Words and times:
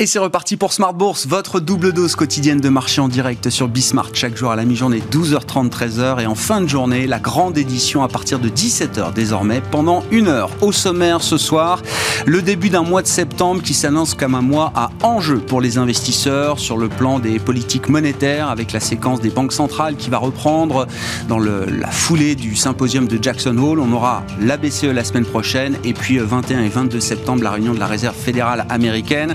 Et 0.00 0.06
c'est 0.06 0.20
reparti 0.20 0.56
pour 0.56 0.72
Smart 0.72 0.94
Bourse, 0.94 1.26
votre 1.26 1.58
double 1.58 1.92
dose 1.92 2.14
quotidienne 2.14 2.60
de 2.60 2.68
marché 2.68 3.00
en 3.00 3.08
direct 3.08 3.50
sur 3.50 3.66
Bismart 3.66 4.10
chaque 4.12 4.36
jour 4.36 4.52
à 4.52 4.54
la 4.54 4.64
mi-journée 4.64 5.02
12h30 5.10 5.70
13h 5.70 6.22
et 6.22 6.26
en 6.26 6.36
fin 6.36 6.60
de 6.60 6.68
journée 6.68 7.08
la 7.08 7.18
grande 7.18 7.58
édition 7.58 8.04
à 8.04 8.08
partir 8.08 8.38
de 8.38 8.48
17h 8.48 9.12
désormais 9.12 9.60
pendant 9.72 10.04
une 10.12 10.28
heure. 10.28 10.50
Au 10.60 10.70
sommaire 10.70 11.20
ce 11.20 11.36
soir, 11.36 11.82
le 12.26 12.42
début 12.42 12.70
d'un 12.70 12.84
mois 12.84 13.02
de 13.02 13.08
septembre 13.08 13.60
qui 13.60 13.74
s'annonce 13.74 14.14
comme 14.14 14.36
un 14.36 14.40
mois 14.40 14.72
à 14.76 14.90
enjeu 15.02 15.38
pour 15.38 15.60
les 15.60 15.78
investisseurs 15.78 16.60
sur 16.60 16.78
le 16.78 16.88
plan 16.88 17.18
des 17.18 17.40
politiques 17.40 17.88
monétaires 17.88 18.50
avec 18.50 18.70
la 18.70 18.78
séquence 18.78 19.20
des 19.20 19.30
banques 19.30 19.52
centrales 19.52 19.96
qui 19.96 20.10
va 20.10 20.18
reprendre 20.18 20.86
dans 21.28 21.40
la 21.40 21.90
foulée 21.90 22.36
du 22.36 22.54
symposium 22.54 23.08
de 23.08 23.20
Jackson 23.20 23.58
Hole. 23.58 23.80
On 23.80 23.90
aura 23.90 24.22
la 24.40 24.58
BCE 24.58 24.92
la 24.94 25.02
semaine 25.02 25.26
prochaine 25.26 25.76
et 25.82 25.92
puis 25.92 26.18
21 26.18 26.62
et 26.62 26.68
22 26.68 27.00
septembre 27.00 27.42
la 27.42 27.50
réunion 27.50 27.74
de 27.74 27.80
la 27.80 27.88
réserve 27.88 28.14
fédérale 28.14 28.64
américaine. 28.70 29.34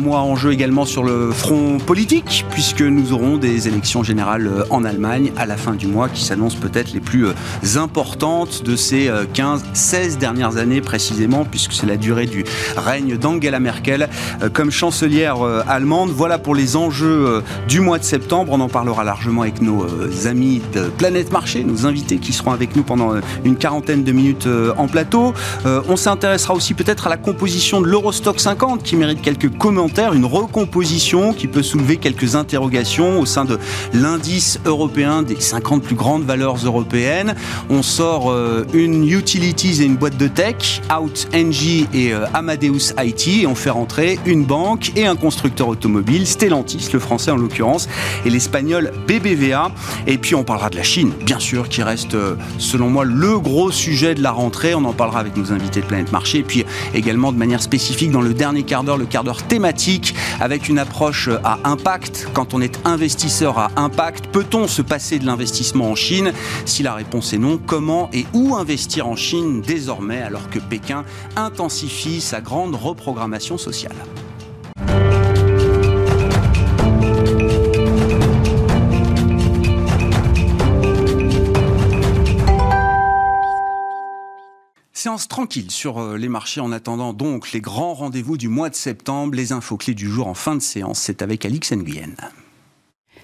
Mois 0.00 0.20
en 0.20 0.34
jeu 0.34 0.52
également 0.52 0.84
sur 0.84 1.04
le 1.04 1.30
front 1.30 1.78
politique, 1.78 2.44
puisque 2.50 2.80
nous 2.80 3.12
aurons 3.12 3.36
des 3.36 3.68
élections 3.68 4.02
générales 4.02 4.46
euh, 4.46 4.64
en 4.70 4.84
Allemagne 4.84 5.32
à 5.36 5.46
la 5.46 5.56
fin 5.56 5.74
du 5.74 5.86
mois 5.86 6.08
qui 6.08 6.24
s'annoncent 6.24 6.58
peut-être 6.58 6.92
les 6.92 7.00
plus 7.00 7.26
euh, 7.26 7.34
importantes 7.76 8.62
de 8.64 8.76
ces 8.76 9.10
15, 9.34 9.62
euh, 9.62 9.66
16 9.74 10.18
dernières 10.18 10.56
années 10.56 10.80
précisément, 10.80 11.44
puisque 11.44 11.72
c'est 11.72 11.86
la 11.86 11.96
durée 11.96 12.26
du 12.26 12.44
règne 12.76 13.16
d'Angela 13.16 13.60
Merkel 13.60 14.08
comme 14.52 14.70
chancelière 14.70 15.42
allemande. 15.68 16.10
Voilà 16.10 16.38
pour 16.38 16.54
les 16.54 16.76
enjeux 16.76 17.42
du 17.68 17.80
mois 17.80 17.98
de 17.98 18.04
septembre. 18.04 18.52
On 18.52 18.60
en 18.60 18.68
parlera 18.68 19.04
largement 19.04 19.42
avec 19.42 19.60
nos 19.60 19.86
amis 20.26 20.62
de 20.72 20.84
Planète 20.88 21.32
Marché, 21.32 21.64
nos 21.64 21.86
invités 21.86 22.18
qui 22.18 22.32
seront 22.32 22.52
avec 22.52 22.76
nous 22.76 22.82
pendant 22.82 23.12
une 23.44 23.56
quarantaine 23.56 24.04
de 24.04 24.12
minutes 24.12 24.48
en 24.76 24.86
plateau. 24.86 25.34
On 25.64 25.96
s'intéressera 25.96 26.54
aussi 26.54 26.74
peut-être 26.74 27.06
à 27.06 27.10
la 27.10 27.16
composition 27.16 27.80
de 27.80 27.86
l'Eurostock 27.86 28.40
50 28.40 28.82
qui 28.82 28.96
mérite 28.96 29.20
quelques 29.20 29.50
commentaires 29.58 29.89
une 29.98 30.24
recomposition 30.24 31.32
qui 31.32 31.46
peut 31.46 31.62
soulever 31.62 31.96
quelques 31.96 32.34
interrogations 32.34 33.20
au 33.20 33.26
sein 33.26 33.44
de 33.44 33.58
l'indice 33.92 34.58
européen 34.64 35.22
des 35.22 35.38
50 35.38 35.82
plus 35.82 35.94
grandes 35.94 36.24
valeurs 36.24 36.56
européennes. 36.64 37.34
On 37.68 37.82
sort 37.82 38.30
euh, 38.30 38.64
une 38.72 39.06
utilities 39.10 39.82
et 39.82 39.84
une 39.84 39.96
boîte 39.96 40.16
de 40.16 40.28
tech, 40.28 40.80
OutNG 40.90 41.86
et 41.92 42.12
euh, 42.12 42.26
Amadeus 42.32 42.94
IT, 42.98 43.42
et 43.42 43.46
on 43.46 43.54
fait 43.54 43.70
rentrer 43.70 44.18
une 44.26 44.44
banque 44.44 44.92
et 44.96 45.06
un 45.06 45.16
constructeur 45.16 45.68
automobile, 45.68 46.26
Stellantis, 46.26 46.88
le 46.92 46.98
français 46.98 47.30
en 47.30 47.36
l'occurrence, 47.36 47.88
et 48.24 48.30
l'espagnol 48.30 48.92
BBVA. 49.06 49.70
Et 50.06 50.18
puis 50.18 50.34
on 50.34 50.44
parlera 50.44 50.70
de 50.70 50.76
la 50.76 50.82
Chine, 50.82 51.12
bien 51.24 51.38
sûr, 51.38 51.68
qui 51.68 51.82
reste, 51.82 52.14
euh, 52.14 52.36
selon 52.58 52.88
moi, 52.88 53.04
le 53.04 53.38
gros 53.38 53.70
sujet 53.70 54.14
de 54.14 54.22
la 54.22 54.30
rentrée. 54.30 54.74
On 54.74 54.84
en 54.84 54.92
parlera 54.92 55.20
avec 55.20 55.36
nos 55.36 55.52
invités 55.52 55.80
de 55.80 55.86
Planète 55.86 56.12
Marché, 56.12 56.38
et 56.38 56.42
puis 56.42 56.64
également 56.94 57.32
de 57.32 57.38
manière 57.38 57.62
spécifique 57.62 58.10
dans 58.10 58.22
le 58.22 58.32
dernier 58.34 58.62
quart 58.62 58.84
d'heure, 58.84 58.96
le 58.96 59.06
quart 59.06 59.24
d'heure 59.24 59.42
thématique 59.42 59.79
avec 60.40 60.68
une 60.68 60.78
approche 60.78 61.30
à 61.42 61.58
impact. 61.64 62.28
Quand 62.34 62.52
on 62.52 62.60
est 62.60 62.86
investisseur 62.86 63.58
à 63.58 63.70
impact, 63.76 64.26
peut-on 64.26 64.68
se 64.68 64.82
passer 64.82 65.18
de 65.18 65.24
l'investissement 65.24 65.90
en 65.90 65.94
Chine? 65.94 66.32
Si 66.66 66.82
la 66.82 66.94
réponse 66.94 67.32
est 67.32 67.38
non, 67.38 67.58
comment 67.58 68.10
et 68.12 68.26
où 68.34 68.54
investir 68.56 69.08
en 69.08 69.16
Chine 69.16 69.62
désormais 69.62 70.20
alors 70.20 70.50
que 70.50 70.58
Pékin 70.58 71.04
intensifie 71.36 72.20
sa 72.20 72.40
grande 72.40 72.74
reprogrammation 72.74 73.56
sociale? 73.56 73.96
Séance 85.00 85.28
tranquille 85.28 85.70
sur 85.70 85.96
euh, 85.96 86.18
les 86.18 86.28
marchés 86.28 86.60
en 86.60 86.72
attendant 86.72 87.14
donc 87.14 87.52
les 87.52 87.62
grands 87.62 87.94
rendez-vous 87.94 88.36
du 88.36 88.48
mois 88.48 88.68
de 88.68 88.74
septembre. 88.74 89.34
Les 89.34 89.50
infos 89.52 89.78
clés 89.78 89.94
du 89.94 90.06
jour 90.06 90.26
en 90.26 90.34
fin 90.34 90.54
de 90.54 90.60
séance, 90.60 90.98
c'est 90.98 91.22
avec 91.22 91.46
Alix 91.46 91.72
Nguyen. 91.72 92.14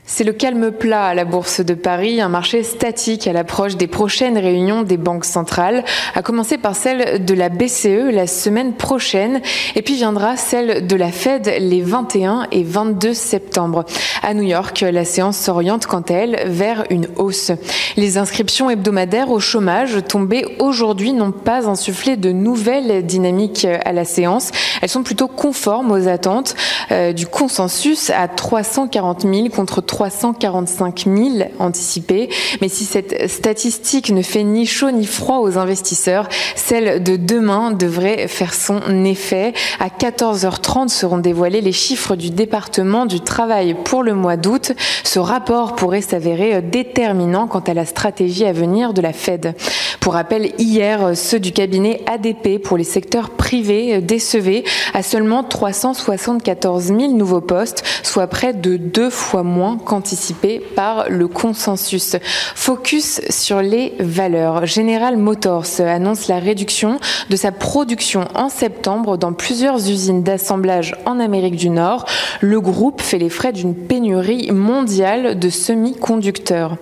C'est 0.09 0.23
le 0.23 0.33
calme 0.33 0.71
plat 0.71 1.07
à 1.07 1.15
la 1.15 1.25
Bourse 1.25 1.61
de 1.61 1.75
Paris, 1.75 2.21
un 2.21 2.29
marché 2.29 2.63
statique 2.63 3.27
à 3.27 3.33
l'approche 3.33 3.77
des 3.77 3.89
prochaines 3.89 4.39
réunions 4.39 4.83
des 4.83 4.99
banques 4.99 5.25
centrales, 5.25 5.85
à 6.15 6.23
commencer 6.23 6.59
par 6.59 6.77
celle 6.77 7.25
de 7.25 7.35
la 7.35 7.49
BCE 7.49 8.13
la 8.13 8.29
semaine 8.29 8.75
prochaine, 8.75 9.41
et 9.75 9.83
puis 9.83 9.97
viendra 9.97 10.37
celle 10.37 10.87
de 10.87 10.95
la 10.95 11.11
Fed 11.11 11.53
les 11.59 11.83
21 11.83 12.47
et 12.53 12.63
22 12.63 13.15
septembre. 13.15 13.85
À 14.23 14.33
New 14.33 14.45
York, 14.45 14.85
la 14.89 15.05
séance 15.05 15.39
s'oriente 15.39 15.87
quant 15.87 16.03
à 16.03 16.13
elle 16.13 16.45
vers 16.47 16.85
une 16.91 17.09
hausse. 17.17 17.51
Les 17.97 18.17
inscriptions 18.17 18.71
hebdomadaires 18.71 19.33
au 19.33 19.41
chômage 19.41 19.99
tombées 20.09 20.47
aujourd'hui 20.61 21.15
n'ont 21.15 21.33
pas 21.33 21.69
insufflé 21.69 22.17
de 22.17 22.31
nouvelles 22.31 23.05
dynamiques 23.05 23.67
à 23.85 23.93
la 23.93 24.05
séance. 24.05 24.53
Elles 24.83 24.89
sont 24.89 25.03
plutôt 25.03 25.29
conformes 25.29 25.91
aux 25.91 26.07
attentes 26.07 26.55
euh, 26.93 27.13
du 27.13 27.27
consensus 27.27 28.11
à 28.11 28.29
340 28.29 29.23
000 29.23 29.49
contre 29.49 29.81
345 29.97 31.07
000 31.07 31.19
anticipés. 31.59 32.29
Mais 32.61 32.69
si 32.69 32.85
cette 32.85 33.31
statistique 33.31 34.11
ne 34.11 34.21
fait 34.21 34.45
ni 34.45 34.67
chaud 34.67 34.91
ni 34.91 35.07
froid 35.07 35.39
aux 35.39 35.57
investisseurs, 35.57 36.29
celle 36.55 37.03
de 37.03 37.17
demain 37.17 37.71
devrait 37.71 38.29
faire 38.29 38.53
son 38.53 39.05
effet. 39.07 39.55
À 39.81 39.89
14h30 39.89 40.89
seront 40.89 41.17
dévoilés 41.17 41.63
les 41.63 41.73
chiffres 41.73 42.15
du 42.15 42.29
département 42.29 43.07
du 43.07 43.21
travail 43.21 43.75
pour 43.85 44.03
le 44.03 44.13
mois 44.13 44.37
d'août. 44.37 44.73
Ce 45.03 45.19
rapport 45.19 45.75
pourrait 45.77 46.03
s'avérer 46.03 46.61
déterminant 46.61 47.47
quant 47.47 47.61
à 47.61 47.73
la 47.73 47.87
stratégie 47.87 48.45
à 48.45 48.53
venir 48.53 48.93
de 48.93 49.01
la 49.01 49.15
Fed. 49.15 49.55
Pour 50.01 50.13
rappel, 50.13 50.53
hier, 50.59 51.17
ceux 51.17 51.41
du 51.41 51.53
cabinet 51.53 52.03
ADP 52.07 52.63
pour 52.63 52.77
les 52.77 52.85
secteurs 52.85 53.31
privés 53.31 54.03
décevaient 54.03 54.63
à 54.93 55.03
seulement 55.03 55.43
374 55.43 56.85
000 56.85 57.13
nouveaux 57.13 57.41
postes, 57.41 57.83
soit 58.03 58.27
près 58.27 58.53
de 58.53 58.77
deux 58.77 59.11
fois 59.11 59.43
moins 59.43 59.79
qu'anticipé 59.87 60.59
par 60.59 61.09
le 61.09 61.29
consensus. 61.29 62.17
Focus 62.55 63.23
sur 63.31 63.63
les 63.63 63.95
valeurs. 63.99 64.67
General 64.67 65.17
Motors 65.17 65.81
annonce 65.81 66.29
la 66.29 66.39
réduction 66.39 66.99
de 67.31 67.37
sa 67.37 67.53
production 67.53 68.29
en 68.35 68.51
septembre 68.51 69.17
dans 69.17 69.33
plusieurs 69.33 69.77
usines 69.89 70.23
d'assemblage 70.23 70.95
en 71.07 71.19
Amérique 71.21 71.57
du 71.57 71.71
Nord. 71.71 72.05
Le 72.43 72.61
groupe 72.61 73.01
fait 73.01 73.19
les 73.19 73.31
frais 73.31 73.53
d'une 73.53 73.75
pénurie 73.75 74.51
mondiale 74.53 75.39
de 75.39 75.49
semi-conducteurs. 75.49 76.77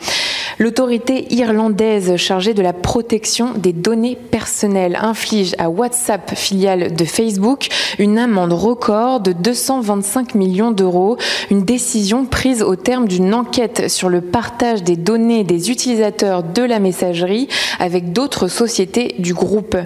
L'autorité 0.58 1.34
irlandaise 1.34 2.16
chargée 2.16 2.54
de 2.54 2.62
la 2.62 2.72
protection 2.72 3.54
des 3.56 3.72
données 3.72 4.16
personnelles 4.16 4.96
inflige 5.00 5.56
à 5.58 5.68
WhatsApp, 5.68 6.36
filiale 6.36 6.94
de 6.94 7.04
Facebook, 7.04 7.66
une 7.98 8.18
amende 8.18 8.52
record 8.52 9.18
de 9.18 9.32
225 9.32 10.36
millions 10.36 10.70
d'euros, 10.70 11.16
une 11.50 11.64
décision 11.64 12.24
prise 12.24 12.62
au 12.62 12.76
terme 12.76 13.08
d'une 13.08 13.34
enquête 13.34 13.90
sur 13.90 14.08
le 14.08 14.20
partage 14.20 14.84
des 14.84 14.96
données 14.96 15.42
des 15.42 15.72
utilisateurs 15.72 16.44
de 16.44 16.62
la 16.62 16.78
messagerie 16.78 17.48
avec 17.80 18.12
d'autres 18.12 18.46
sociétés 18.46 19.16
du 19.18 19.34
groupe. 19.34 19.76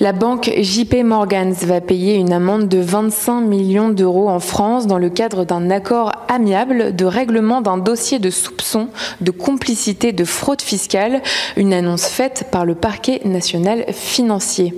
La 0.00 0.12
banque 0.12 0.50
JP 0.60 1.04
Morgan 1.04 1.52
va 1.52 1.80
payer 1.80 2.16
une 2.16 2.32
amende 2.32 2.68
de 2.68 2.78
25 2.78 3.42
millions 3.42 3.90
d'euros 3.90 4.28
en 4.28 4.40
France 4.40 4.86
dans 4.86 4.98
le 4.98 5.08
cadre 5.08 5.44
d'un 5.44 5.70
accord 5.70 6.10
amiable 6.28 6.96
de 6.96 7.04
règlement 7.04 7.60
d'un 7.60 7.78
dossier 7.78 8.18
de 8.18 8.30
soupçon 8.30 8.88
de 9.20 9.30
complicité 9.30 9.93
de 10.02 10.24
fraude 10.24 10.62
fiscale, 10.62 11.22
une 11.56 11.72
annonce 11.72 12.06
faite 12.06 12.46
par 12.50 12.64
le 12.64 12.74
parquet 12.74 13.20
national 13.24 13.86
financier. 13.92 14.74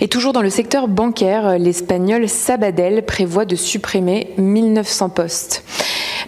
Et 0.00 0.08
toujours 0.08 0.32
dans 0.32 0.42
le 0.42 0.50
secteur 0.50 0.88
bancaire, 0.88 1.58
l'espagnol 1.58 2.28
Sabadell 2.28 3.04
prévoit 3.04 3.44
de 3.44 3.56
supprimer 3.56 4.30
1900 4.38 5.10
postes. 5.10 5.64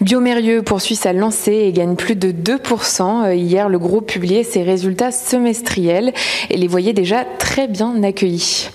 Biomérieux 0.01 0.63
poursuit 0.63 0.97
sa 0.97 1.13
lancée 1.13 1.65
et 1.67 1.73
gagne 1.73 1.95
plus 1.95 2.17
de 2.17 2.33
2%. 2.33 3.35
Hier, 3.35 3.69
le 3.69 3.79
groupe 3.79 4.07
publiait 4.07 4.43
ses 4.43 4.63
résultats 4.63 5.13
semestriels 5.13 6.13
et 6.51 6.57
les 6.57 6.67
voyait 6.67 6.93
déjà 6.93 7.25
très 7.39 7.69
bien 7.69 8.03
accueillis. 8.03 8.69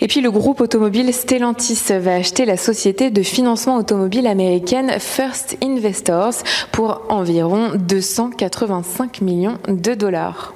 Et 0.00 0.08
puis 0.08 0.20
le 0.20 0.30
groupe 0.30 0.60
automobile 0.60 1.12
Stellantis 1.12 1.80
va 1.90 2.14
acheter 2.14 2.44
la 2.44 2.56
société 2.56 3.10
de 3.10 3.22
financement 3.22 3.76
automobile 3.76 4.26
américaine 4.26 4.92
First 4.98 5.56
Investors 5.62 6.34
pour 6.72 7.02
environ 7.08 7.72
285 7.76 9.20
millions 9.20 9.58
de 9.68 9.94
dollars. 9.94 10.54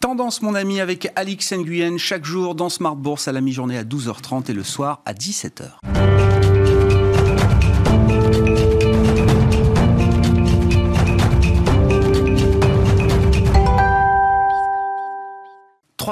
Tendance, 0.00 0.40
mon 0.40 0.54
ami, 0.54 0.80
avec 0.80 1.12
Alix 1.14 1.52
Nguyen, 1.52 1.98
chaque 1.98 2.24
jour 2.24 2.54
dans 2.54 2.70
Smart 2.70 2.96
Bourse 2.96 3.28
à 3.28 3.32
la 3.32 3.42
mi-journée 3.42 3.76
à 3.76 3.84
12h30 3.84 4.50
et 4.50 4.54
le 4.54 4.64
soir 4.64 5.02
à 5.04 5.12
17h. 5.12 6.39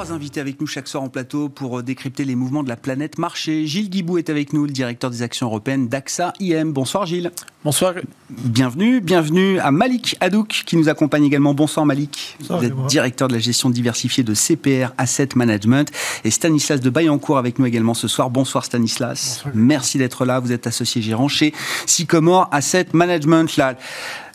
Invité 0.07 0.39
avec 0.39 0.61
nous 0.61 0.67
chaque 0.67 0.87
soir 0.87 1.03
en 1.03 1.09
plateau 1.09 1.49
pour 1.49 1.79
euh, 1.79 1.83
décrypter 1.83 2.23
les 2.23 2.35
mouvements 2.35 2.63
de 2.63 2.69
la 2.69 2.77
planète 2.77 3.17
marché. 3.17 3.67
Gilles 3.67 3.89
Guibou 3.89 4.17
est 4.17 4.29
avec 4.29 4.53
nous, 4.53 4.65
le 4.65 4.71
directeur 4.71 5.09
des 5.09 5.21
actions 5.21 5.47
européennes 5.47 5.89
d'AXA 5.89 6.33
IM. 6.39 6.71
Bonsoir 6.71 7.05
Gilles. 7.05 7.31
Bonsoir. 7.65 7.93
Bienvenue, 8.29 9.01
bienvenue 9.01 9.59
à 9.59 9.69
Malik 9.71 10.15
Hadouk 10.21 10.63
qui 10.65 10.77
nous 10.77 10.87
accompagne 10.87 11.25
également. 11.25 11.53
Bonsoir 11.53 11.85
Malik. 11.85 12.37
Bonsoir, 12.39 12.59
Vous 12.59 12.65
êtes 12.65 12.85
directeur 12.85 13.27
de 13.27 13.33
la 13.33 13.39
gestion 13.39 13.69
diversifiée 13.69 14.23
de 14.23 14.33
CPR 14.33 14.93
Asset 14.97 15.29
Management 15.35 15.91
et 16.23 16.31
Stanislas 16.31 16.79
de 16.79 16.89
Bayancourt 16.89 17.37
avec 17.37 17.59
nous 17.59 17.65
également 17.65 17.93
ce 17.93 18.07
soir. 18.07 18.29
Bonsoir 18.29 18.63
Stanislas. 18.63 19.43
Merci 19.53 19.97
d'être 19.97 20.23
là. 20.23 20.39
Vous 20.39 20.53
êtes 20.53 20.67
associé 20.67 21.01
gérant 21.01 21.27
chez 21.27 21.53
Sycomore 21.85 22.47
Asset 22.53 22.87
Management. 22.93 23.57
La, 23.57 23.75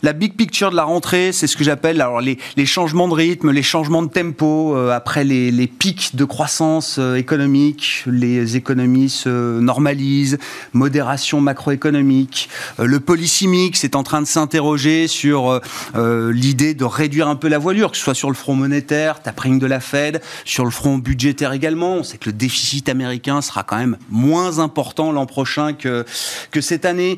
la 0.03 0.13
big 0.13 0.35
picture 0.35 0.69
de 0.69 0.75
la 0.75 0.83
rentrée, 0.83 1.31
c'est 1.31 1.47
ce 1.47 1.57
que 1.57 1.63
j'appelle 1.63 2.01
alors 2.01 2.21
les, 2.21 2.37
les, 2.57 2.65
changements 2.67 3.07
de 3.07 3.13
rythme, 3.13 3.49
les 3.49 3.63
changements 3.63 4.03
de 4.03 4.09
tempo 4.09 4.75
euh, 4.75 4.91
après 4.91 5.23
les, 5.23 5.51
les, 5.51 5.65
pics 5.65 6.15
de 6.15 6.25
croissance 6.25 6.97
euh, 6.99 7.15
économique. 7.15 8.03
Les 8.05 8.55
économies 8.55 9.09
se 9.09 9.59
normalisent, 9.59 10.37
modération 10.73 11.41
macroéconomique. 11.41 12.49
Euh, 12.79 12.85
le 12.85 12.99
policy 12.99 13.14
mix 13.47 13.83
est 13.83 13.95
en 13.95 14.03
train 14.03 14.21
de 14.21 14.27
s'interroger 14.27 15.07
sur 15.07 15.61
euh, 15.95 16.31
l'idée 16.31 16.73
de 16.73 16.83
réduire 16.83 17.27
un 17.27 17.35
peu 17.35 17.47
la 17.47 17.57
voilure, 17.57 17.91
que 17.91 17.97
ce 17.97 18.03
soit 18.03 18.13
sur 18.13 18.29
le 18.29 18.35
front 18.35 18.55
monétaire, 18.55 19.21
tapering 19.21 19.59
de 19.59 19.65
la 19.65 19.79
Fed, 19.79 20.21
sur 20.43 20.65
le 20.65 20.71
front 20.71 20.97
budgétaire 20.97 21.53
également. 21.53 21.95
On 21.95 22.03
sait 22.03 22.17
que 22.17 22.29
le 22.29 22.33
déficit 22.33 22.89
américain 22.89 23.41
sera 23.41 23.63
quand 23.63 23.77
même 23.77 23.97
moins 24.09 24.59
important 24.59 25.11
l'an 25.11 25.25
prochain 25.25 25.73
que, 25.73 26.05
que 26.51 26.61
cette 26.61 26.85
année. 26.85 27.17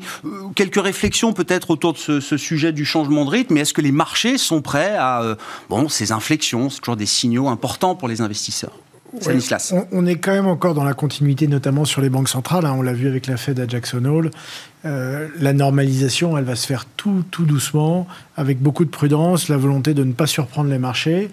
quelques 0.54 0.82
réflexions 0.82 1.32
peut-être 1.32 1.70
autour 1.70 1.92
de 1.92 1.98
ce, 1.98 2.36
sujet 2.36 2.72
du 2.72 2.84
changement 2.84 3.24
de 3.24 3.30
rythme, 3.30 3.54
mais 3.54 3.60
est-ce 3.60 3.74
que 3.74 3.80
les 3.80 3.92
marchés 3.92 4.38
sont 4.38 4.62
prêts 4.62 4.96
à 4.96 5.22
euh, 5.22 5.34
bon, 5.68 5.88
ces 5.88 6.12
inflexions 6.12 6.70
C'est 6.70 6.80
toujours 6.80 6.96
des 6.96 7.06
signaux 7.06 7.48
importants 7.48 7.94
pour 7.94 8.08
les 8.08 8.20
investisseurs? 8.20 8.72
Ouais, 9.12 9.38
on, 9.72 9.86
on, 9.92 10.06
est 10.06 10.16
quand 10.16 10.32
même 10.32 10.46
encore 10.46 10.74
dans 10.74 10.84
la 10.84 10.92
continuité, 10.92 11.46
notamment 11.46 11.84
sur 11.84 12.02
les 12.02 12.10
banques 12.10 12.28
centrales. 12.28 12.66
Hein, 12.66 12.74
on 12.76 12.82
l'a 12.82 12.92
vu 12.92 13.08
avec 13.08 13.26
la 13.26 13.36
Fed 13.36 13.58
à 13.58 13.66
Jackson 13.66 14.04
Hole. 14.04 14.30
Euh, 14.84 15.28
la 15.38 15.52
normalisation, 15.52 16.36
elle 16.36 16.44
va 16.44 16.56
se 16.56 16.66
faire 16.66 16.84
tout, 16.96 17.24
tout 17.30 17.44
doucement, 17.44 18.06
avec 18.36 18.60
beaucoup 18.60 18.84
de 18.84 18.90
prudence, 18.90 19.48
la 19.48 19.56
volonté 19.56 19.94
de 19.94 20.04
ne 20.04 20.12
pas 20.12 20.26
surprendre 20.26 20.70
les 20.70 20.78
marchés. 20.78 21.30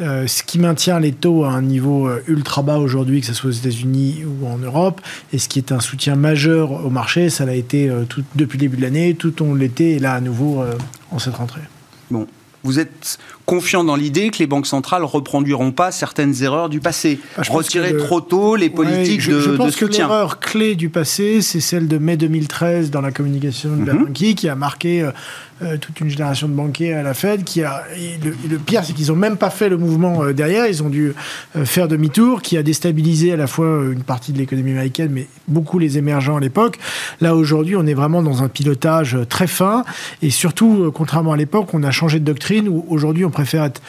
Euh, 0.00 0.26
ce 0.26 0.42
qui 0.42 0.58
maintient 0.58 0.98
les 0.98 1.12
taux 1.12 1.44
à 1.44 1.50
un 1.50 1.62
niveau 1.62 2.08
euh, 2.08 2.20
ultra 2.26 2.62
bas 2.62 2.78
aujourd'hui, 2.78 3.20
que 3.20 3.28
ce 3.28 3.34
soit 3.34 3.50
aux 3.50 3.52
États-Unis 3.52 4.24
ou 4.24 4.46
en 4.48 4.58
Europe, 4.58 5.00
et 5.32 5.38
ce 5.38 5.48
qui 5.48 5.60
est 5.60 5.70
un 5.70 5.78
soutien 5.78 6.16
majeur 6.16 6.84
au 6.84 6.90
marché, 6.90 7.30
ça 7.30 7.44
l'a 7.44 7.54
été 7.54 7.88
euh, 7.88 8.04
tout, 8.04 8.24
depuis 8.34 8.58
le 8.58 8.62
début 8.62 8.76
de 8.76 8.82
l'année, 8.82 9.14
tout 9.14 9.40
on 9.40 9.54
l'était, 9.54 9.92
et 9.92 9.98
là 10.00 10.14
à 10.14 10.20
nouveau 10.20 10.64
en 11.12 11.18
cette 11.20 11.36
rentrée. 11.36 11.60
Bon, 12.10 12.26
vous 12.64 12.80
êtes 12.80 13.18
confiant 13.46 13.84
dans 13.84 13.96
l'idée 13.96 14.30
que 14.30 14.38
les 14.38 14.46
banques 14.46 14.66
centrales 14.66 15.04
reproduiront 15.04 15.72
pas 15.72 15.90
certaines 15.92 16.42
erreurs 16.42 16.68
du 16.68 16.80
passé. 16.80 17.18
Bah, 17.36 17.42
Retirer 17.48 17.92
le... 17.92 17.98
trop 17.98 18.20
tôt 18.20 18.56
les 18.56 18.70
politiques 18.70 19.20
ouais, 19.20 19.20
je, 19.20 19.32
de, 19.32 19.40
je 19.40 19.50
pense 19.50 19.66
de 19.66 19.72
soutien. 19.72 20.06
que 20.06 20.10
l'erreur 20.12 20.40
clé 20.40 20.74
du 20.74 20.88
passé, 20.88 21.42
c'est 21.42 21.60
celle 21.60 21.88
de 21.88 21.98
mai 21.98 22.16
2013 22.16 22.90
dans 22.90 23.00
la 23.00 23.12
communication 23.12 23.70
de 23.70 23.74
Mhm. 23.74 23.80
mm 23.80 23.82
-hmm. 23.82 23.84
Bernanke, 23.86 24.34
qui 24.36 24.48
a 24.48 24.54
marqué 24.54 25.08
euh, 25.62 25.76
toute 25.78 26.00
une 26.00 26.10
génération 26.10 26.48
de 26.48 26.52
banquiers 26.54 26.94
à 26.94 27.02
la 27.02 27.14
Fed. 27.14 27.44
Qui 27.44 27.62
a, 27.62 27.84
le, 28.24 28.34
le, 28.50 28.58
pire, 28.58 28.82
c'est 28.84 28.92
qu'ils 28.92 29.08
n'ont 29.08 29.16
même 29.16 29.36
pas 29.36 29.50
fait 29.50 29.68
le 29.68 29.76
mouvement 29.76 30.14
euh, 30.24 30.32
derrière. 30.32 30.66
Ils 30.66 30.82
ont 30.82 30.88
dû 30.90 31.04
euh, 31.56 31.64
faire 31.64 31.86
demi-tour, 31.86 32.42
qui 32.42 32.56
a 32.58 32.62
déstabilisé 32.62 33.32
à 33.32 33.36
la 33.36 33.46
fois 33.46 33.66
une 33.92 34.02
partie 34.02 34.32
de 34.32 34.38
l'économie 34.38 34.72
américaine, 34.72 35.10
mais 35.12 35.26
beaucoup 35.46 35.78
les 35.78 35.96
émergents 35.96 36.36
à 36.36 36.40
l'époque. 36.40 36.76
Là, 37.20 37.30
aujourd'hui, 37.36 37.76
on 37.76 37.86
est 37.86 37.94
vraiment 38.02 38.20
dans 38.22 38.42
un 38.42 38.48
pilotage 38.48 39.16
très 39.28 39.46
fin. 39.46 39.84
Et 40.22 40.30
surtout, 40.30 40.90
contrairement 40.92 41.32
à 41.32 41.36
l'époque, 41.36 41.68
on 41.72 41.82
a 41.84 41.92
changé 41.92 42.18
de 42.18 42.24
doctrine 42.24 42.68
où 42.68 42.84
aujourd'hui, 42.88 43.24
on 43.24 43.30
préfère 43.34 43.64
être 43.64 43.82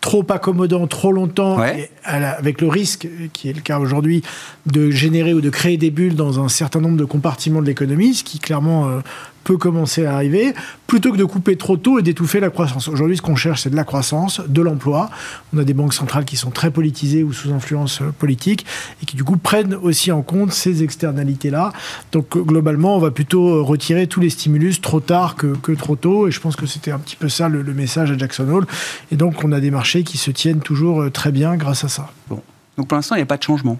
trop 0.00 0.24
accommodant 0.30 0.86
trop 0.86 1.12
longtemps 1.12 1.58
ouais. 1.58 1.90
la, 2.06 2.30
avec 2.30 2.60
le 2.60 2.68
risque 2.68 3.06
qui 3.32 3.50
est 3.50 3.52
le 3.52 3.60
cas 3.60 3.78
aujourd'hui 3.78 4.22
de 4.66 4.90
générer 4.90 5.34
ou 5.34 5.40
de 5.40 5.50
créer 5.50 5.76
des 5.76 5.90
bulles 5.90 6.14
dans 6.14 6.42
un 6.42 6.48
certain 6.48 6.80
nombre 6.80 6.96
de 6.96 7.04
compartiments 7.04 7.60
de 7.60 7.66
l'économie, 7.66 8.14
ce 8.14 8.24
qui 8.24 8.38
clairement 8.38 8.88
euh, 8.88 9.00
peut 9.44 9.56
commencer 9.56 10.04
à 10.04 10.14
arriver, 10.14 10.54
plutôt 10.86 11.12
que 11.12 11.16
de 11.16 11.24
couper 11.24 11.56
trop 11.56 11.76
tôt 11.76 11.98
et 11.98 12.02
d'étouffer 12.02 12.40
la 12.40 12.50
croissance. 12.50 12.88
Aujourd'hui, 12.88 13.16
ce 13.16 13.22
qu'on 13.22 13.36
cherche, 13.36 13.62
c'est 13.62 13.70
de 13.70 13.76
la 13.76 13.84
croissance, 13.84 14.40
de 14.46 14.62
l'emploi. 14.62 15.10
On 15.54 15.58
a 15.58 15.64
des 15.64 15.74
banques 15.74 15.94
centrales 15.94 16.24
qui 16.24 16.36
sont 16.36 16.50
très 16.50 16.70
politisées 16.70 17.22
ou 17.22 17.32
sous 17.32 17.52
influence 17.52 18.02
politique 18.18 18.66
et 19.02 19.06
qui, 19.06 19.16
du 19.16 19.24
coup, 19.24 19.36
prennent 19.36 19.74
aussi 19.74 20.12
en 20.12 20.22
compte 20.22 20.52
ces 20.52 20.82
externalités-là. 20.82 21.72
Donc, 22.12 22.36
globalement, 22.36 22.96
on 22.96 23.00
va 23.00 23.10
plutôt 23.10 23.64
retirer 23.64 24.06
tous 24.06 24.20
les 24.20 24.30
stimulus 24.30 24.80
trop 24.80 25.00
tard 25.00 25.36
que, 25.36 25.48
que 25.56 25.72
trop 25.72 25.96
tôt. 25.96 26.28
Et 26.28 26.30
je 26.30 26.40
pense 26.40 26.56
que 26.56 26.66
c'était 26.66 26.90
un 26.90 26.98
petit 26.98 27.16
peu 27.16 27.28
ça 27.28 27.48
le, 27.48 27.62
le, 27.62 27.74
message 27.74 28.10
à 28.10 28.18
Jackson 28.18 28.48
Hole. 28.48 28.66
Et 29.10 29.16
donc, 29.16 29.44
on 29.44 29.52
a 29.52 29.60
des 29.60 29.70
marchés 29.70 30.04
qui 30.04 30.18
se 30.18 30.30
tiennent 30.30 30.60
toujours 30.60 31.02
euh, 31.02 31.10
très 31.10 31.32
bien 31.32 31.56
grâce 31.56 31.84
à 31.84 31.88
ça. 31.88 32.10
Bon. 32.28 32.42
Donc, 32.76 32.88
pour 32.88 32.96
l'instant, 32.96 33.14
il 33.14 33.18
n'y 33.18 33.22
a 33.22 33.26
pas 33.26 33.36
de 33.36 33.42
changement? 33.42 33.78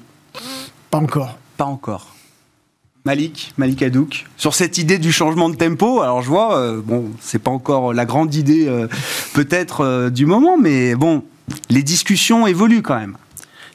Pas 0.91 0.99
encore. 0.99 1.39
Pas 1.57 1.65
encore. 1.65 2.15
Malik, 3.05 3.55
Malik 3.56 3.82
Hadouk, 3.82 4.26
sur 4.37 4.55
cette 4.55 4.76
idée 4.76 4.99
du 4.99 5.11
changement 5.11 5.49
de 5.49 5.56
tempo. 5.56 6.02
Alors 6.02 6.20
je 6.20 6.29
vois, 6.29 6.58
euh, 6.58 6.82
bon, 6.85 7.06
c'est 7.20 7.38
pas 7.38 7.50
encore 7.50 7.94
la 7.94 8.05
grande 8.05 8.35
idée 8.35 8.67
euh, 8.69 8.88
peut-être 9.32 9.81
euh, 9.81 10.11
du 10.11 10.26
moment, 10.26 10.58
mais 10.58 10.94
bon, 10.94 11.25
les 11.70 11.82
discussions 11.82 12.47
évoluent 12.47 12.82
quand 12.82 12.99
même. 12.99 13.17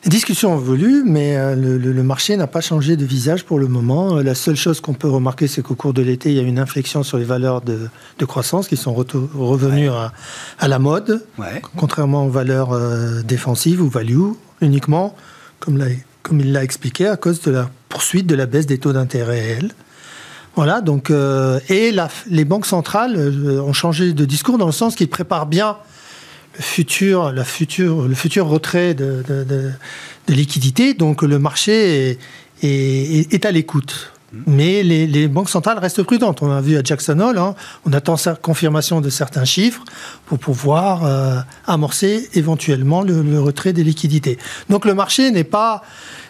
Les 0.03 0.11
discussions 0.11 0.55
évoluent, 0.55 1.03
mais 1.03 1.35
euh, 1.35 1.55
le, 1.55 1.79
le, 1.79 2.03
marché 2.03 2.37
n'a 2.37 2.45
pas 2.45 2.61
changé 2.61 2.95
de 2.95 3.03
visage 3.03 3.43
pour 3.43 3.57
le 3.57 3.67
moment. 3.67 4.17
La 4.17 4.35
seule 4.35 4.55
chose 4.55 4.79
qu'on 4.79 4.93
peut 4.93 5.09
remarquer, 5.09 5.47
c'est 5.47 5.63
qu'au 5.63 5.73
cours 5.73 5.93
de 5.93 6.03
l'été, 6.03 6.29
il 6.29 6.35
y 6.35 6.39
a 6.39 6.43
une 6.43 6.59
inflexion 6.59 7.01
sur 7.01 7.17
les 7.17 7.23
valeurs 7.23 7.61
de, 7.61 7.89
de 8.19 8.25
croissance 8.25 8.67
qui 8.67 8.77
sont 8.77 8.93
revenues 8.93 9.89
ouais. 9.89 9.95
à, 9.95 10.13
à, 10.59 10.67
la 10.67 10.77
mode, 10.77 11.25
ouais. 11.39 11.63
contrairement 11.75 12.27
aux 12.27 12.29
valeurs 12.29 12.79
défensives 13.23 13.81
ou 13.81 13.89
value 13.89 14.33
uniquement, 14.61 15.15
comme 15.59 15.79
la 15.79 15.87
comme 16.25 16.39
il 16.39 16.51
l'a 16.51 16.63
expliqué, 16.63 17.07
à 17.07 17.17
cause 17.17 17.39
de 17.41 17.51
la 17.51 17.69
poursuite 17.87 18.25
de 18.25 18.33
la 18.33 18.47
baisse 18.47 18.65
des 18.65 18.79
taux 18.79 18.93
d'intérêt 18.93 19.41
réels. 19.41 19.71
Voilà, 20.55 20.81
donc, 20.81 21.11
euh, 21.11 21.59
et 21.69 21.93
les 22.27 22.45
banques 22.45 22.65
centrales 22.65 23.15
euh, 23.15 23.61
ont 23.61 23.73
changé 23.73 24.11
de 24.11 24.25
discours 24.25 24.57
dans 24.57 24.65
le 24.65 24.71
sens 24.71 24.95
qu'ils 24.95 25.09
préparent 25.09 25.45
bien 25.45 25.77
le 26.57 26.63
futur, 26.63 27.31
le 27.31 27.43
futur 27.43 28.47
retrait 28.47 28.95
de, 28.95 29.71
liquidités. 30.27 30.95
Donc 30.95 31.21
le 31.21 31.37
marché 31.37 32.17
est 32.63 33.45
à 33.45 33.51
l'écoute. 33.51 34.14
Mais 34.47 34.83
les, 34.83 35.07
les, 35.07 35.27
banques 35.27 35.49
centrales 35.49 35.77
restent 35.77 36.03
prudentes. 36.03 36.41
On 36.41 36.51
a 36.51 36.59
vu 36.59 36.77
à 36.77 36.83
Jackson 36.83 37.19
Hole, 37.19 37.37
hein, 37.37 37.55
on 37.85 37.93
attend 37.93 38.17
sa 38.17 38.35
confirmation 38.35 38.99
de 38.99 39.09
certains 39.09 39.45
chiffres 39.45 39.83
pour 40.25 40.39
pouvoir 40.39 41.05
euh, 41.05 41.39
amorcer 41.67 42.27
éventuellement 42.33 43.01
le, 43.01 43.21
le, 43.21 43.39
retrait 43.39 43.71
des 43.71 43.83
liquidités. 43.83 44.37
Donc 44.69 44.85
le 44.85 44.93
marché 44.93 45.31
n'est 45.31 45.43
pas 45.43 45.83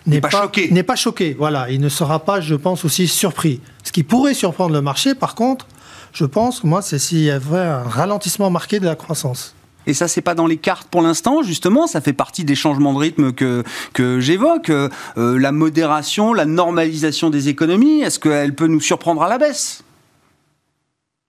n'est 0.06 0.22
pas, 0.22 0.30
pas, 0.30 0.42
choqué. 0.42 0.70
N'est 0.72 0.84
pas 0.84 0.96
choqué. 0.96 1.36
Voilà, 1.38 1.70
il 1.72 1.80
ne 1.82 1.90
sera 1.90 2.24
pas, 2.24 2.42
je 2.42 2.56
pense, 2.56 2.86
aussi 2.86 3.08
surpris. 3.08 3.62
Ce 3.84 3.92
qui 3.92 4.04
pourrait 4.04 4.34
surprendre 4.34 4.74
le 4.74 4.82
marché, 4.82 5.16
par 5.16 5.34
contre, 5.34 5.66
je 6.14 6.26
pense, 6.26 6.64
moi, 6.64 6.82
c'est 6.82 7.00
s'il 7.00 7.24
y 7.24 7.32
avait 7.32 7.58
un 7.58 7.84
ralentissement 7.84 8.50
marqué 8.50 8.80
de 8.80 8.86
la 8.86 8.96
croissance. 8.96 9.55
Et 9.88 9.94
ça, 9.94 10.08
c'est 10.08 10.22
pas 10.22 10.36
dans 10.36 10.48
les 10.48 10.58
cartes 10.58 10.88
pour 10.90 11.02
l'instant, 11.02 11.44
justement. 11.44 11.88
Ça 11.88 12.02
fait 12.02 12.14
partie 12.14 12.44
des 12.44 12.56
changements 12.56 12.94
de 12.94 13.00
rythme 13.00 13.32
que, 13.34 13.64
que 13.94 14.20
j'évoque. 14.20 14.70
Euh, 14.70 14.90
la 15.16 15.52
modération, 15.52 16.34
la 16.34 16.46
normalisation 16.46 17.30
des 17.30 17.50
économies, 17.50 18.02
est-ce 18.02 18.20
qu'elle 18.20 18.56
peut 18.56 18.68
nous 18.68 18.82
surprendre 18.82 19.24
à 19.24 19.30
la 19.30 19.38
baisse? 19.38 19.84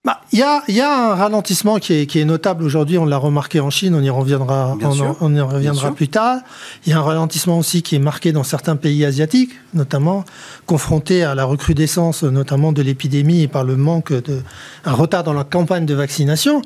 Il 0.06 0.08
bah, 0.08 0.20
y, 0.32 0.42
a, 0.42 0.62
y, 0.68 0.80
a, 0.80 1.10
un 1.10 1.14
ralentissement 1.16 1.80
qui 1.80 1.92
est, 1.92 2.06
qui 2.06 2.20
est 2.20 2.25
notable 2.25 2.62
aujourd'hui, 2.62 2.96
on 2.96 3.06
l'a 3.06 3.16
remarqué 3.16 3.58
en 3.58 3.70
Chine, 3.70 3.92
on 3.92 4.00
y 4.00 4.08
reviendra, 4.08 4.76
on, 4.80 4.92
sûr. 4.92 5.16
on 5.20 5.34
y 5.34 5.40
reviendra 5.40 5.92
plus 5.92 6.06
tard. 6.06 6.38
Il 6.84 6.90
y 6.90 6.92
a 6.92 6.98
un 6.98 7.02
ralentissement 7.02 7.58
aussi 7.58 7.82
qui 7.82 7.96
est 7.96 7.98
marqué 7.98 8.30
dans 8.30 8.44
certains 8.44 8.76
pays 8.76 9.04
asiatiques, 9.04 9.50
notamment 9.75 10.25
confrontés 10.64 11.25
à 11.25 11.34
la 11.34 11.44
recrudescence 11.44 12.22
notamment 12.22 12.70
de 12.70 12.82
l'épidémie 12.82 13.42
et 13.42 13.48
par 13.48 13.64
le 13.64 13.76
manque 13.76 14.12
de 14.12 14.42
un 14.84 14.92
retard 14.92 15.25
dans 15.25 15.32
la 15.32 15.42
campagne 15.42 15.86
de 15.86 15.94
vaccination. 15.94 16.62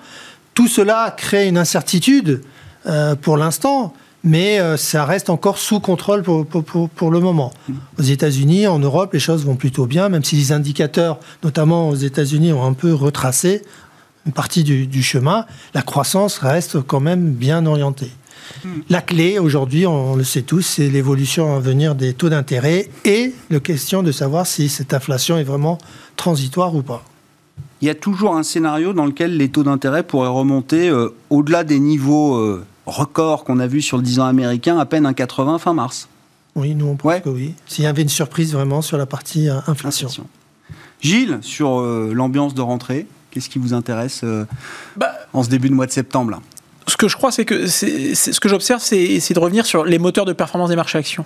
Tout 0.55 0.69
cela 0.69 1.15
crée 1.17 1.49
une 1.49 1.59
incertitude 1.59 2.43
euh, 2.87 3.15
pour 3.15 3.37
l'instant, 3.37 3.95
mais 4.25 4.61
euh, 4.61 4.77
ça 4.77 5.05
reste 5.05 5.31
encore 5.31 5.59
sous 5.59 5.81
contrôle 5.81 6.23
pour, 6.23 6.47
pour, 6.47 6.65
pour, 6.65 6.89
pour 6.91 7.11
le 7.11 7.21
moment. 7.21 7.53
Aux 7.99 8.03
États-Unis, 8.03 8.67
en 8.67 8.79
Europe, 8.79 9.13
les 9.13 9.21
choses 9.21 9.45
vont 9.45 9.57
plutôt 9.57 9.87
bien, 9.87 10.09
même 10.09 10.25
si 10.25 10.37
les 10.37 10.53
indicateurs, 10.53 11.19
notamment 11.43 11.89
aux 11.89 11.95
États-Unis, 11.95 12.53
ont 12.53 12.65
un 12.65 12.73
peu 12.73 12.93
retracé 12.93 13.63
une 14.27 14.33
partie 14.33 14.65
du, 14.65 14.87
du, 14.87 15.03
chemin. 15.03 15.47
La 15.73 15.83
croissance 15.83 16.39
reste 16.39 16.83
quand 16.83 17.01
même 17.01 17.33
bien 17.33 17.65
orientée. 17.65 18.11
La 18.89 19.01
clé 19.01 19.39
aujourd'hui, 19.39 19.87
on 19.87 20.17
le 20.17 20.25
sait 20.25 20.43
tous, 20.43 20.63
c'est 20.63 20.89
l'évolution 20.89 21.55
à 21.55 21.61
venir 21.61 21.95
des 21.95 22.15
taux 22.15 22.29
d'intérêt 22.29 22.91
et 23.05 23.33
la 23.49 23.61
question 23.61 24.03
de 24.03 24.13
savoir 24.13 24.47
si 24.47 24.69
cette 24.69 24.93
inflation 24.93 25.39
est 25.39 25.45
vraiment 25.45 25.79
transitoire 26.17 26.75
ou 26.75 26.83
pas 26.83 27.05
il 27.81 27.87
y 27.87 27.91
a 27.91 27.95
toujours 27.95 28.37
un 28.37 28.43
scénario 28.43 28.93
dans 28.93 29.07
lequel 29.07 29.37
les 29.37 29.49
taux 29.49 29.63
d'intérêt 29.63 30.03
pourraient 30.03 30.29
remonter 30.29 30.89
euh, 30.89 31.15
au-delà 31.31 31.65
des 31.65 31.81
niveaux 31.81 32.37
euh, 32.37 32.65
records 32.87 33.45
qu'on 33.45 33.59
a 33.59 33.67
vus 33.67 33.83
sur 33.83 33.97
le 33.97 34.03
10 34.03 34.21
ans 34.21 34.27
américain 34.27 34.79
à 34.79 34.87
peine 34.87 35.07
un 35.07 35.15
80 35.15 35.59
fin 35.59 35.73
mars. 35.73 36.09
Oui, 36.57 36.75
nous 36.75 36.87
on 36.87 36.97
pense 36.97 37.11
ouais. 37.11 37.21
que 37.21 37.29
oui. 37.29 37.55
S'il 37.67 37.85
y 37.85 37.87
avait 37.87 38.03
une 38.03 38.09
surprise 38.09 38.53
vraiment 38.53 38.83
sur 38.83 38.99
la 38.99 39.07
partie 39.07 39.49
euh, 39.49 39.59
inflation. 39.67 40.09
inflation. 40.09 40.27
Gilles, 41.01 41.39
sur 41.41 41.81
l'ambiance 41.81 42.53
de 42.53 42.61
rentrée, 42.61 43.07
qu'est-ce 43.31 43.49
qui 43.49 43.59
vous 43.59 43.73
intéresse 43.73 44.23
bah, 44.99 45.13
en 45.33 45.43
ce 45.43 45.49
début 45.49 45.71
de 45.71 45.75
mois 45.75 45.87
de 45.87 45.93
septembre 45.93 46.33
là? 46.33 46.41
ce 46.87 46.97
que 46.97 47.09
je 47.09 47.17
crois, 47.17 47.33
c'est 47.33 47.45
que 47.45 47.67
ce 47.67 48.41
que 48.41 48.49
j'observe, 48.49 48.83
c'est 48.83 49.33
de 49.33 49.39
revenir 49.39 49.65
sur 49.65 49.85
les 49.85 49.99
moteurs 49.99 50.25
de 50.25 50.33
performance 50.33 50.69
des 50.69 50.77
marchés 50.77 50.99
actions. 50.99 51.25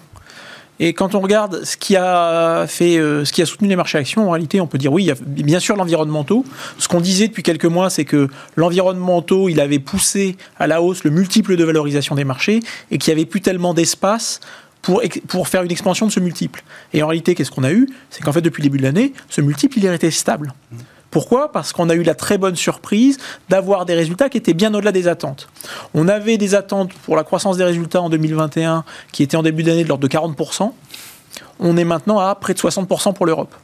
Et 0.80 0.92
quand 0.92 1.14
on 1.14 1.20
regarde 1.20 1.64
ce 1.64 1.76
qui 1.76 1.96
a 1.96 2.66
fait, 2.66 2.98
euh, 2.98 3.24
ce 3.24 3.32
qui 3.32 3.42
a 3.42 3.46
soutenu 3.46 3.68
les 3.68 3.76
marchés 3.76 3.98
actions, 3.98 4.26
en 4.26 4.30
réalité, 4.30 4.60
on 4.60 4.66
peut 4.66 4.78
dire 4.78 4.92
oui, 4.92 5.04
il 5.04 5.06
y 5.06 5.10
a 5.10 5.16
bien 5.20 5.60
sûr 5.60 5.76
l'environnementaux. 5.76 6.44
Ce 6.78 6.88
qu'on 6.88 7.00
disait 7.00 7.28
depuis 7.28 7.44
quelques 7.44 7.64
mois, 7.64 7.90
c'est 7.90 8.04
que 8.04 8.28
l'environnementaux, 8.56 9.48
il 9.48 9.60
avait 9.60 9.78
poussé 9.78 10.36
à 10.58 10.66
la 10.66 10.82
hausse 10.82 11.04
le 11.04 11.10
multiple 11.10 11.56
de 11.56 11.64
valorisation 11.64 12.16
des 12.16 12.24
marchés 12.24 12.60
et 12.90 12.98
qu'il 12.98 13.14
n'y 13.14 13.20
avait 13.20 13.26
plus 13.26 13.40
tellement 13.40 13.72
d'espace 13.72 14.40
pour, 14.82 15.00
pour 15.28 15.48
faire 15.48 15.62
une 15.62 15.70
expansion 15.70 16.06
de 16.06 16.12
ce 16.12 16.20
multiple. 16.20 16.64
Et 16.92 17.02
en 17.02 17.06
réalité, 17.06 17.34
qu'est-ce 17.34 17.50
qu'on 17.50 17.64
a 17.64 17.72
eu? 17.72 17.88
C'est 18.10 18.22
qu'en 18.22 18.32
fait, 18.32 18.42
depuis 18.42 18.62
le 18.62 18.68
début 18.68 18.78
de 18.78 18.82
l'année, 18.82 19.12
ce 19.28 19.40
multiple, 19.40 19.78
il 19.78 19.86
est 19.86 19.90
resté 19.90 20.10
stable. 20.10 20.52
Pourquoi? 21.14 21.52
Parce 21.52 21.72
qu'on 21.72 21.88
a 21.90 21.94
eu 21.94 22.02
la 22.02 22.16
très 22.16 22.38
bonne 22.38 22.56
surprise 22.56 23.18
d'avoir 23.48 23.86
des 23.86 23.94
résultats 23.94 24.28
qui 24.28 24.36
étaient 24.36 24.52
bien 24.52 24.74
au-delà 24.74 24.90
des 24.90 25.06
attentes. 25.06 25.46
On 25.94 26.08
avait 26.08 26.38
des 26.38 26.56
attentes 26.56 26.92
pour 26.92 27.14
la 27.14 27.22
croissance 27.22 27.56
des 27.56 27.62
résultats 27.62 28.02
en 28.02 28.10
2021 28.10 28.82
qui 29.12 29.22
étaient 29.22 29.36
en 29.36 29.44
début 29.44 29.62
d'année 29.62 29.84
de 29.84 29.88
l'ordre 29.88 30.02
de 30.02 30.12
40%. 30.12 30.72
On 31.60 31.76
est 31.76 31.84
maintenant 31.84 32.18
à 32.18 32.34
près 32.34 32.52
de 32.52 32.58
60% 32.58 33.14
pour 33.14 33.26
l'Europe. 33.26 33.54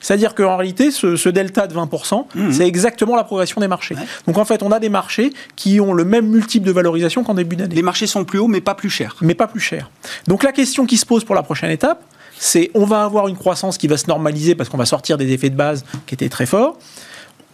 C'est-à-dire 0.00 0.34
qu'en 0.34 0.56
réalité, 0.56 0.90
ce, 0.90 1.28
delta 1.28 1.68
de 1.68 1.74
20%, 1.76 2.24
mmh. 2.34 2.50
c'est 2.50 2.66
exactement 2.66 3.14
la 3.14 3.22
progression 3.22 3.60
des 3.60 3.68
marchés. 3.68 3.94
Donc 4.26 4.36
en 4.36 4.44
fait, 4.44 4.64
on 4.64 4.72
a 4.72 4.80
des 4.80 4.88
marchés 4.88 5.32
qui 5.54 5.80
ont 5.80 5.92
le 5.92 6.04
même 6.04 6.26
multiple 6.26 6.66
de 6.66 6.72
valorisation 6.72 7.22
qu'en 7.22 7.34
début 7.34 7.54
d'année. 7.54 7.76
Les 7.76 7.82
marchés 7.82 8.08
sont 8.08 8.24
plus 8.24 8.40
hauts, 8.40 8.48
mais 8.48 8.60
pas 8.60 8.74
plus 8.74 8.90
chers. 8.90 9.14
Mais 9.20 9.34
pas 9.34 9.46
plus 9.46 9.60
chers. 9.60 9.92
Donc 10.26 10.42
la 10.42 10.50
question 10.50 10.86
qui 10.86 10.96
se 10.96 11.06
pose 11.06 11.22
pour 11.22 11.36
la 11.36 11.44
prochaine 11.44 11.70
étape, 11.70 12.02
c'est 12.38 12.70
on 12.74 12.84
va 12.84 13.04
avoir 13.04 13.28
une 13.28 13.36
croissance 13.36 13.78
qui 13.78 13.86
va 13.86 13.96
se 13.96 14.06
normaliser 14.06 14.54
parce 14.54 14.68
qu'on 14.68 14.76
va 14.76 14.86
sortir 14.86 15.16
des 15.16 15.32
effets 15.32 15.50
de 15.50 15.56
base 15.56 15.84
qui 16.06 16.14
étaient 16.14 16.28
très 16.28 16.46
forts. 16.46 16.78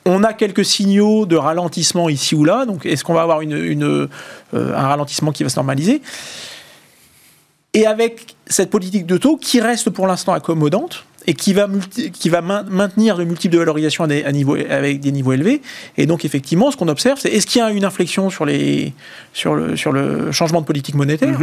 On 0.04 0.24
a 0.24 0.32
quelques 0.32 0.64
signaux 0.64 1.26
de 1.26 1.36
ralentissement 1.36 2.08
ici 2.08 2.34
ou 2.34 2.44
là. 2.44 2.66
Donc, 2.66 2.86
est-ce 2.86 3.04
qu'on 3.04 3.14
va 3.14 3.22
avoir 3.22 3.40
euh, 3.40 4.08
un 4.52 4.86
ralentissement 4.88 5.30
qui 5.30 5.44
va 5.44 5.48
se 5.48 5.56
normaliser? 5.56 6.02
Et 7.74 7.86
avec 7.86 8.34
cette 8.48 8.68
politique 8.68 9.06
de 9.06 9.16
taux 9.16 9.36
qui 9.36 9.60
reste 9.60 9.90
pour 9.90 10.08
l'instant 10.08 10.32
accommodante 10.32 11.04
et 11.28 11.34
qui 11.34 11.52
va, 11.52 11.68
maintenir 11.68 13.16
le 13.16 13.24
multiple 13.24 13.54
de 13.54 13.58
valorisation 13.58 14.02
à 14.02 14.32
niveau, 14.32 14.56
avec 14.56 14.98
des 14.98 15.12
niveaux 15.12 15.32
élevés. 15.32 15.62
Et 15.96 16.06
donc, 16.06 16.24
effectivement, 16.24 16.72
ce 16.72 16.76
qu'on 16.76 16.88
observe, 16.88 17.20
c'est 17.20 17.30
est-ce 17.30 17.46
qu'il 17.46 17.60
y 17.60 17.62
a 17.62 17.70
une 17.70 17.84
inflexion 17.84 18.28
sur, 18.28 18.44
le, 18.44 18.90
sur 19.32 19.54
le 19.54 20.32
changement 20.32 20.60
de 20.60 20.66
politique 20.66 20.96
monétaire? 20.96 21.38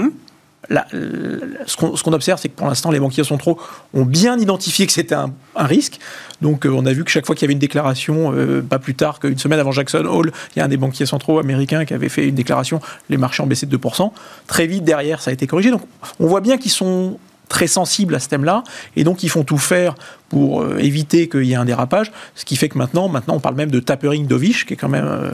Ce 0.70 2.04
qu'on 2.04 2.14
observe, 2.14 2.40
c'est 2.40 2.50
que 2.50 2.56
pour 2.56 2.68
l'instant, 2.68 2.92
les 2.92 3.00
banquiers 3.00 3.24
centraux 3.24 3.60
ont 3.94 4.06
bien 4.06 4.38
identifié 4.38 4.86
que 4.86 4.94
c'était 4.94 5.16
un, 5.16 5.32
risque. 5.56 6.00
Donc, 6.42 6.66
euh, 6.66 6.70
on 6.70 6.86
a 6.86 6.94
vu 6.94 7.04
que 7.04 7.12
chaque 7.12 7.26
fois 7.26 7.36
qu'il 7.36 7.44
y 7.44 7.48
avait 7.48 7.54
une 7.54 7.60
déclaration, 7.60 8.32
euh, 8.34 8.62
pas 8.62 8.80
plus 8.80 8.96
tard 8.96 9.20
qu'une 9.20 9.38
semaine 9.38 9.60
avant 9.60 9.72
Jackson 9.72 10.06
Hole, 10.06 10.32
il 10.56 10.60
y 10.60 10.62
a 10.62 10.66
un 10.66 10.70
des 10.70 10.78
banquiers 10.78 11.06
centraux 11.06 11.38
américains 11.40 11.84
qui 11.86 11.94
avait 11.94 12.08
fait 12.08 12.28
une 12.28 12.36
déclaration, 12.36 12.80
les 13.10 13.18
marchés 13.18 13.44
ont 13.44 13.48
baissé 13.48 13.66
de 13.66 13.78
2%. 13.78 14.12
Très 14.48 14.68
vite 14.68 14.84
derrière, 14.84 15.22
ça 15.22 15.32
a 15.32 15.34
été 15.34 15.48
corrigé. 15.48 15.70
Donc, 15.72 15.82
on 16.20 16.28
voit 16.28 16.42
bien 16.42 16.58
qu'ils 16.58 16.72
sont 16.72 17.18
très 17.50 17.68
sensibles 17.68 18.16
à 18.16 18.20
ce 18.20 18.30
thème-là, 18.30 18.64
et 18.96 19.04
donc 19.04 19.24
ils 19.24 19.30
font 19.30 19.44
tout 19.44 19.58
faire 19.58 19.96
pour 20.30 20.62
euh, 20.62 20.78
éviter 20.78 21.28
qu'il 21.28 21.44
y 21.44 21.54
ait 21.54 21.56
un 21.56 21.66
dérapage, 21.66 22.12
ce 22.36 22.46
qui 22.46 22.56
fait 22.56 22.70
que 22.70 22.78
maintenant, 22.78 23.10
maintenant 23.10 23.36
on 23.36 23.40
parle 23.40 23.56
même 23.56 23.72
de 23.72 23.80
tapering 23.80 24.28
dovish, 24.28 24.66
qui 24.66 24.76
est 24.76 24.78
quand 24.78 24.90
même 24.90 25.08
euh, 25.08 25.32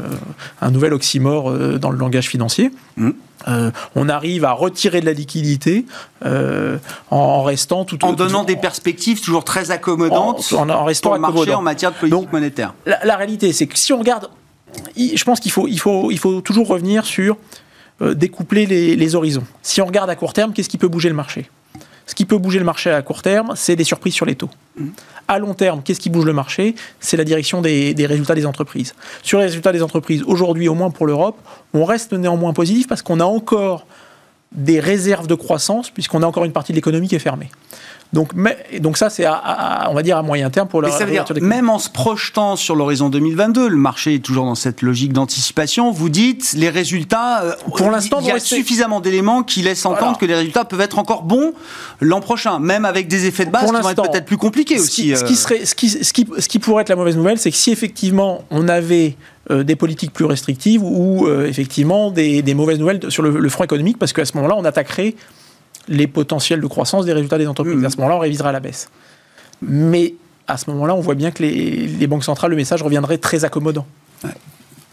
un 0.61 0.71
nouvel 0.71 0.93
oxymore 0.93 1.51
euh, 1.51 1.77
dans 1.77 1.91
le 1.91 1.97
langage 1.97 2.27
financier. 2.27 2.71
Mmh. 2.97 3.11
on 3.95 4.09
arrive 4.09 4.45
à 4.45 4.53
retirer 4.53 5.01
de 5.01 5.05
la 5.05 5.11
liquidité 5.11 5.85
en, 7.11 7.43
restant 7.43 7.83
tout 7.83 8.03
en 8.03 8.13
donnant 8.13 8.45
des 8.45 8.55
perspectives 8.55 9.21
toujours 9.21 9.43
très 9.43 9.69
accommodantes 9.69 10.53
en, 10.53 10.85
restant 10.85 11.09
pour 11.09 11.15
le 11.15 11.21
marché 11.21 11.53
en 11.53 11.61
matière 11.61 11.91
de 11.91 11.97
politique 11.97 12.31
monétaire. 12.31 12.73
La, 12.85 13.17
réalité, 13.17 13.51
c'est 13.51 13.67
que 13.67 13.77
si 13.77 13.91
on 13.91 13.99
regarde, 13.99 14.29
je 14.97 15.23
pense 15.25 15.41
qu'il 15.41 15.51
faut, 15.51 15.67
il 15.67 15.77
faut, 15.77 16.09
il 16.09 16.17
faut 16.17 16.39
toujours 16.39 16.67
revenir 16.67 17.05
sur 17.05 17.37
découpler 18.01 18.65
les, 18.65 18.95
les 18.95 19.15
horizons. 19.15 19.43
Si 19.61 19.81
on 19.81 19.85
regarde 19.85 20.09
à 20.09 20.15
court 20.15 20.33
terme, 20.33 20.53
qu'est-ce 20.53 20.69
qui 20.69 20.77
peut 20.77 20.87
bouger 20.87 21.09
le 21.09 21.15
marché? 21.15 21.49
Ce 22.05 22.15
qui 22.15 22.25
peut 22.25 22.37
bouger 22.37 22.59
le 22.59 22.65
marché 22.65 22.91
à 22.91 23.01
court 23.01 23.21
terme, 23.21 23.53
c'est 23.55 23.75
des 23.75 23.83
surprises 23.83 24.13
sur 24.13 24.25
les 24.25 24.35
taux. 24.35 24.49
Mmh. 24.77 24.89
À 25.27 25.39
long 25.39 25.53
terme, 25.55 25.81
qu'est-ce 25.83 25.99
qui 25.99 26.09
bouge 26.09 26.25
le 26.25 26.33
marché? 26.33 26.75
C'est 26.99 27.17
la 27.17 27.23
direction 27.23 27.61
des, 27.61 27.95
résultats 27.97 28.35
des 28.35 28.45
entreprises. 28.45 28.93
Sur 29.23 29.39
les 29.39 29.45
résultats 29.45 29.71
des 29.71 29.81
entreprises, 29.81 30.23
aujourd'hui, 30.27 30.67
au 30.67 30.75
moins 30.75 30.91
pour 30.91 31.07
l'Europe, 31.07 31.37
on 31.73 31.83
reste 31.83 32.13
néanmoins 32.13 32.53
positif 32.53 32.87
parce 32.87 33.01
qu'on 33.01 33.19
a 33.19 33.25
encore 33.25 33.87
des 34.51 34.79
réserves 34.79 35.27
de 35.27 35.35
croissance, 35.35 35.89
puisqu'on 35.89 36.21
a 36.21 36.27
encore 36.27 36.45
une 36.45 36.51
partie 36.51 36.71
de 36.71 36.77
l'économie 36.77 37.07
qui 37.07 37.15
est 37.15 37.19
fermée. 37.19 37.49
Donc, 38.13 38.31
mais, 38.33 38.57
donc 38.79 38.97
ça, 38.97 39.09
c'est, 39.09 39.27
on 39.27 39.93
va 39.93 40.01
dire, 40.01 40.17
à 40.17 40.21
moyen 40.21 40.49
terme 40.49 40.67
pour 40.67 40.81
la 40.81 40.89
ça 40.89 41.05
veut 41.05 41.11
dire, 41.11 41.25
Même 41.41 41.69
en 41.69 41.79
se 41.79 41.89
projetant 41.89 42.55
sur 42.55 42.75
l'horizon 42.75 43.09
2022, 43.09 43.67
le 43.67 43.75
marché 43.75 44.15
est 44.15 44.19
toujours 44.19 44.45
dans 44.45 44.55
cette 44.55 44.81
logique 44.81 45.11
d'anticipation. 45.11 45.91
Vous 45.91 46.09
dites, 46.09 46.53
les 46.53 46.69
résultats, 46.69 47.43
euh, 47.43 47.53
pour 47.75 47.91
l'instant, 47.91 48.19
il 48.21 48.27
y 48.27 48.31
a 48.31 48.39
suffisamment 48.39 49.01
d'éléments 49.01 49.43
qui 49.43 49.61
laissent 49.61 49.85
entendre 49.85 50.17
que 50.17 50.25
les 50.25 50.35
résultats 50.35 50.65
peuvent 50.65 50.81
être 50.81 50.99
encore 50.99 51.23
bons 51.23 51.53
l'an 51.99 52.21
prochain, 52.21 52.59
même 52.59 52.85
avec 52.85 53.07
des 53.07 53.25
effets 53.25 53.45
de 53.45 53.51
base 53.51 53.65
qui 53.65 53.81
vont 53.81 53.89
être 53.89 54.11
peut-être 54.11 54.25
plus 54.25 54.37
compliqués 54.37 54.79
aussi. 54.79 55.13
Ce 55.15 55.23
qui, 55.23 55.33
euh. 55.33 55.35
serait, 55.35 55.65
ce, 55.65 55.75
qui, 55.75 55.89
ce, 55.89 56.13
qui, 56.13 56.27
ce 56.37 56.47
qui 56.47 56.59
pourrait 56.59 56.83
être 56.83 56.89
la 56.89 56.95
mauvaise 56.95 57.17
nouvelle, 57.17 57.37
c'est 57.37 57.51
que 57.51 57.57
si 57.57 57.71
effectivement 57.71 58.45
on 58.49 58.67
avait 58.67 59.17
euh, 59.51 59.63
des 59.63 59.75
politiques 59.75 60.13
plus 60.13 60.25
restrictives 60.25 60.83
ou 60.83 61.27
effectivement 61.45 62.11
des, 62.11 62.41
des, 62.41 62.53
mauvaises 62.53 62.79
nouvelles 62.79 62.99
sur 63.09 63.23
le, 63.23 63.39
le 63.39 63.49
front 63.49 63.63
économique, 63.63 63.97
parce 63.97 64.13
qu'à 64.13 64.25
ce 64.25 64.37
moment-là, 64.37 64.55
on 64.57 64.63
attaquerait 64.63 65.15
les 65.87 66.07
potentiels 66.07 66.61
de 66.61 66.67
croissance 66.67 67.05
des 67.05 67.13
résultats 67.13 67.37
des 67.37 67.47
entreprises. 67.47 67.75
Mmh. 67.75 67.85
À 67.85 67.89
ce 67.89 67.97
moment-là, 67.97 68.15
on 68.15 68.19
révisera 68.19 68.49
à 68.49 68.51
la 68.51 68.59
baisse. 68.59 68.89
Mais 69.61 70.15
à 70.47 70.57
ce 70.57 70.69
moment-là, 70.71 70.95
on 70.95 71.01
voit 71.01 71.15
bien 71.15 71.31
que 71.31 71.43
les, 71.43 72.07
banques 72.07 72.23
centrales, 72.23 72.51
le 72.51 72.57
message 72.57 72.81
reviendrait 72.81 73.17
très 73.17 73.45
accommodant. 73.45 73.85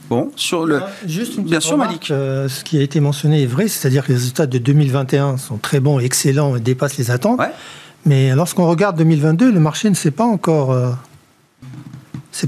Bon, 0.08 0.30
sur 0.36 0.66
le. 0.66 0.80
Juste 1.06 1.36
une 1.36 1.44
Bien 1.44 1.60
sûr, 1.60 1.78
Malik. 1.78 2.10
Euh, 2.10 2.48
ce 2.48 2.64
qui 2.64 2.78
a 2.78 2.82
été 2.82 3.00
mentionné 3.00 3.42
est 3.42 3.46
vrai, 3.46 3.68
c'est-à-dire 3.68 4.04
que 4.04 4.08
les 4.08 4.14
résultats 4.14 4.46
de 4.46 4.58
2021 4.58 5.38
sont 5.38 5.56
très 5.56 5.80
bons, 5.80 6.00
excellents 6.00 6.56
et 6.56 6.60
dépassent 6.60 6.98
les 6.98 7.10
attentes. 7.10 7.40
Mais 8.04 8.34
lorsqu'on 8.34 8.66
regarde 8.66 8.96
2022, 8.96 9.50
le 9.50 9.60
marché 9.60 9.88
ne 9.88 9.94
s'est 9.94 10.10
pas 10.10 10.24
encore. 10.24 10.72
Euh, 10.72 10.90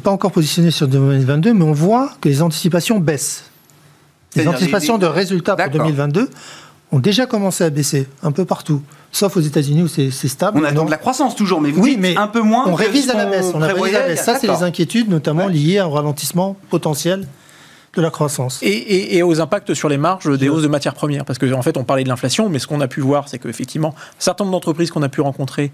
pas 0.02 0.10
encore 0.10 0.32
positionné 0.32 0.70
sur 0.70 0.88
2022, 0.88 1.54
mais 1.54 1.64
on 1.64 1.72
voit 1.72 2.10
que 2.20 2.28
les 2.28 2.42
anticipations 2.42 2.98
baissent. 2.98 3.44
Les 4.34 4.48
anticipations 4.48 4.98
de 4.98 5.06
résultats 5.06 5.54
pour 5.54 5.70
2022 5.70 6.28
ont 6.94 7.00
déjà 7.00 7.26
commencé 7.26 7.64
à 7.64 7.70
baisser 7.70 8.08
un 8.22 8.30
peu 8.30 8.44
partout, 8.44 8.80
sauf 9.10 9.36
aux 9.36 9.40
États-Unis 9.40 9.82
où 9.82 9.88
c'est 9.88 10.10
stable. 10.10 10.60
On 10.60 10.64
a 10.64 10.70
donc 10.70 10.86
de 10.86 10.92
la 10.92 10.96
croissance 10.96 11.34
toujours, 11.34 11.60
mais 11.60 11.72
vous 11.72 11.82
oui, 11.82 11.90
dites 11.90 12.00
mais 12.00 12.16
un 12.16 12.28
peu 12.28 12.40
moins. 12.40 12.64
On 12.68 12.74
révise 12.74 13.10
à 13.10 13.14
la 13.14 13.26
baisse. 13.26 13.50
On 13.52 13.58
révise 13.58 13.96
à 13.96 14.00
la 14.00 14.06
baisse. 14.06 14.22
Ça, 14.22 14.38
c'est 14.38 14.46
les 14.46 14.62
inquiétudes, 14.62 15.08
notamment 15.08 15.48
liées 15.48 15.80
au 15.80 15.90
ralentissement 15.90 16.56
potentiel 16.70 17.26
de 17.96 18.00
la 18.00 18.10
croissance. 18.10 18.60
Et, 18.62 19.22
aux 19.24 19.40
impacts 19.40 19.74
sur 19.74 19.88
les 19.88 19.96
marges 19.96 20.38
des 20.38 20.48
hausses 20.48 20.62
de 20.62 20.68
matières 20.68 20.94
premières. 20.94 21.24
Parce 21.24 21.40
qu'en 21.40 21.58
en 21.58 21.62
fait, 21.62 21.76
on 21.76 21.84
parlait 21.84 22.04
de 22.04 22.08
l'inflation, 22.08 22.48
mais 22.48 22.60
ce 22.60 22.68
qu'on 22.68 22.80
a 22.80 22.88
pu 22.88 23.00
voir, 23.00 23.28
c'est 23.28 23.40
qu'effectivement, 23.40 23.94
un 23.96 24.20
certain 24.20 24.44
nombre 24.44 24.52
d'entreprises 24.56 24.92
qu'on 24.92 25.02
a 25.02 25.08
pu 25.08 25.20
rencontrer 25.20 25.72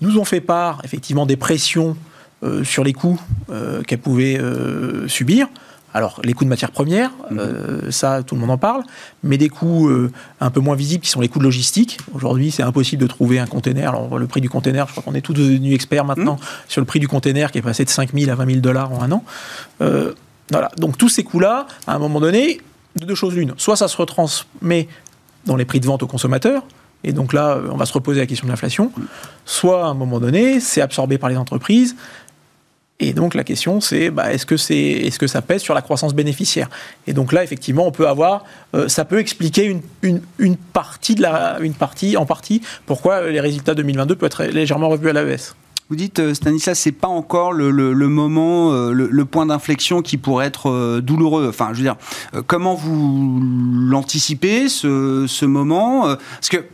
nous 0.00 0.18
ont 0.18 0.24
fait 0.24 0.40
part, 0.40 0.80
effectivement, 0.82 1.26
des 1.26 1.36
pressions 1.36 1.96
euh, 2.42 2.64
sur 2.64 2.82
les 2.82 2.92
coûts 2.92 3.20
euh, 3.50 3.82
qu'elles 3.82 4.00
pouvaient 4.00 4.38
euh, 4.38 5.06
subir. 5.06 5.46
Alors, 5.94 6.20
les 6.24 6.32
coûts 6.32 6.44
de 6.44 6.48
matières 6.48 6.72
premières, 6.72 7.12
mhm. 7.30 7.38
euh, 7.38 7.90
ça, 7.92 8.24
tout 8.24 8.34
le 8.34 8.40
monde 8.40 8.50
en 8.50 8.58
parle, 8.58 8.82
mais 9.22 9.38
des 9.38 9.48
coûts 9.48 9.88
euh, 9.88 10.10
un 10.40 10.50
peu 10.50 10.58
moins 10.58 10.74
visibles 10.74 11.04
qui 11.04 11.10
sont 11.10 11.20
les 11.20 11.28
coûts 11.28 11.38
de 11.38 11.44
logistique. 11.44 11.98
Aujourd'hui, 12.12 12.50
c'est 12.50 12.64
impossible 12.64 13.00
de 13.00 13.06
trouver 13.06 13.38
un 13.38 13.46
container. 13.46 13.90
Alors, 13.90 14.18
le 14.18 14.26
prix 14.26 14.40
du 14.40 14.50
container, 14.50 14.86
je 14.88 14.92
crois 14.92 15.04
qu'on 15.04 15.14
est 15.14 15.20
tous 15.20 15.32
devenus 15.32 15.72
experts 15.72 16.04
maintenant 16.04 16.34
mhm. 16.34 16.46
sur 16.68 16.80
le 16.80 16.84
prix 16.84 16.98
du 16.98 17.06
container 17.06 17.52
qui 17.52 17.58
est 17.58 17.62
passé 17.62 17.84
de 17.84 17.90
5 17.90 18.12
000 18.12 18.30
à 18.30 18.34
20 18.34 18.46
000 18.46 18.58
dollars 18.58 18.92
en 18.92 19.02
un 19.02 19.12
an. 19.12 19.24
Euh, 19.80 20.12
voilà. 20.50 20.70
Donc, 20.78 20.98
tous 20.98 21.08
ces 21.08 21.22
coûts-là, 21.22 21.68
à 21.86 21.94
un 21.94 21.98
moment 22.00 22.20
donné, 22.20 22.60
de 22.96 23.06
deux 23.06 23.14
choses 23.14 23.34
l'une. 23.36 23.54
Soit 23.56 23.76
ça 23.76 23.86
se 23.86 23.96
retransmet 23.96 24.88
dans 25.46 25.56
les 25.56 25.64
prix 25.64 25.78
de 25.78 25.86
vente 25.86 26.02
aux 26.02 26.08
consommateurs, 26.08 26.64
et 27.04 27.12
donc 27.12 27.32
là, 27.34 27.60
on 27.70 27.76
va 27.76 27.86
se 27.86 27.92
reposer 27.92 28.18
la 28.18 28.26
question 28.26 28.46
de 28.46 28.50
l'inflation. 28.50 28.90
Mhm. 28.96 29.06
Soit 29.44 29.84
à 29.84 29.88
un 29.88 29.94
moment 29.94 30.18
donné, 30.18 30.58
c'est 30.58 30.80
absorbé 30.80 31.18
par 31.18 31.28
les 31.28 31.36
entreprises, 31.36 31.94
et 33.00 33.12
donc 33.12 33.34
la 33.34 33.42
question 33.42 33.80
c'est 33.80 34.10
bah, 34.10 34.32
est-ce 34.32 34.46
que 34.46 34.56
c'est 34.56 34.76
est-ce 34.76 35.18
que 35.18 35.26
ça 35.26 35.42
pèse 35.42 35.62
sur 35.62 35.74
la 35.74 35.82
croissance 35.82 36.14
bénéficiaire? 36.14 36.70
Et 37.06 37.12
donc 37.12 37.32
là 37.32 37.42
effectivement 37.42 37.86
on 37.86 37.90
peut 37.90 38.08
avoir 38.08 38.44
euh, 38.74 38.88
ça 38.88 39.04
peut 39.04 39.18
expliquer 39.18 39.64
une, 39.64 39.82
une, 40.02 40.22
une, 40.38 40.56
partie 40.56 41.16
de 41.16 41.22
la 41.22 41.58
une 41.60 41.74
partie 41.74 42.16
en 42.16 42.24
partie 42.24 42.62
pourquoi 42.86 43.28
les 43.28 43.40
résultats 43.40 43.74
2022 43.74 44.14
peuvent 44.14 44.26
être 44.28 44.44
légèrement 44.44 44.88
revus 44.88 45.10
à 45.10 45.12
la 45.12 45.24
baisse. 45.24 45.56
Vous 45.90 45.96
dites, 45.96 46.18
euh, 46.18 46.32
Stanislas, 46.32 46.78
c'est 46.78 46.92
pas 46.92 47.08
encore 47.08 47.52
le, 47.52 47.70
le, 47.70 48.08
moment, 48.08 48.72
euh, 48.72 48.92
le, 48.92 49.24
point 49.26 49.44
d'inflexion 49.44 50.00
qui 50.00 50.16
pourrait 50.16 50.46
être 50.46 51.00
douloureux. 51.00 51.46
Enfin, 51.50 51.72
je 51.72 51.78
veux 51.78 51.82
dire, 51.82 51.96
comment 52.46 52.74
vous 52.74 53.38
l'anticipez 53.90 54.70
ce, 54.70 55.26
ce 55.28 55.44
moment? 55.44 56.04
Parce 56.06 56.48
que 56.48 56.64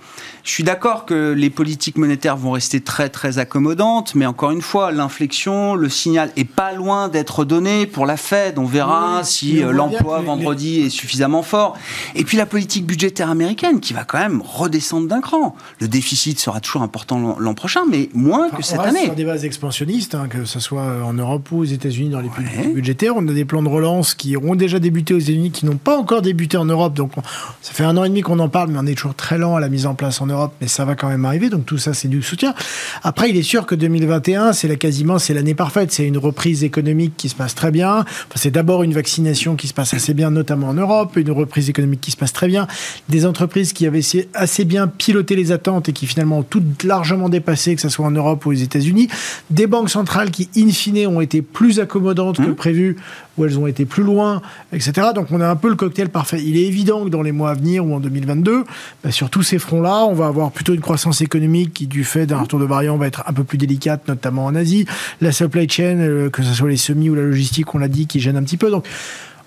je 0.44 0.50
suis 0.50 0.64
d'accord 0.64 1.04
que 1.04 1.32
les 1.32 1.50
politiques 1.50 1.98
monétaires 1.98 2.36
vont 2.36 2.52
rester 2.52 2.80
très 2.80 3.08
très 3.08 3.38
accommodantes, 3.38 4.14
mais 4.14 4.26
encore 4.26 4.50
une 4.50 4.62
fois, 4.62 4.92
l'inflexion, 4.92 5.74
le 5.74 5.88
signal 5.88 6.30
est 6.36 6.44
pas 6.44 6.72
loin 6.72 7.08
d'être 7.08 7.44
donné 7.44 7.86
pour 7.86 8.06
la 8.06 8.16
Fed. 8.16 8.58
On 8.58 8.64
verra 8.64 9.22
si 9.24 9.62
euh, 9.62 9.72
l'emploi 9.72 10.20
vendredi 10.20 10.80
est 10.80 10.90
suffisamment 10.90 11.42
fort. 11.42 11.76
Et 12.14 12.24
puis 12.24 12.36
la 12.36 12.46
politique 12.46 12.86
budgétaire 12.86 13.30
américaine 13.30 13.80
qui 13.80 13.92
va 13.92 14.04
quand 14.04 14.18
même 14.18 14.42
redescendre 14.42 15.08
d'un 15.08 15.20
cran. 15.20 15.54
Le 15.78 15.88
déficit 15.88 16.38
sera 16.38 16.60
toujours 16.60 16.82
important 16.82 17.36
l'an 17.38 17.54
prochain, 17.54 17.82
mais 17.88 18.08
moins 18.14 18.50
que 18.50 18.62
cette 18.62 18.78
on 18.78 18.82
année. 18.82 19.04
Sur 19.04 19.14
des 19.14 19.24
bases 19.24 19.44
expansionnistes, 19.44 20.14
hein, 20.14 20.26
que 20.28 20.44
ce 20.44 20.60
soit 20.60 21.04
en 21.04 21.12
Europe 21.12 21.50
ou 21.52 21.58
aux 21.58 21.64
États-Unis 21.64 22.10
dans 22.10 22.20
les 22.20 22.28
politiques 22.28 22.74
budgétaires, 22.74 23.14
on 23.16 23.26
a 23.28 23.32
des 23.32 23.44
plans 23.44 23.62
de 23.62 23.68
relance 23.68 24.14
qui 24.14 24.36
ont 24.36 24.54
déjà 24.54 24.78
débuté 24.78 25.14
aux 25.14 25.18
États-Unis, 25.18 25.50
qui 25.50 25.66
n'ont 25.66 25.76
pas 25.76 25.98
encore 25.98 26.22
débuté 26.22 26.56
en 26.56 26.64
Europe. 26.64 26.94
Donc 26.94 27.12
ça 27.60 27.72
fait 27.72 27.84
un 27.84 27.96
an 27.96 28.04
et 28.04 28.08
demi 28.08 28.22
qu'on 28.22 28.38
en 28.38 28.48
parle, 28.48 28.70
mais 28.70 28.78
on 28.78 28.86
est 28.86 28.94
toujours 28.94 29.14
très 29.14 29.38
lent 29.38 29.56
à 29.56 29.60
la 29.60 29.68
mise 29.68 29.86
en 29.86 29.94
place 29.94 30.20
en 30.20 30.29
Europe, 30.30 30.52
mais 30.60 30.68
ça 30.68 30.84
va 30.84 30.94
quand 30.94 31.08
même 31.08 31.24
arriver. 31.24 31.50
Donc 31.50 31.66
tout 31.66 31.78
ça, 31.78 31.94
c'est 31.94 32.08
du 32.08 32.22
soutien. 32.22 32.54
Après, 33.02 33.30
il 33.30 33.36
est 33.36 33.42
sûr 33.42 33.66
que 33.66 33.74
2021, 33.74 34.52
c'est 34.52 34.68
la 34.68 34.76
quasiment 34.76 35.18
c'est 35.18 35.34
l'année 35.34 35.54
parfaite. 35.54 35.92
C'est 35.92 36.06
une 36.06 36.18
reprise 36.18 36.64
économique 36.64 37.14
qui 37.16 37.28
se 37.28 37.34
passe 37.34 37.54
très 37.54 37.70
bien. 37.70 38.00
Enfin, 38.00 38.36
c'est 38.36 38.50
d'abord 38.50 38.82
une 38.82 38.92
vaccination 38.92 39.56
qui 39.56 39.68
se 39.68 39.74
passe 39.74 39.94
assez 39.94 40.14
bien, 40.14 40.30
notamment 40.30 40.68
en 40.68 40.74
Europe, 40.74 41.16
une 41.16 41.30
reprise 41.30 41.68
économique 41.68 42.00
qui 42.00 42.10
se 42.10 42.16
passe 42.16 42.32
très 42.32 42.48
bien, 42.48 42.66
des 43.08 43.26
entreprises 43.26 43.72
qui 43.72 43.86
avaient 43.86 44.00
assez 44.34 44.64
bien 44.64 44.88
piloté 44.88 45.36
les 45.36 45.52
attentes 45.52 45.88
et 45.88 45.92
qui 45.92 46.06
finalement 46.06 46.38
ont 46.38 46.42
toutes 46.42 46.84
largement 46.84 47.28
dépassé, 47.28 47.74
que 47.74 47.80
ce 47.80 47.88
soit 47.88 48.06
en 48.06 48.10
Europe 48.10 48.46
ou 48.46 48.50
aux 48.50 48.52
États-Unis, 48.52 49.08
des 49.50 49.66
banques 49.66 49.90
centrales 49.90 50.30
qui, 50.30 50.48
in 50.56 50.70
fine, 50.70 51.06
ont 51.06 51.20
été 51.20 51.42
plus 51.42 51.80
accommodantes 51.80 52.38
que 52.38 52.50
mmh. 52.50 52.54
prévu 52.54 52.96
où 53.40 53.44
elles 53.44 53.58
ont 53.58 53.66
été 53.66 53.84
plus 53.84 54.02
loin, 54.02 54.42
etc. 54.72 55.08
Donc 55.14 55.28
on 55.30 55.40
a 55.40 55.48
un 55.48 55.56
peu 55.56 55.68
le 55.68 55.74
cocktail 55.74 56.10
parfait. 56.10 56.42
Il 56.42 56.56
est 56.56 56.66
évident 56.66 57.04
que 57.04 57.08
dans 57.08 57.22
les 57.22 57.32
mois 57.32 57.50
à 57.50 57.54
venir 57.54 57.84
ou 57.86 57.94
en 57.94 58.00
2022, 58.00 58.64
bah, 59.02 59.10
sur 59.10 59.30
tous 59.30 59.42
ces 59.42 59.58
fronts-là, 59.58 60.04
on 60.04 60.14
va 60.14 60.26
avoir 60.26 60.50
plutôt 60.52 60.74
une 60.74 60.80
croissance 60.80 61.20
économique 61.20 61.72
qui, 61.72 61.86
du 61.86 62.04
fait 62.04 62.26
d'un 62.26 62.38
retour 62.38 62.60
de 62.60 62.64
variant, 62.64 62.96
va 62.96 63.06
être 63.06 63.24
un 63.26 63.32
peu 63.32 63.44
plus 63.44 63.58
délicate, 63.58 64.06
notamment 64.08 64.44
en 64.44 64.54
Asie. 64.54 64.86
La 65.20 65.32
supply 65.32 65.68
chain, 65.68 65.98
euh, 65.98 66.30
que 66.30 66.42
ce 66.42 66.52
soit 66.52 66.68
les 66.68 66.76
semis 66.76 67.10
ou 67.10 67.14
la 67.14 67.22
logistique, 67.22 67.74
on 67.74 67.78
l'a 67.78 67.88
dit, 67.88 68.06
qui 68.06 68.20
gêne 68.20 68.36
un 68.36 68.42
petit 68.42 68.56
peu. 68.56 68.70
Donc 68.70 68.86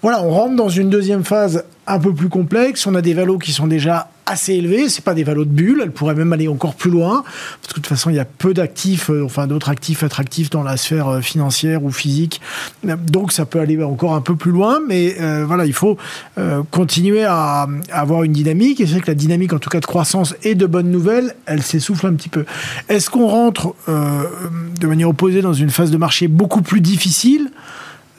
voilà, 0.03 0.21
on 0.21 0.31
rentre 0.31 0.57
dans 0.57 0.67
une 0.67 0.89
deuxième 0.89 1.23
phase 1.23 1.63
un 1.87 1.97
peu 1.97 2.13
plus 2.13 2.27
complexe. 2.27 2.85
On 2.85 2.93
a 2.93 3.01
des 3.01 3.13
valos 3.13 3.37
qui 3.37 3.53
sont 3.53 3.67
déjà 3.67 4.09
assez 4.25 4.53
élevés. 4.53 4.89
C'est 4.89 5.03
pas 5.03 5.13
des 5.13 5.23
valos 5.23 5.45
de 5.45 5.49
bulles. 5.49 5.79
Elles 5.81 5.91
pourraient 5.91 6.13
même 6.13 6.33
aller 6.33 6.49
encore 6.49 6.75
plus 6.75 6.91
loin. 6.91 7.23
De 7.65 7.73
toute 7.73 7.87
façon, 7.87 8.09
il 8.09 8.17
y 8.17 8.19
a 8.19 8.25
peu 8.25 8.53
d'actifs, 8.53 9.09
euh, 9.09 9.23
enfin 9.23 9.47
d'autres 9.47 9.69
actifs 9.69 10.03
attractifs 10.03 10.49
dans 10.49 10.61
la 10.61 10.75
sphère 10.75 11.07
euh, 11.07 11.21
financière 11.21 11.85
ou 11.85 11.89
physique. 11.89 12.41
Donc 12.83 13.31
ça 13.31 13.45
peut 13.45 13.61
aller 13.61 13.81
encore 13.81 14.13
un 14.13 14.19
peu 14.19 14.35
plus 14.35 14.51
loin. 14.51 14.81
Mais 14.85 15.15
euh, 15.21 15.45
voilà, 15.45 15.65
il 15.65 15.73
faut 15.73 15.97
continuer 16.69 17.23
à, 17.23 17.67
avoir 17.89 18.23
une 18.23 18.33
dynamique. 18.33 18.81
Et 18.81 18.85
c'est 18.85 18.93
vrai 18.93 19.01
que 19.01 19.07
la 19.07 19.15
dynamique, 19.15 19.53
en 19.53 19.59
tout 19.59 19.69
cas 19.69 19.79
de 19.79 19.85
croissance 19.85 20.35
et 20.43 20.53
de 20.53 20.65
bonnes 20.65 20.91
nouvelles, 20.91 21.33
elle 21.45 21.63
s'essouffle 21.63 22.07
un 22.07 22.13
petit 22.15 22.29
peu. 22.29 22.43
Est-ce 22.89 23.09
qu'on 23.09 23.27
rentre 23.27 23.73
de 23.87 24.85
manière 24.85 25.07
opposée 25.07 25.41
dans 25.41 25.53
une 25.53 25.69
phase 25.69 25.91
de 25.91 25.97
marché 25.97 26.27
beaucoup 26.27 26.61
plus 26.61 26.81
difficile? 26.81 27.51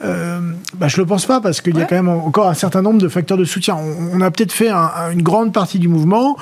Euh, 0.05 0.39
bah, 0.77 0.87
je 0.87 0.97
ne 0.97 1.03
le 1.03 1.07
pense 1.07 1.25
pas 1.25 1.41
parce 1.41 1.61
qu'il 1.61 1.77
y 1.77 1.81
a 1.81 1.85
quand 1.85 1.95
même 1.95 2.09
encore 2.09 2.47
un 2.47 2.53
certain 2.53 2.81
nombre 2.81 2.99
de 2.99 3.07
facteurs 3.07 3.37
de 3.37 3.45
soutien. 3.45 3.77
On, 4.13 4.21
a 4.21 4.31
peut-être 4.31 4.51
fait 4.51 4.69
une 4.69 5.21
grande 5.21 5.53
partie 5.53 5.79
du 5.79 5.87
mouvement. 5.87 6.37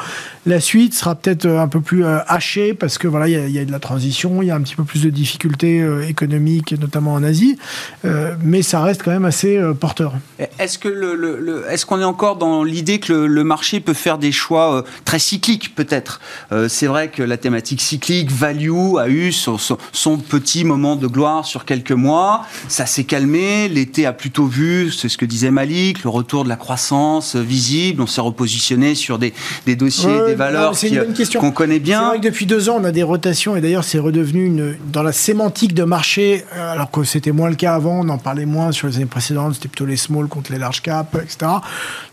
La 0.46 0.60
suite 0.60 0.94
sera 0.94 1.16
peut-être 1.16 1.46
un 1.46 1.68
peu 1.68 1.80
plus 1.80 2.04
euh, 2.04 2.20
hachée 2.28 2.74
parce 2.74 2.98
que 2.98 3.08
voilà, 3.08 3.28
il 3.28 3.52
y, 3.52 3.60
a 3.60 3.66
de 3.66 3.72
la 3.72 3.80
transition, 3.80 4.42
il 4.42 4.48
y 4.48 4.52
a 4.52 4.56
un 4.56 4.62
petit 4.62 4.76
peu 4.76 4.84
plus 4.84 5.04
de 5.04 5.10
difficultés 5.10 5.82
euh, 5.82 6.08
économiques, 6.08 6.74
notamment 6.80 7.14
en 7.14 7.24
Asie, 7.24 7.58
mais 8.44 8.62
ça 8.62 8.82
reste 8.82 9.04
quand 9.04 9.12
même 9.12 9.26
assez 9.26 9.60
porteur. 9.80 10.14
Est-ce 10.60 10.78
que 10.78 10.88
le, 10.88 11.66
est-ce 11.70 11.86
qu'on 11.86 12.00
est 12.00 12.06
encore 12.06 12.38
dans 12.38 12.64
l'idée 12.64 13.00
que 13.00 13.14
le, 13.14 13.44
marché 13.44 13.80
peut 13.80 13.94
faire 13.94 14.18
des 14.18 14.32
choix 14.32 14.84
très 15.06 15.20
cycliques 15.20 15.76
peut-être? 15.76 16.20
C'est 16.68 16.88
vrai 16.88 17.10
que 17.10 17.24
la 17.24 17.38
thématique 17.38 17.82
cyclique 17.82 18.32
value 18.32 18.98
a 19.00 19.08
eu 19.08 19.32
son, 19.32 19.58
son 19.58 20.18
petit 20.18 20.64
moment 20.64 20.96
de 20.96 21.08
gloire 21.08 21.46
sur 21.46 21.66
quelques 21.66 21.92
mois. 21.92 22.46
Ça 22.68 22.86
s'est 22.86 23.04
calmé 23.04 23.53
L'été 23.70 24.06
a 24.06 24.14
plutôt 24.14 24.46
vu, 24.46 24.92
c'est 24.92 25.10
ce 25.10 25.18
que 25.18 25.26
disait 25.26 25.52
Malik, 25.52 26.04
le 26.04 26.10
retour 26.10 26.44
de 26.44 26.50
la 26.50 26.56
croissance 26.56 27.36
visible. 27.36 28.02
On 28.02 28.08
s'est 28.08 28.22
repositionné 28.22 28.96
sur 28.96 29.20
des, 29.20 29.34
dossiers, 29.76 30.26
des 30.28 30.36
valeurs 30.36 30.74
qu'on 31.40 31.52
connaît 31.52 31.80
bien. 31.80 32.00
C'est 32.00 32.06
vrai 32.08 32.20
que 32.20 32.26
depuis 32.26 32.46
deux 32.46 32.70
ans, 32.70 32.78
on 32.80 32.84
a 32.84 32.92
des 32.92 33.04
rotations 33.04 33.56
et 33.56 33.62
d'ailleurs, 33.62 33.84
c'est 33.84 34.00
redevenu 34.00 34.46
une, 34.46 34.76
dans 34.92 35.04
la 35.04 35.12
sémantique 35.12 35.74
de 35.74 35.84
marché, 35.84 36.46
euh, 36.56 36.74
alors 36.74 36.92
que 36.92 37.04
c'était 37.04 37.32
moins 37.32 37.50
le 37.50 37.56
cas 37.56 37.76
avant. 37.76 38.00
On 38.00 38.10
en 38.10 38.18
parlait 38.18 38.46
moins 38.46 38.72
sur 38.72 38.88
les 38.88 38.98
années 38.98 39.06
précédentes. 39.06 39.56
C'était 39.56 39.70
plutôt 39.70 39.86
les 39.86 39.98
small 39.98 40.28
contre 40.28 40.52
les 40.52 40.58
large 40.58 40.82
cap, 40.82 41.16
etc. 41.16 41.52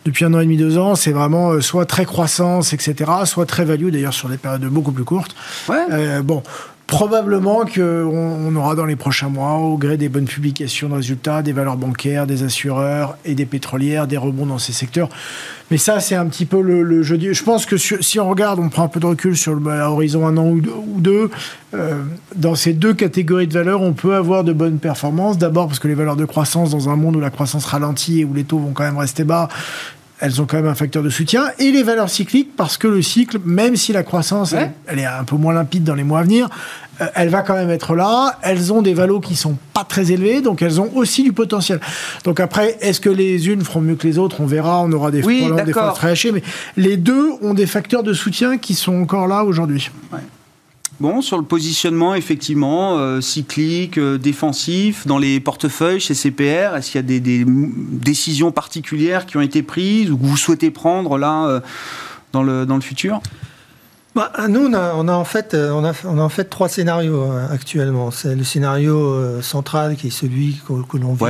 Depuis 0.05 0.25
un 0.25 0.35
an 0.35 0.41
et 0.41 0.45
demi, 0.45 0.57
deux 0.57 0.79
ans, 0.79 0.95
c'est 0.95 1.13
vraiment 1.13 1.51
euh, 1.51 1.61
soit 1.61 1.87
très 1.87 2.05
croissance, 2.05 2.73
etc., 2.73 3.11
soit 3.25 3.47
très 3.47 3.65
value, 3.65 3.91
d'ailleurs 3.91 4.15
sur 4.15 4.29
des 4.29 4.37
périodes 4.37 4.65
beaucoup 4.65 4.93
plus 4.93 5.05
courtes. 5.05 5.35
Ouais. 5.69 5.77
Euh, 5.91 6.23
bon, 6.23 6.43
Probablement 6.91 7.65
qu'on 7.65 8.57
aura 8.57 8.75
dans 8.75 8.85
les 8.85 8.97
prochains 8.97 9.29
mois, 9.29 9.55
au 9.55 9.79
gré 9.79 9.97
des 9.97 10.09
bonnes 10.09 10.25
publications 10.25 10.89
de 10.89 10.95
résultats, 10.95 11.41
des 11.41 11.53
valeurs 11.53 11.77
bancaires, 11.77 12.27
des 12.27 12.43
assureurs 12.43 13.17
et 13.25 13.35
des 13.35 13.47
pétrolières, 13.47 14.09
des 14.09 14.17
rebonds 14.17 14.47
dans 14.47 14.59
ces 14.59 14.73
secteurs. 14.73 15.09
Mais 15.71 15.79
ça, 15.79 16.01
c'est 16.01 16.17
un 16.17 16.27
petit 16.27 16.47
peu 16.47 16.61
le, 16.61 17.03
jeu. 17.03 17.17
Je 17.33 17.43
pense 17.45 17.65
que 17.65 17.77
si 17.77 18.19
on 18.19 18.29
regarde, 18.29 18.59
on 18.59 18.69
prend 18.69 18.85
un 18.85 18.89
peu 18.89 18.99
de 18.99 19.07
recul 19.07 19.37
sur 19.37 19.55
le 19.55 19.61
bah, 19.61 19.87
un 19.87 20.37
an 20.37 20.49
ou 20.49 20.61
deux, 21.01 21.31
euh, 21.75 22.03
dans 22.35 22.57
ces 22.57 22.73
deux 22.73 22.93
catégories 22.93 23.47
de 23.47 23.55
valeurs, 23.55 23.83
on 23.83 23.93
peut 23.93 24.17
avoir 24.17 24.43
de 24.43 24.53
bonnes 24.53 24.79
performances. 24.79 25.39
D'abord 25.39 25.69
parce 25.69 25.79
que 25.79 25.87
les 25.87 25.95
valeurs 25.95 26.17
de 26.17 26.25
croissance, 26.25 26.71
dans 26.71 26.89
un 26.89 26.97
monde 26.97 27.15
où 27.15 27.21
la 27.21 27.31
croissance 27.31 27.67
ralentit 27.67 28.21
et 28.21 28.25
où 28.25 28.35
les 28.35 28.45
taux 28.45 28.59
vont 28.59 28.73
quand 28.73 28.83
même 28.83 28.99
rester 28.99 29.23
bas, 29.23 29.49
elles 30.21 30.41
ont 30.41 30.47
quand 30.47 30.57
même 30.57 30.67
un 30.67 30.75
facteur 30.75 31.03
de 31.03 31.11
soutien. 31.11 31.45
Et 31.59 31.71
les 31.71 31.83
valeurs 31.83 32.11
cycliques, 32.11 32.57
parce 32.57 32.77
que 32.77 32.87
le 32.87 33.03
cycle, 33.03 33.39
même 33.45 33.77
si 33.77 33.93
la 33.93 34.03
croissance, 34.03 34.55
elle, 34.87 34.99
est 34.99 35.07
un 35.07 35.25
peu 35.25 35.37
moins 35.37 35.55
limpide 35.55 35.85
dans 35.85 35.95
les 35.95 36.05
mois 36.05 36.21
à 36.21 36.23
venir, 36.23 36.49
euh, 37.01 37.07
elle 37.15 37.31
va 37.31 37.43
quand 37.43 37.55
même 37.55 37.71
être 37.71 37.95
là. 37.95 38.39
Elles 38.43 38.73
ont 38.73 38.83
des 38.83 38.95
valos 38.95 39.21
qui 39.21 39.37
sont 39.37 39.57
pas 39.73 39.85
très 39.85 40.13
élevés, 40.13 40.43
donc 40.43 40.63
elles 40.63 40.81
ont 40.81 40.91
aussi 40.95 41.23
du 41.23 41.33
potentiel. 41.33 41.81
Donc 42.25 42.41
après, 42.41 42.77
est-ce 42.81 43.01
que 43.01 43.11
les 43.11 43.49
unes 43.49 43.63
feront 43.63 43.81
mieux 43.81 43.95
que 43.95 44.07
les 44.07 44.19
autres? 44.19 44.41
On 44.41 44.47
verra, 44.47 44.83
on 44.83 44.93
aura 44.93 45.11
des, 45.11 45.23
oui, 45.23 45.47
des 45.65 45.73
phases 45.73 45.95
très 45.95 46.11
hachées, 46.11 46.33
mais 46.33 46.43
les 46.77 46.97
deux 46.97 47.31
ont 47.43 47.55
des 47.55 47.67
facteurs 47.67 48.03
de 48.03 48.13
soutien 48.13 48.59
qui 48.59 48.75
sont 48.75 49.01
encore 49.01 49.27
là 49.27 49.45
aujourd'hui. 49.45 49.91
Bon, 51.01 51.23
sur 51.23 51.39
le 51.39 51.45
positionnement, 51.45 52.15
effectivement, 52.15 52.99
euh, 52.99 53.23
cyclique, 53.23 53.97
euh, 53.97 54.19
défensif, 54.19 55.07
dans 55.07 55.17
les 55.17 55.41
portefeuilles 55.41 55.99
chez 55.99 56.13
CPR, 56.13 56.77
est-ce 56.77 56.91
qu'il 56.91 57.01
y 57.01 57.17
a 57.17 57.21
des, 57.21 57.45
décisions 57.47 58.53
particulières 58.53 59.25
qui 59.25 59.39
ont 59.39 59.41
été 59.41 59.63
prises 59.63 60.11
ou 60.11 60.19
que 60.19 60.27
vous 60.27 60.37
souhaitez 60.37 60.71
prendre 60.71 61.17
là 61.17 61.47
euh, 61.47 61.61
dans, 62.35 62.43
le, 62.43 62.67
dans 62.67 62.75
le 62.75 62.83
futur? 62.83 63.23
Bah, 64.15 64.31
nous, 64.49 64.67
on 64.67 64.75
a, 64.75 65.13
en 65.15 65.25
fait, 65.25 65.55
on, 65.55 65.85
a, 65.87 65.93
on 66.05 66.19
a 66.19 66.23
en 66.23 66.29
fait 66.29 66.45
trois 66.45 66.69
scénarios 66.69 67.31
actuellement. 67.51 68.11
C'est 68.11 68.35
le 68.35 68.45
scénario 68.45 69.41
central 69.41 69.97
qui 69.97 70.09
est 70.09 70.11
celui 70.11 70.61
que, 70.67 70.97
l'on 70.99 71.15
vit 71.15 71.25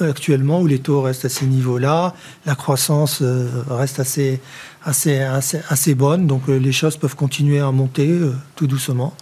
actuellement, 0.00 0.60
où 0.60 0.66
les 0.66 0.80
taux 0.80 1.00
restent 1.00 1.24
à 1.24 1.30
ces 1.30 1.46
niveaux-là, 1.46 2.14
la 2.44 2.54
croissance 2.54 3.22
reste 3.70 4.00
assez, 4.00 4.40
assez, 4.84 5.20
assez, 5.20 5.94
bonne, 5.94 6.26
donc 6.26 6.48
euh, 6.48 6.56
les 6.56 6.72
choses 6.72 6.96
peuvent 6.96 7.16
continuer 7.16 7.60
à 7.60 7.70
monter 7.70 8.10
euh, 8.10 8.34
tout 8.56 8.66
doucement. 8.66 9.14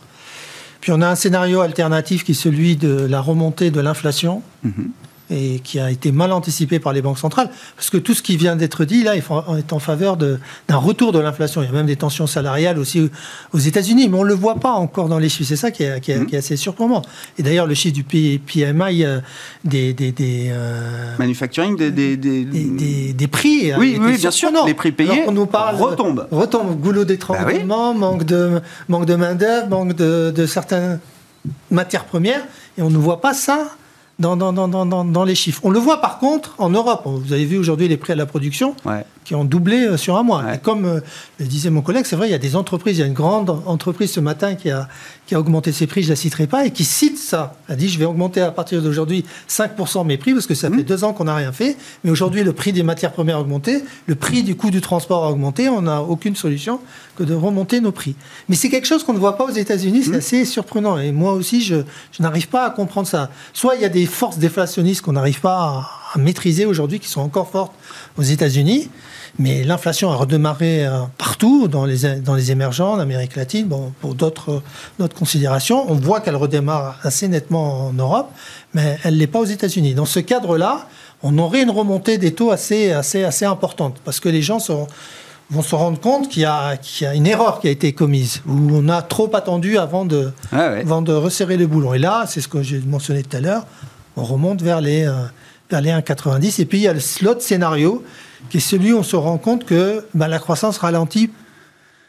Puis 0.80 0.92
on 0.92 1.00
a 1.00 1.08
un 1.08 1.14
scénario 1.14 1.60
alternatif 1.60 2.24
qui 2.24 2.32
est 2.32 2.34
celui 2.34 2.76
de 2.76 3.06
la 3.06 3.20
remontée 3.20 3.70
de 3.70 3.80
l'inflation. 3.80 4.42
Mhm 4.64 4.90
et 5.32 5.60
qui 5.60 5.80
a 5.80 5.90
été 5.90 6.12
mal 6.12 6.32
anticipé 6.32 6.78
par 6.78 6.92
les 6.92 7.02
banques 7.02 7.18
centrales, 7.18 7.50
parce 7.76 7.90
que 7.90 7.96
tout 7.96 8.14
ce 8.14 8.22
qui 8.22 8.36
vient 8.36 8.56
d'être 8.56 8.84
dit 8.84 9.02
là 9.02 9.16
est 9.16 9.72
en 9.72 9.78
faveur 9.78 10.16
d'un 10.16 10.38
retour 10.76 11.12
de 11.12 11.18
l'inflation. 11.18 11.62
Il 11.62 11.66
y 11.66 11.68
a 11.68 11.72
même 11.72 11.86
des 11.86 11.96
tensions 11.96 12.26
salariales 12.26 12.78
aussi 12.78 13.10
aux 13.52 13.58
États-Unis, 13.58 14.08
mais 14.08 14.18
on 14.18 14.24
ne 14.24 14.28
le 14.28 14.34
voit 14.34 14.56
pas 14.56 14.72
encore 14.72 15.08
dans 15.08 15.18
les 15.18 15.28
chiffres. 15.28 15.48
C'est 15.48 15.56
ça 15.56 15.70
qui 15.70 15.82
est, 15.82 16.00
qui, 16.00 16.12
est, 16.12 16.34
assez 16.36 16.56
surprenant. 16.56 17.02
Et 17.38 17.42
d'ailleurs, 17.42 17.66
le 17.66 17.74
chiffre 17.74 17.94
du 17.94 18.04
PMI 18.04 19.04
euh, 19.04 19.20
des, 19.64 19.92
des, 19.92 20.12
des 20.12 20.50
euh, 20.50 21.16
manufacturing 21.18 21.76
des, 21.76 21.90
des, 21.90 22.16
des, 23.12 23.28
prix. 23.28 23.72
Oui, 23.76 23.98
oui 24.00 24.16
bien 24.16 24.30
sûr. 24.30 24.50
Les 24.66 24.74
prix 24.74 24.92
payés 24.92 25.24
on 25.26 25.32
nous 25.32 25.46
parle 25.46 25.76
retombe, 25.76 26.26
retombe, 26.30 26.78
goulot 26.80 27.04
d'étranglement, 27.04 27.94
bah 27.94 27.98
manque 27.98 28.24
de 28.24 28.60
manque 28.88 29.06
de 29.06 29.14
main 29.14 29.34
d'œuvre, 29.34 29.68
manque 29.68 29.94
de, 29.94 30.32
de 30.34 30.46
certaines 30.46 30.98
matières 31.70 32.04
premières, 32.04 32.42
et 32.76 32.82
on 32.82 32.90
ne 32.90 32.98
voit 32.98 33.20
pas 33.20 33.34
ça 33.34 33.76
dans, 34.22 35.24
les 35.24 35.34
chiffres. 35.34 35.60
On 35.64 35.70
le 35.70 35.78
voit 35.78 36.00
par 36.00 36.18
contre 36.18 36.54
en 36.58 36.70
Europe. 36.70 37.02
Vous 37.04 37.32
avez 37.32 37.44
vu 37.44 37.58
aujourd'hui 37.58 37.88
les 37.88 37.96
prix 37.96 38.12
à 38.12 38.16
la 38.16 38.26
production 38.26 38.74
qui 39.24 39.34
ont 39.34 39.44
doublé 39.44 39.86
euh, 39.86 39.96
sur 39.96 40.16
un 40.16 40.22
mois. 40.22 40.54
Et 40.54 40.58
comme 40.58 40.84
euh, 40.84 41.00
le 41.38 41.46
disait 41.46 41.70
mon 41.70 41.82
collègue, 41.82 42.04
c'est 42.06 42.16
vrai, 42.16 42.28
il 42.28 42.32
y 42.32 42.34
a 42.34 42.38
des 42.38 42.56
entreprises. 42.56 42.98
Il 42.98 43.00
y 43.00 43.04
a 43.04 43.06
une 43.06 43.12
grande 43.12 43.50
entreprise 43.66 44.10
ce 44.12 44.20
matin 44.20 44.54
qui 44.54 44.70
a, 44.70 44.88
qui 45.26 45.34
a 45.34 45.40
augmenté 45.40 45.72
ses 45.72 45.86
prix, 45.86 46.02
je 46.02 46.08
ne 46.08 46.12
la 46.12 46.16
citerai 46.16 46.46
pas, 46.46 46.66
et 46.66 46.70
qui 46.70 46.84
cite 46.84 47.18
ça. 47.18 47.54
Elle 47.68 47.74
a 47.74 47.76
dit 47.76 47.88
Je 47.88 47.98
vais 47.98 48.04
augmenter 48.04 48.40
à 48.40 48.50
partir 48.50 48.82
d'aujourd'hui 48.82 49.24
5% 49.48 50.06
mes 50.06 50.16
prix 50.16 50.32
parce 50.32 50.46
que 50.46 50.54
ça 50.54 50.70
mmh. 50.70 50.76
fait 50.76 50.82
deux 50.82 51.04
ans 51.04 51.12
qu'on 51.12 51.24
n'a 51.24 51.34
rien 51.34 51.52
fait. 51.52 51.76
Mais 52.04 52.10
aujourd'hui, 52.10 52.42
le 52.42 52.52
prix 52.52 52.72
des 52.72 52.82
matières 52.82 53.12
premières 53.12 53.36
a 53.36 53.40
augmenté, 53.40 53.84
le 54.06 54.14
prix 54.14 54.42
du 54.42 54.56
coût 54.56 54.70
du 54.70 54.80
transport 54.80 55.24
a 55.24 55.30
augmenté. 55.30 55.68
On 55.68 55.82
n'a 55.82 56.02
aucune 56.02 56.36
solution 56.36 56.80
que 57.16 57.22
de 57.22 57.34
remonter 57.34 57.80
nos 57.80 57.92
prix. 57.92 58.16
Mais 58.48 58.56
c'est 58.56 58.68
quelque 58.68 58.86
chose 58.86 59.04
qu'on 59.04 59.12
ne 59.12 59.18
voit 59.18 59.36
pas 59.36 59.44
aux 59.44 59.50
États-Unis. 59.50 60.04
C'est 60.04 60.10
mmh. 60.10 60.14
assez 60.14 60.44
surprenant. 60.44 60.98
Et 60.98 61.12
moi 61.12 61.32
aussi, 61.32 61.62
je, 61.62 61.76
je 62.12 62.22
n'arrive 62.22 62.48
pas 62.48 62.66
à 62.66 62.70
comprendre 62.70 63.06
ça. 63.06 63.30
Soit 63.52 63.76
il 63.76 63.82
y 63.82 63.84
a 63.84 63.90
des 63.90 64.06
forces 64.06 64.38
déflationnistes 64.38 65.02
qu'on 65.02 65.12
n'arrive 65.12 65.40
pas 65.40 65.54
à 65.54 66.01
maîtriser 66.18 66.66
aujourd'hui, 66.66 67.00
qui 67.00 67.08
sont 67.08 67.20
encore 67.20 67.48
fortes 67.48 67.72
aux 68.18 68.22
États-Unis. 68.22 68.90
Mais 69.38 69.64
l'inflation 69.64 70.10
a 70.10 70.16
redémarré 70.16 70.84
euh, 70.84 71.00
partout, 71.16 71.66
dans 71.66 71.86
les, 71.86 72.20
dans 72.20 72.34
les 72.34 72.50
émergents, 72.50 72.92
en 72.92 72.98
Amérique 72.98 73.34
latine, 73.34 73.66
bon, 73.66 73.92
pour 74.00 74.14
d'autres 74.14 74.62
considérations. 75.18 75.90
On 75.90 75.94
voit 75.94 76.20
qu'elle 76.20 76.36
redémarre 76.36 76.98
assez 77.02 77.28
nettement 77.28 77.86
en 77.86 77.92
Europe, 77.94 78.30
mais 78.74 78.98
elle 79.04 79.14
ne 79.14 79.18
l'est 79.20 79.26
pas 79.26 79.38
aux 79.38 79.46
États-Unis. 79.46 79.94
Dans 79.94 80.04
ce 80.04 80.20
cadre-là, 80.20 80.86
on 81.22 81.38
aurait 81.38 81.62
une 81.62 81.70
remontée 81.70 82.18
des 82.18 82.34
taux 82.34 82.50
assez, 82.50 82.92
assez, 82.92 83.24
assez 83.24 83.46
importante, 83.46 83.96
parce 84.04 84.20
que 84.20 84.28
les 84.28 84.42
gens 84.42 84.58
vont 85.48 85.62
se 85.62 85.74
rendre 85.74 85.98
compte 85.98 86.28
qu'il 86.28 86.42
y, 86.42 86.44
a, 86.44 86.74
y 87.00 87.04
a 87.06 87.14
une 87.14 87.26
erreur 87.26 87.60
qui 87.60 87.68
a 87.68 87.70
été 87.70 87.94
commise, 87.94 88.42
où 88.46 88.68
on 88.72 88.88
a 88.90 89.00
trop 89.00 89.34
attendu 89.34 89.78
avant 89.78 90.04
de, 90.04 90.30
avant 90.50 91.00
de 91.00 91.12
resserrer 91.14 91.56
le 91.56 91.66
boulon. 91.66 91.94
Et 91.94 91.98
là, 91.98 92.24
c'est 92.28 92.42
ce 92.42 92.48
que 92.48 92.62
j'ai 92.62 92.80
mentionné 92.80 93.22
tout 93.22 93.36
à 93.36 93.40
l'heure, 93.40 93.66
on 94.16 94.24
remonte 94.24 94.60
vers 94.60 94.82
les, 94.82 95.06
euh, 95.06 95.14
vers 95.72 95.80
les 95.80 95.90
1,90. 95.90 96.60
Et 96.60 96.64
puis 96.64 96.78
il 96.78 96.82
y 96.82 96.88
a 96.88 96.94
l'autre 97.22 97.42
scénario 97.42 98.04
qui 98.50 98.58
est 98.58 98.60
celui 98.60 98.92
où 98.92 98.98
on 98.98 99.02
se 99.02 99.16
rend 99.16 99.38
compte 99.38 99.64
que 99.64 100.04
bah, 100.14 100.28
la 100.28 100.38
croissance 100.38 100.78
ralentit 100.78 101.30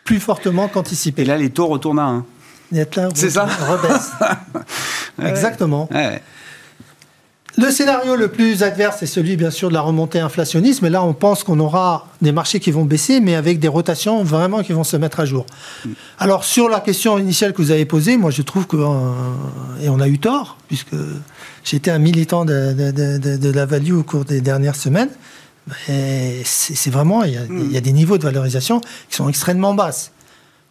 plus 0.04 0.20
fortement 0.20 0.68
qu'anticipé. 0.68 1.22
Et 1.22 1.26
là, 1.26 1.38
les 1.38 1.50
taux 1.50 1.68
retournent 1.68 2.00
à 2.00 2.06
1. 2.06 2.26
C'est 3.14 3.30
ça 3.30 3.46
rebaisse. 3.46 4.12
Exactement. 5.24 5.88
Le 7.56 7.70
scénario 7.70 8.16
le 8.16 8.30
plus 8.30 8.64
adverse, 8.64 8.98
c'est 9.00 9.06
celui 9.06 9.38
bien 9.38 9.52
sûr 9.52 9.70
de 9.70 9.76
la 9.76 9.82
remontée 9.82 10.20
inflationniste, 10.20 10.82
mais 10.82 10.90
là 10.90 11.04
on 11.04 11.14
pense 11.14 11.44
qu'on 11.44 11.60
aura 11.60 12.08
des 12.20 12.32
marchés 12.32 12.60
qui 12.60 12.72
vont 12.72 12.84
baisser, 12.84 13.20
mais 13.20 13.36
avec 13.36 13.60
des 13.60 13.68
rotations 13.68 14.24
vraiment 14.24 14.64
qui 14.64 14.74
vont 14.74 14.84
se 14.84 14.98
mettre 14.98 15.20
à 15.20 15.26
jour. 15.26 15.46
Alors 16.18 16.46
sur 16.46 16.68
la 16.68 16.80
question 16.80 17.20
initiale 17.20 17.54
que 17.54 17.62
vous 17.62 17.70
avez 17.70 17.86
posée, 17.86 18.18
moi 18.18 18.32
je 18.32 18.42
trouve 18.42 18.66
que, 18.66 18.78
euh, 18.78 19.12
et 19.84 19.90
on 19.90 20.00
a 20.00 20.08
eu 20.08 20.18
tort, 20.18 20.58
puisque 20.68 20.96
j'étais 21.64 21.92
un 21.92 22.00
militant 22.00 22.46
de, 22.46 22.74
de, 22.74 23.52
la 23.52 23.66
value 23.66 23.94
au 23.94 24.04
cours 24.04 24.26
des 24.26 24.42
dernières 24.42 24.76
semaines, 24.76 25.10
c'est 25.88 26.90
vraiment, 26.90 27.24
il 27.24 27.34
y, 27.72 27.78
a, 27.78 27.82
des 27.82 27.94
niveaux 27.94 28.18
de 28.18 28.24
valorisation 28.24 28.82
qui 28.82 29.16
sont 29.16 29.30
extrêmement 29.30 29.74
basses. 29.74 30.12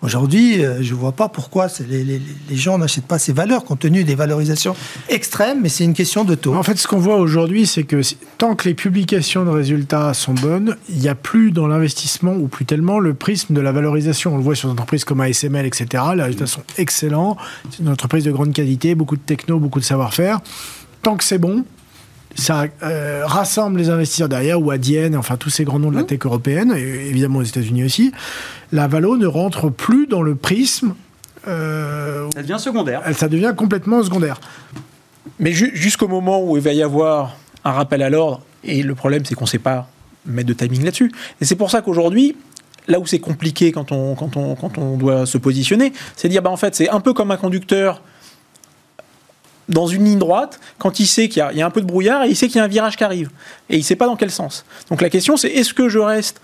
Aujourd'hui, 0.03 0.65
euh, 0.65 0.83
je 0.83 0.95
ne 0.95 0.99
vois 0.99 1.13
pas 1.13 1.29
pourquoi 1.29 1.69
les, 1.89 2.21
gens 2.51 2.77
n'achètent 2.77 3.07
pas 3.07 3.21
ces 3.21 3.33
valeurs, 3.33 3.65
compte 3.65 3.79
tenu 3.79 4.03
des 4.03 4.17
valorisations 4.17 4.75
extrêmes, 5.09 5.61
mais 5.63 5.69
c'est 5.69 5.85
une 5.85 5.95
question 5.95 6.25
de 6.25 6.35
taux. 6.35 6.55
En 6.57 6.65
fait, 6.65 6.77
ce 6.77 6.89
qu'on 6.89 6.99
voit 6.99 7.19
aujourd'hui, 7.19 7.67
c'est 7.69 7.85
que 7.85 8.01
tant 8.37 8.57
que 8.57 8.69
les 8.69 8.75
publications 8.75 9.45
de 9.45 9.51
résultats 9.51 10.13
sont 10.13 10.35
bonnes, 10.35 10.77
il 10.89 10.99
n'y 10.99 11.09
a 11.09 11.15
plus 11.15 11.53
dans 11.53 11.69
l'investissement, 11.69 12.33
ou 12.33 12.49
plus 12.49 12.65
tellement, 12.65 12.99
le 12.99 13.15
prisme 13.15 13.55
de 13.55 13.61
la 13.61 13.71
valorisation. 13.71 14.35
On 14.35 14.39
le 14.39 14.43
voit 14.43 14.57
sur 14.57 14.69
des 14.69 14.73
entreprises 14.73 15.05
comme 15.05 15.21
ASML, 15.21 15.67
etc. 15.67 15.87
Les 16.17 16.23
résultats 16.25 16.47
sont 16.47 16.65
excellents. 16.79 17.37
C'est 17.71 17.79
une 17.79 17.89
entreprise 17.89 18.25
de 18.25 18.33
grande 18.33 18.53
qualité, 18.53 18.97
beaucoup 18.97 19.17
de 19.17 19.23
techno, 19.23 19.61
beaucoup 19.61 19.79
de 19.79 19.85
savoir-faire. 19.85 20.41
Tant 21.03 21.17
que 21.17 21.25
c'est 21.25 21.39
bon, 21.39 21.65
ça 22.35 22.67
euh, 22.83 23.23
rassemble 23.27 23.79
les 23.79 23.91
investisseurs 23.91 24.29
derrière, 24.29 24.61
ou 24.61 24.71
Adyen, 24.71 25.15
enfin 25.15 25.37
tous 25.37 25.51
ces 25.51 25.65
grands 25.65 25.79
noms 25.79 25.91
de 25.91 25.97
la 25.97 26.03
mmh. 26.03 26.07
tech 26.07 26.21
européenne, 26.25 26.75
et 26.77 27.09
évidemment 27.09 27.41
aux 27.41 27.45
États-Unis 27.45 27.85
aussi, 27.85 28.13
la 28.73 28.87
Valo 28.87 29.17
ne 29.17 29.27
rentre 29.27 29.71
plus 29.71 30.07
dans 30.07 30.23
le 30.23 30.35
prisme. 30.35 30.95
Euh, 31.49 32.29
ça 32.35 32.43
devient 32.43 32.59
secondaire. 32.59 33.03
Ça 33.15 33.29
devient 33.29 33.53
complètement 33.57 34.03
secondaire. 34.03 34.41
Mais 35.39 35.53
jusqu'au 35.53 36.09
moment 36.09 36.43
où 36.43 36.57
il 36.57 36.63
va 36.63 36.73
y 36.73 36.83
avoir 36.83 37.37
un 37.65 37.73
rappel 37.73 38.03
à 38.03 38.11
l'ordre, 38.11 38.43
et 38.65 38.83
le 38.83 38.95
problème 38.95 39.25
c'est 39.25 39.35
qu'on 39.35 39.45
ne 39.45 39.51
sait 39.51 39.59
pas 39.59 39.89
mettre 40.25 40.49
de 40.49 40.55
timing 40.55 40.85
là-dessus. 40.85 41.11
Et 41.41 41.45
c'est 41.45 41.57
pour 41.57 41.71
ça 41.71 41.83
qu'aujourd'hui, 41.83 42.37
là 42.89 43.01
où 43.01 43.07
c'est 43.07 43.19
compliqué 43.19 43.73
quand 43.73 43.93
on, 43.93 44.15
quand, 44.15 44.37
on, 44.37 44.55
quand 44.55 44.79
on 44.79 44.97
doit 44.97 45.27
se 45.27 45.39
positionner, 45.39 45.93
c'est 46.17 46.29
dire, 46.29 46.43
bah, 46.43 46.51
en 46.51 46.57
fait, 46.57 46.75
c'est 46.75 46.89
un 46.89 47.01
peu 47.01 47.13
comme 47.13 47.31
un 47.31 47.37
conducteur 47.37 48.03
dans 49.69 49.87
une 49.87 50.05
ligne 50.05 50.19
droite 50.19 50.61
quand 50.79 51.01
il 51.01 51.07
sait 51.07 51.29
qu'il 51.29 51.45
y, 51.55 51.63
a 51.63 51.67
un 51.67 51.71
peu 51.71 51.81
de 51.81 51.87
brouillard 51.87 52.25
et 52.25 52.29
il 52.29 52.37
sait 52.37 52.47
qu'il 52.49 52.57
y 52.57 52.61
a 52.61 52.65
un 52.65 52.69
virage 52.69 52.97
qui 52.97 53.05
arrive. 53.05 53.31
Et 53.71 53.77
il 53.77 53.81
ne 53.81 53.85
sait 53.85 53.97
pas 53.97 54.07
dans 54.07 54.17
quel 54.17 54.31
sens. 54.31 54.65
Donc 54.91 55.03
la 55.03 55.11
question, 55.11 55.37
c'est 55.37 55.49
est-ce 55.49 55.75
que 55.75 55.89
je 55.89 55.99
reste 55.99 56.41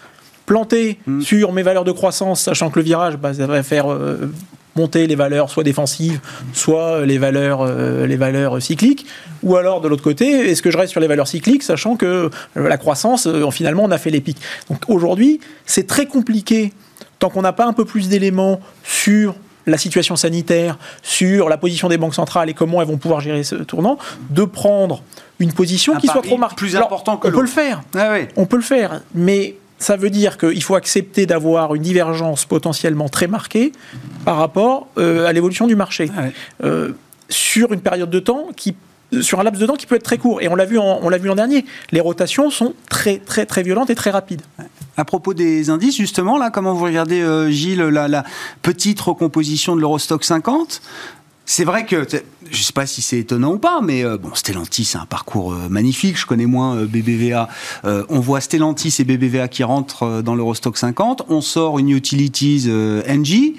planté 0.46 0.98
hmm. 1.06 1.20
sur 1.20 1.52
mes 1.52 1.62
valeurs 1.62 1.84
de 1.84 1.92
croissance, 1.92 2.42
sachant 2.42 2.70
que 2.70 2.78
le 2.78 2.84
virage, 2.84 3.16
bah, 3.16 3.34
ça 3.34 3.46
va 3.46 3.62
faire 3.62 3.92
euh, 3.92 4.32
monter 4.76 5.06
les 5.06 5.14
valeurs 5.14 5.50
soit 5.50 5.64
défensives, 5.64 6.20
soit 6.54 7.04
les 7.04 7.18
valeurs, 7.18 7.60
euh, 7.60 8.06
les 8.06 8.16
valeurs 8.16 8.62
cycliques, 8.62 9.04
ou 9.42 9.56
alors 9.56 9.80
de 9.80 9.88
l'autre 9.88 10.02
côté, 10.02 10.50
est-ce 10.50 10.62
que 10.62 10.70
je 10.70 10.78
reste 10.78 10.92
sur 10.92 11.00
les 11.00 11.06
valeurs 11.06 11.28
cycliques, 11.28 11.62
sachant 11.62 11.96
que 11.96 12.30
euh, 12.56 12.68
la 12.68 12.78
croissance, 12.78 13.28
finalement, 13.50 13.84
on 13.84 13.90
a 13.90 13.98
fait 13.98 14.10
les 14.10 14.20
pics. 14.20 14.40
Donc 14.70 14.78
aujourd'hui, 14.88 15.40
c'est 15.66 15.86
très 15.86 16.06
compliqué 16.06 16.72
tant 17.18 17.28
qu'on 17.28 17.42
n'a 17.42 17.52
pas 17.52 17.66
un 17.66 17.72
peu 17.72 17.84
plus 17.84 18.08
d'éléments 18.08 18.60
sur 18.84 19.34
la 19.68 19.78
situation 19.78 20.16
sanitaire, 20.16 20.78
sur 21.02 21.48
la 21.48 21.56
position 21.56 21.88
des 21.88 21.98
banques 21.98 22.14
centrales 22.14 22.48
et 22.48 22.54
comment 22.54 22.80
elles 22.80 22.88
vont 22.88 22.96
pouvoir 22.96 23.20
gérer 23.20 23.44
ce 23.44 23.54
tournant, 23.56 23.98
de 24.30 24.44
prendre 24.44 25.02
une 25.38 25.52
position 25.52 25.96
qui 25.96 26.06
soit 26.08 26.22
trop 26.22 26.38
marquée. 26.38 26.56
Plus 26.56 26.76
important 26.76 27.16
que 27.16 27.28
On 27.28 27.32
peut 27.32 27.40
le 27.40 27.46
faire. 27.46 27.82
Ah 27.96 28.16
on 28.36 28.46
peut 28.46 28.56
le 28.56 28.62
faire, 28.62 29.02
mais 29.14 29.56
ça 29.78 29.96
veut 29.96 30.10
dire 30.10 30.38
qu'il 30.38 30.62
faut 30.62 30.74
accepter 30.74 31.26
d'avoir 31.26 31.74
une 31.74 31.82
divergence 31.82 32.44
potentiellement 32.44 33.08
très 33.08 33.28
marquée 33.28 33.72
par 34.24 34.36
rapport 34.36 34.88
euh, 34.98 35.26
à 35.26 35.32
l'évolution 35.32 35.66
du 35.66 35.76
marché. 35.76 36.10
Ah 36.16 36.22
euh, 36.64 36.92
sur 37.28 37.72
une 37.72 37.80
période 37.80 38.10
de 38.10 38.20
temps 38.20 38.48
qui 38.56 38.74
sur 39.20 39.40
un 39.40 39.42
laps 39.42 39.60
de 39.60 39.66
temps 39.66 39.76
qui 39.76 39.86
peut 39.86 39.96
être 39.96 40.02
très 40.02 40.18
court. 40.18 40.42
Et 40.42 40.48
on 40.48 40.54
l'a 40.54 40.64
vu, 40.64 40.78
on 40.78 41.08
l'a 41.08 41.18
vu 41.18 41.28
l'an 41.28 41.34
dernier. 41.34 41.64
Les 41.92 42.00
rotations 42.00 42.50
sont 42.50 42.74
très, 42.88 43.18
très, 43.18 43.46
très 43.46 43.62
violentes 43.62 43.90
et 43.90 43.94
très 43.94 44.10
rapides. 44.10 44.42
À 44.96 45.04
propos 45.04 45.32
des 45.32 45.70
indices, 45.70 45.96
justement, 45.96 46.38
là, 46.38 46.50
comment 46.50 46.74
vous 46.74 46.84
regardez, 46.84 47.20
euh, 47.20 47.50
Gilles, 47.50 47.80
la, 47.80 48.24
petite 48.62 49.00
recomposition 49.00 49.76
de 49.76 49.80
l'Eurostock 49.80 50.24
50 50.24 50.82
c'est 51.50 51.64
vrai 51.64 51.86
que, 51.86 52.06
je 52.50 52.62
sais 52.62 52.74
pas 52.74 52.84
si 52.84 53.00
c'est 53.00 53.18
étonnant 53.18 53.54
ou 53.54 53.58
pas, 53.58 53.80
mais 53.80 54.04
euh, 54.04 54.18
bon, 54.18 54.34
Stellantis, 54.34 54.84
c'est 54.84 54.98
un 54.98 55.06
parcours 55.06 55.54
euh, 55.54 55.68
magnifique. 55.70 56.18
Je 56.18 56.26
connais 56.26 56.44
moins 56.44 56.84
BBVA. 56.84 57.48
on 57.84 58.20
voit 58.20 58.42
Stellantis 58.42 58.94
et 58.98 59.04
BBVA 59.04 59.48
qui 59.48 59.64
rentrent 59.64 60.20
dans 60.20 60.34
l'Eurostock 60.34 60.76
50. 60.76 61.22
On 61.30 61.40
sort 61.40 61.78
une 61.78 61.88
Utilities 61.88 62.68
NG 62.68 63.54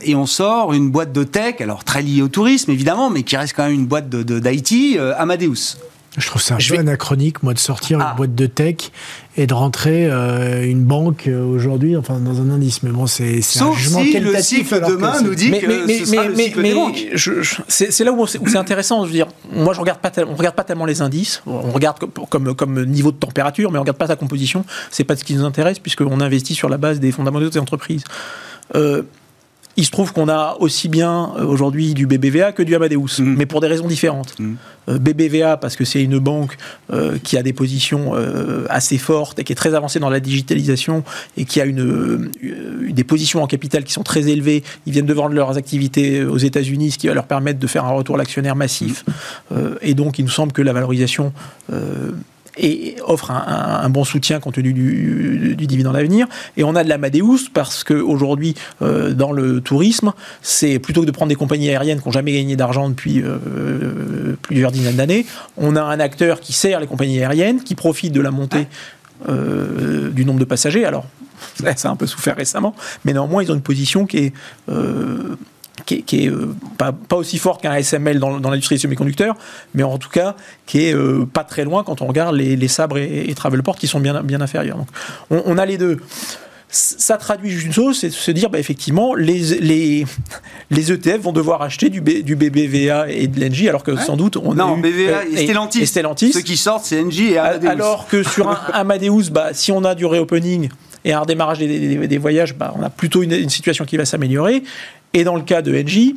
et 0.00 0.14
on 0.14 0.24
sort 0.24 0.72
une 0.72 0.90
boîte 0.90 1.12
de 1.12 1.22
tech, 1.22 1.60
alors 1.60 1.84
très 1.84 2.00
liée 2.00 2.22
au 2.22 2.28
tourisme 2.28 2.70
évidemment, 2.70 3.10
mais 3.10 3.24
qui 3.24 3.36
reste 3.36 3.52
quand 3.54 3.64
même 3.64 3.74
une 3.74 3.86
boîte 3.86 4.08
d'IT, 4.08 4.96
de, 4.96 5.12
Amadeus. 5.18 5.76
Je 6.16 6.26
trouve 6.26 6.40
ça 6.40 6.54
un 6.54 6.58
peu 6.58 6.78
anachronique, 6.78 7.42
moi, 7.42 7.52
de 7.52 7.58
sortir 7.58 7.98
une 7.98 8.06
ah. 8.06 8.14
boîte 8.16 8.34
de 8.34 8.46
tech 8.46 8.90
et 9.36 9.46
de 9.46 9.52
rentrer 9.52 10.06
euh, 10.06 10.64
une 10.64 10.82
banque 10.82 11.26
euh, 11.26 11.44
aujourd'hui, 11.44 11.96
enfin, 11.96 12.18
dans 12.18 12.40
un 12.40 12.50
indice. 12.50 12.82
Mais 12.82 12.90
bon, 12.90 13.06
c'est 13.06 13.40
un 13.60 13.72
jugement 13.74 14.02
si 14.02 14.18
le 14.18 14.40
cycle 14.40 14.80
demain 14.88 15.20
nous 15.22 15.34
dit 15.34 15.50
que 15.50 15.86
mais, 15.86 15.98
ce 15.98 16.06
sera 16.06 16.24
le 16.24 16.34
cycle 16.34 16.62
des 16.62 16.74
banques. 16.74 17.06
C'est 17.68 18.04
là 18.04 18.12
où 18.12 18.26
c'est 18.26 18.56
intéressant. 18.56 19.02
Je 19.02 19.08
veux 19.08 19.14
dire, 19.14 19.28
moi, 19.52 19.74
je 19.74 19.80
regarde 19.80 20.00
pas 20.00 20.10
on 20.26 20.34
regarde 20.34 20.56
pas 20.56 20.64
tellement 20.64 20.86
les 20.86 21.02
indices. 21.02 21.42
On 21.46 21.72
regarde 21.72 21.98
comme, 21.98 22.54
comme, 22.54 22.84
niveau 22.86 23.12
de 23.12 23.18
température, 23.18 23.70
mais 23.70 23.78
on 23.78 23.82
regarde 23.82 23.98
pas 23.98 24.06
sa 24.06 24.16
composition. 24.16 24.64
C'est 24.90 25.04
pas 25.04 25.16
ce 25.16 25.24
qui 25.24 25.34
nous 25.34 25.44
intéresse 25.44 25.78
puisqu'on 25.78 26.20
investit 26.20 26.54
sur 26.54 26.68
la 26.68 26.78
base 26.78 26.98
des 26.98 27.12
fondamentaux 27.12 27.50
des 27.50 27.58
entreprises. 27.58 28.04
Euh, 28.74 29.02
il 29.76 29.84
se 29.84 29.90
trouve 29.90 30.12
qu'on 30.12 30.28
a 30.28 30.56
aussi 30.60 30.88
bien 30.88 31.32
euh, 31.36 31.44
aujourd'hui 31.44 31.94
du 31.94 32.06
BBVA 32.06 32.52
que 32.52 32.62
du 32.62 32.74
Amadeus, 32.74 33.20
mm. 33.20 33.34
mais 33.36 33.46
pour 33.46 33.60
des 33.60 33.66
raisons 33.66 33.86
différentes. 33.86 34.38
Mm. 34.38 34.54
Euh, 34.88 34.98
BBVA 34.98 35.56
parce 35.56 35.76
que 35.76 35.84
c'est 35.84 36.02
une 36.02 36.18
banque 36.18 36.56
euh, 36.92 37.18
qui 37.22 37.36
a 37.36 37.42
des 37.42 37.52
positions 37.52 38.12
assez 38.68 38.98
fortes 38.98 39.38
et 39.38 39.44
qui 39.44 39.52
est 39.52 39.56
très 39.56 39.74
avancée 39.74 39.98
dans 39.98 40.08
la 40.08 40.20
digitalisation 40.20 41.04
et 41.36 41.44
qui 41.44 41.60
a 41.60 41.64
une, 41.64 42.30
des 42.90 43.04
positions 43.04 43.42
en 43.42 43.46
capital 43.46 43.84
qui 43.84 43.92
sont 43.92 44.02
très 44.02 44.28
élevées. 44.28 44.62
Ils 44.86 44.92
viennent 44.92 45.06
de 45.06 45.14
vendre 45.14 45.34
leurs 45.34 45.56
activités 45.56 46.24
aux 46.24 46.38
États-Unis, 46.38 46.92
ce 46.92 46.98
qui 46.98 47.08
va 47.08 47.14
leur 47.14 47.26
permettre 47.26 47.58
de 47.58 47.66
faire 47.66 47.84
un 47.84 47.90
retour 47.90 48.14
à 48.14 48.18
l'actionnaire 48.18 48.56
massif. 48.56 49.04
Mm. 49.50 49.56
et 49.82 49.94
donc, 49.94 50.18
il 50.18 50.24
nous 50.24 50.30
semble 50.30 50.52
que 50.52 50.62
la 50.62 50.72
valorisation 50.72 51.32
et 52.56 52.96
offre 53.04 53.30
un, 53.30 53.88
bon 53.90 54.04
soutien 54.04 54.40
compte 54.40 54.54
tenu 54.54 54.72
du, 54.72 55.54
dividende 55.56 55.96
à 55.96 56.02
venir. 56.02 56.26
Et 56.56 56.64
on 56.64 56.74
a 56.74 56.84
de 56.84 56.88
l'Amadeus 56.88 57.50
parce 57.52 57.84
qu'aujourd'hui, 57.84 58.54
euh, 58.82 59.12
dans 59.12 59.32
le 59.32 59.60
tourisme, 59.60 60.12
c'est 60.42 60.78
plutôt 60.78 61.02
que 61.02 61.06
de 61.06 61.10
prendre 61.10 61.28
des 61.28 61.36
compagnies 61.36 61.70
aériennes 61.70 62.00
qui 62.00 62.08
n'ont 62.08 62.12
jamais 62.12 62.32
gagné 62.32 62.56
d'argent 62.56 62.88
depuis 62.88 63.22
euh, 63.22 64.36
plusieurs 64.42 64.72
dizaines 64.72 64.96
d'années, 64.96 65.26
on 65.56 65.76
a 65.76 65.82
un 65.82 66.00
acteur 66.00 66.40
qui 66.40 66.52
sert 66.52 66.80
les 66.80 66.86
compagnies 66.86 67.20
aériennes, 67.20 67.62
qui 67.62 67.74
profite 67.74 68.12
de 68.12 68.20
la 68.20 68.30
montée 68.30 68.66
euh, 69.28 70.10
du 70.10 70.24
nombre 70.24 70.40
de 70.40 70.44
passagers. 70.44 70.84
Alors, 70.84 71.06
ça 71.76 71.88
a 71.88 71.92
un 71.92 71.96
peu 71.96 72.06
souffert 72.06 72.36
récemment, 72.36 72.74
mais 73.04 73.12
néanmoins, 73.12 73.42
ils 73.42 73.50
ont 73.50 73.54
une 73.54 73.62
position 73.62 74.06
qui 74.06 74.18
est 74.18 74.32
qui 75.86 76.24
est, 76.24 76.28
euh, 76.28 76.54
pas, 76.76 76.92
aussi 77.16 77.38
forte 77.38 77.62
qu'un 77.62 77.74
SML 77.74 78.18
dans, 78.18 78.38
l'industrie 78.38 78.74
des 78.74 78.80
semi-conducteurs, 78.80 79.36
mais 79.74 79.82
en 79.82 79.98
tout 79.98 80.10
cas 80.10 80.34
qui 80.66 80.86
est 80.86 80.94
euh, 80.94 81.24
pas 81.24 81.44
très 81.44 81.64
loin 81.64 81.84
quand 81.84 82.02
on 82.02 82.06
regarde 82.06 82.34
les, 82.34 82.68
sabres 82.68 82.98
et, 82.98 83.24
et 83.28 83.34
Travelport 83.34 83.76
qui 83.76 83.86
sont 83.86 84.00
bien, 84.00 84.22
bien 84.22 84.40
inférieurs. 84.40 84.76
Donc, 84.76 84.88
on, 85.30 85.58
a 85.58 85.64
les 85.64 85.78
deux 85.78 85.98
ça 86.68 87.16
traduit 87.16 87.50
juste 87.50 87.66
une 87.66 87.72
chose, 87.72 87.98
c'est 87.98 88.08
de 88.08 88.12
se 88.12 88.30
dire, 88.30 88.50
bah, 88.50 88.58
effectivement, 88.58 89.14
les, 89.14 89.38
les, 89.60 90.04
les 90.70 90.92
ETF 90.92 91.20
vont 91.22 91.32
devoir 91.32 91.62
acheter 91.62 91.88
du, 91.90 92.00
du 92.00 92.36
BBVA 92.36 93.08
et 93.08 93.28
de 93.28 93.40
l'Engie, 93.40 93.68
alors 93.68 93.84
que 93.84 93.96
sans 93.96 94.16
doute 94.16 94.36
on 94.36 94.52
non, 94.52 94.74
a 94.74 94.78
eu, 94.78 94.82
BBVA 94.82 95.26
et, 95.26 95.44
Stellantis. 95.44 95.86
Stellantis. 95.86 96.32
Ceux 96.32 96.40
qui 96.40 96.56
sortent, 96.56 96.84
c'est 96.84 97.00
Engie 97.00 97.32
et 97.32 97.38
Amadeus. 97.38 97.68
Alors 97.68 98.08
que 98.08 98.22
sur 98.22 98.48
un 98.48 98.58
Amadeus, 98.72 99.30
bah, 99.30 99.50
si 99.52 99.70
on 99.70 99.84
a 99.84 99.94
du 99.94 100.04
reopening 100.04 100.68
et 101.04 101.12
un 101.12 101.20
redémarrage 101.20 101.60
des, 101.60 102.08
des, 102.08 102.18
voyages, 102.18 102.54
bah, 102.54 102.74
on 102.76 102.82
a 102.82 102.90
plutôt 102.90 103.22
une, 103.22 103.32
une 103.32 103.50
situation 103.50 103.84
qui 103.84 103.96
va 103.96 104.04
s'améliorer. 104.04 104.62
Et 105.16 105.24
dans 105.24 105.34
le 105.34 105.42
cas 105.42 105.62
de 105.62 105.74
Engie, 105.74 106.16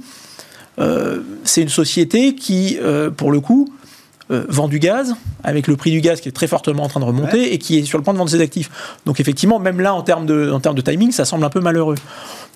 euh, 0.78 1.22
c'est 1.46 1.62
une 1.62 1.70
société 1.70 2.36
qui, 2.36 2.78
euh, 2.82 3.10
pour 3.10 3.32
le 3.32 3.40
coup, 3.40 3.74
euh, 4.32 4.46
vend 4.50 4.68
du 4.68 4.80
gaz, 4.80 5.16
avec 5.44 5.68
le 5.68 5.76
prix 5.76 5.92
du 5.92 6.02
gaz 6.02 6.22
qui 6.22 6.30
est 6.30 6.32
très 6.32 6.48
fortement 6.48 6.84
en 6.84 6.88
train 6.88 7.00
de 7.00 7.06
remonter 7.06 7.54
et 7.54 7.58
qui 7.58 7.80
est 7.80 7.84
sur 7.84 7.98
le 7.98 8.04
point 8.04 8.14
de 8.14 8.20
vendre 8.20 8.30
ses 8.30 8.42
actifs. 8.42 8.70
Donc 9.06 9.20
effectivement, 9.20 9.58
même 9.60 9.80
là, 9.80 9.94
en 9.94 10.02
termes 10.04 10.26
de, 10.26 10.52
en 10.52 10.60
termes 10.60 10.76
de 10.76 10.82
timing, 10.82 11.12
ça 11.12 11.26
semble 11.26 11.44
un 11.46 11.50
peu 11.50 11.60
malheureux. 11.62 11.96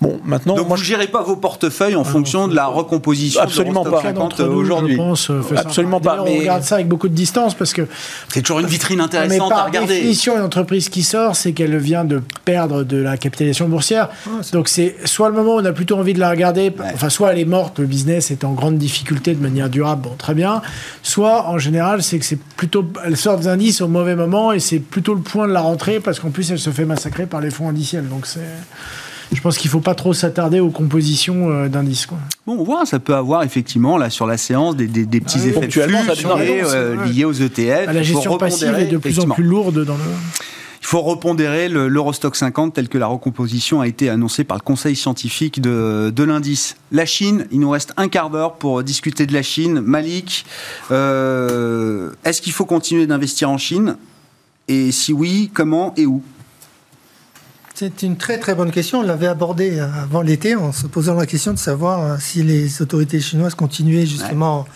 Bon, 0.00 0.20
maintenant, 0.24 0.54
Donc 0.54 0.68
moi, 0.68 0.76
vous 0.76 0.82
ne 0.82 0.86
gérez 0.86 1.06
pas 1.06 1.22
vos 1.22 1.36
portefeuilles 1.36 1.94
en 1.96 2.04
fonction 2.04 2.48
de 2.48 2.54
la 2.54 2.66
recomposition 2.66 3.40
Absolument 3.40 3.84
de 3.84 3.90
pas. 3.90 3.96
Rostock 3.96 4.14
50 4.14 4.30
D'entre 4.30 4.44
nous, 4.44 4.58
aujourd'hui. 4.60 4.98
euh. 5.00 5.42
Absolument 5.56 6.00
pas, 6.00 6.22
mais- 6.24 6.36
On 6.36 6.38
regarde 6.40 6.62
ça 6.62 6.76
avec 6.76 6.88
beaucoup 6.88 7.08
de 7.08 7.14
distance 7.14 7.54
parce 7.54 7.72
que 7.72 7.86
C'est 8.28 8.42
toujours 8.42 8.60
une 8.60 8.66
vitrine 8.66 8.98
mais 8.98 9.04
intéressante 9.04 9.50
par 9.50 9.58
à 9.60 9.64
regarder. 9.64 9.94
définition, 9.94 10.36
une 10.36 10.42
entreprise 10.42 10.88
qui 10.88 11.02
sort, 11.02 11.36
c'est 11.36 11.52
qu'elle 11.52 11.76
vient 11.76 12.04
de 12.04 12.22
perdre 12.44 12.82
de 12.82 12.96
la 12.96 13.16
capitalisation 13.16 13.68
boursière. 13.68 14.08
Donc 14.52 14.68
c'est 14.68 14.96
soit 15.04 15.28
le 15.28 15.34
moment 15.34 15.54
où 15.56 15.60
on 15.60 15.64
a 15.64 15.72
plutôt 15.72 15.96
envie 15.96 16.12
de 16.14 16.20
la 16.20 16.30
regarder, 16.30 16.72
enfin 16.92 17.08
soit 17.08 17.32
elle 17.32 17.38
est 17.38 17.44
morte, 17.44 17.78
le 17.78 17.86
business 17.86 18.30
est 18.30 18.44
en 18.44 18.52
grande 18.52 18.78
difficulté 18.78 19.34
de 19.34 19.42
manière 19.42 19.68
durable, 19.70 20.02
bon 20.02 20.14
très 20.18 20.34
bien. 20.34 20.60
Soit 21.02 21.46
en 21.46 21.58
général, 21.64 22.02
c'est 22.02 22.18
que 22.18 22.24
c'est 22.24 22.38
plutôt 22.56 22.84
elle 23.04 23.16
sort 23.16 23.38
des 23.38 23.48
indices 23.48 23.80
au 23.80 23.88
mauvais 23.88 24.14
moment 24.14 24.52
et 24.52 24.60
c'est 24.60 24.78
plutôt 24.78 25.14
le 25.14 25.20
point 25.20 25.48
de 25.48 25.52
la 25.52 25.60
rentrée 25.60 25.98
parce 26.00 26.20
qu'en 26.20 26.30
plus 26.30 26.50
elle 26.52 26.58
se 26.58 26.70
fait 26.70 26.84
massacrer 26.84 27.26
par 27.26 27.40
les 27.40 27.50
fonds 27.50 27.68
indiciels. 27.68 28.08
Donc 28.08 28.26
c'est 28.26 28.40
je 29.32 29.40
pense 29.40 29.58
qu'il 29.58 29.70
faut 29.70 29.80
pas 29.80 29.94
trop 29.96 30.12
s'attarder 30.12 30.60
aux 30.60 30.70
compositions 30.70 31.50
euh, 31.50 31.68
d'indices. 31.68 32.06
quoi. 32.06 32.18
Bon, 32.46 32.56
on 32.60 32.62
voit, 32.62 32.84
ça 32.86 33.00
peut 33.00 33.14
avoir 33.14 33.42
effectivement 33.42 33.96
là 33.98 34.08
sur 34.10 34.26
la 34.26 34.36
séance 34.36 34.76
des, 34.76 34.86
des- 34.86 35.06
des 35.06 35.20
petits 35.20 35.38
Ah 35.42 35.46
effets 35.48 35.66
de 35.66 35.72
flux 35.72 35.92
liés, 36.36 36.62
euh, 36.64 37.04
liés 37.06 37.24
aux 37.24 37.32
ETF. 37.32 37.86
La 37.86 38.02
gestion 38.02 38.36
passive 38.38 38.74
est 38.78 38.86
de 38.86 38.98
plus 38.98 39.18
en 39.18 39.26
plus 39.34 39.42
lourde 39.44 39.84
dans 39.84 39.94
le. 39.94 40.00
Il 40.84 40.88
faut 40.88 41.00
repondérer 41.00 41.70
le- 41.70 41.88
l'Eurostock 41.88 42.36
50 42.36 42.74
tel 42.74 42.90
que 42.90 42.98
la 42.98 43.06
recomposition 43.06 43.80
a 43.80 43.88
été 43.88 44.10
annoncée 44.10 44.44
par 44.44 44.58
le 44.58 44.62
conseil 44.62 44.94
scientifique 44.94 45.62
de, 45.62 46.12
de 46.14 46.22
l'indice. 46.24 46.76
La 46.92 47.06
Chine, 47.06 47.46
il 47.50 47.60
nous 47.60 47.70
reste 47.70 47.94
un 47.96 48.08
quart 48.08 48.28
d'heure 48.28 48.56
pour 48.56 48.82
discuter 48.82 49.24
de 49.24 49.32
la 49.32 49.42
Chine. 49.42 49.80
Malik, 49.80 50.44
euh, 50.90 52.10
est-ce 52.24 52.42
qu'il 52.42 52.52
faut 52.52 52.66
continuer 52.66 53.06
d'investir 53.06 53.48
en 53.48 53.56
Chine? 53.56 53.96
Et 54.68 54.92
si 54.92 55.14
oui, 55.14 55.50
comment 55.54 55.94
et 55.96 56.04
où? 56.04 56.22
C'est 57.74 58.02
une 58.02 58.16
très 58.18 58.38
très 58.38 58.54
bonne 58.54 58.70
question. 58.70 59.00
On 59.00 59.02
l'avait 59.02 59.26
abordée 59.26 59.80
avant 59.80 60.20
l'été 60.20 60.54
en 60.54 60.70
se 60.70 60.86
posant 60.86 61.14
la 61.14 61.24
question 61.26 61.52
de 61.54 61.58
savoir 61.58 62.02
euh, 62.02 62.16
si 62.20 62.42
les 62.42 62.82
autorités 62.82 63.20
chinoises 63.20 63.54
continuaient 63.54 64.06
justement 64.06 64.66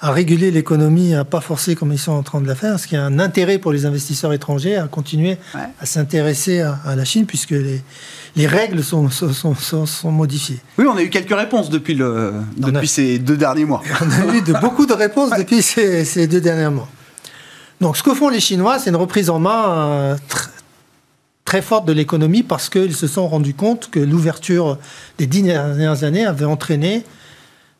à 0.00 0.12
réguler 0.12 0.50
l'économie, 0.52 1.14
à 1.14 1.24
pas 1.24 1.40
forcer 1.40 1.74
comme 1.74 1.92
ils 1.92 1.98
sont 1.98 2.12
en 2.12 2.22
train 2.22 2.40
de 2.40 2.46
la 2.46 2.54
faire. 2.54 2.74
Est-ce 2.76 2.86
qu'il 2.86 2.96
y 2.96 3.00
a 3.00 3.04
un 3.04 3.18
intérêt 3.18 3.58
pour 3.58 3.72
les 3.72 3.84
investisseurs 3.84 4.32
étrangers 4.32 4.76
à 4.76 4.86
continuer 4.86 5.38
Ouais. 5.54 5.60
à 5.80 5.86
s'intéresser 5.86 6.60
à, 6.60 6.78
à 6.84 6.94
la 6.94 7.04
Chine 7.04 7.26
puisque 7.26 7.50
les, 7.50 7.82
les 8.36 8.46
règles 8.46 8.84
sont, 8.84 9.10
sont, 9.10 9.54
sont, 9.86 10.10
modifiées 10.12 10.60
Oui, 10.78 10.84
on 10.88 10.96
a 10.96 11.02
eu 11.02 11.10
quelques 11.10 11.34
réponses 11.34 11.68
depuis, 11.68 11.94
le, 11.94 12.32
a- 12.62 12.70
depuis 12.70 12.86
ces 12.86 13.18
deux 13.18 13.36
derniers 13.36 13.64
mois. 13.64 13.82
On 14.00 14.28
a 14.30 14.34
eu 14.36 14.42
de, 14.42 14.52
beaucoup 14.60 14.86
de 14.86 14.92
réponses 14.94 15.30
depuis 15.36 15.62
ces, 15.62 16.04
ces 16.04 16.28
deux 16.28 16.40
derniers 16.40 16.70
mois. 16.70 16.88
Donc, 17.80 17.96
ce 17.96 18.02
que 18.04 18.14
font 18.14 18.28
les 18.28 18.40
Chinois, 18.40 18.78
c'est 18.78 18.90
une 18.90 18.96
reprise 18.96 19.30
en 19.30 19.38
main 19.40 19.68
euh, 19.68 20.16
tr- 20.30 20.48
très 21.44 21.62
forte 21.62 21.86
de 21.86 21.92
l'économie 21.92 22.42
parce 22.44 22.68
qu'ils 22.68 22.94
se 22.94 23.06
sont 23.08 23.26
rendus 23.26 23.54
compte 23.54 23.88
que 23.90 23.98
l'ouverture 24.00 24.78
des 25.18 25.26
dix 25.26 25.42
dernières 25.42 26.04
années 26.04 26.24
avait 26.26 26.44
entraîné 26.44 27.04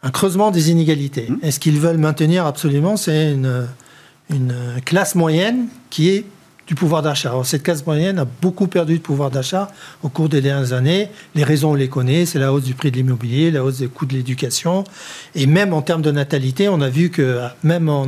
un 0.02 0.10
creusement 0.10 0.50
des 0.50 0.70
inégalités. 0.70 1.28
Et 1.42 1.50
ce 1.50 1.58
qu'ils 1.58 1.78
veulent 1.78 1.98
maintenir 1.98 2.46
absolument, 2.46 2.96
c'est 2.96 3.32
une, 3.32 3.66
une 4.30 4.54
classe 4.84 5.14
moyenne 5.14 5.66
qui 5.90 6.10
est 6.10 6.24
du 6.68 6.74
pouvoir 6.74 7.00
d'achat. 7.00 7.30
Alors, 7.30 7.46
cette 7.46 7.62
classe 7.62 7.84
moyenne 7.86 8.18
a 8.18 8.26
beaucoup 8.26 8.66
perdu 8.66 8.98
de 8.98 9.02
pouvoir 9.02 9.30
d'achat 9.30 9.68
au 10.02 10.10
cours 10.10 10.28
des 10.28 10.42
dernières 10.42 10.74
années. 10.74 11.08
Les 11.34 11.42
raisons, 11.42 11.70
on 11.70 11.74
les 11.74 11.88
connaît, 11.88 12.26
c'est 12.26 12.38
la 12.38 12.52
hausse 12.52 12.64
du 12.64 12.74
prix 12.74 12.90
de 12.90 12.96
l'immobilier, 12.96 13.50
la 13.50 13.64
hausse 13.64 13.78
des 13.78 13.88
coûts 13.88 14.04
de 14.04 14.12
l'éducation. 14.12 14.84
Et 15.34 15.46
même 15.46 15.72
en 15.72 15.80
termes 15.80 16.02
de 16.02 16.10
natalité, 16.10 16.68
on 16.68 16.82
a 16.82 16.90
vu 16.90 17.08
que 17.08 17.40
même 17.64 17.88
en, 17.88 18.06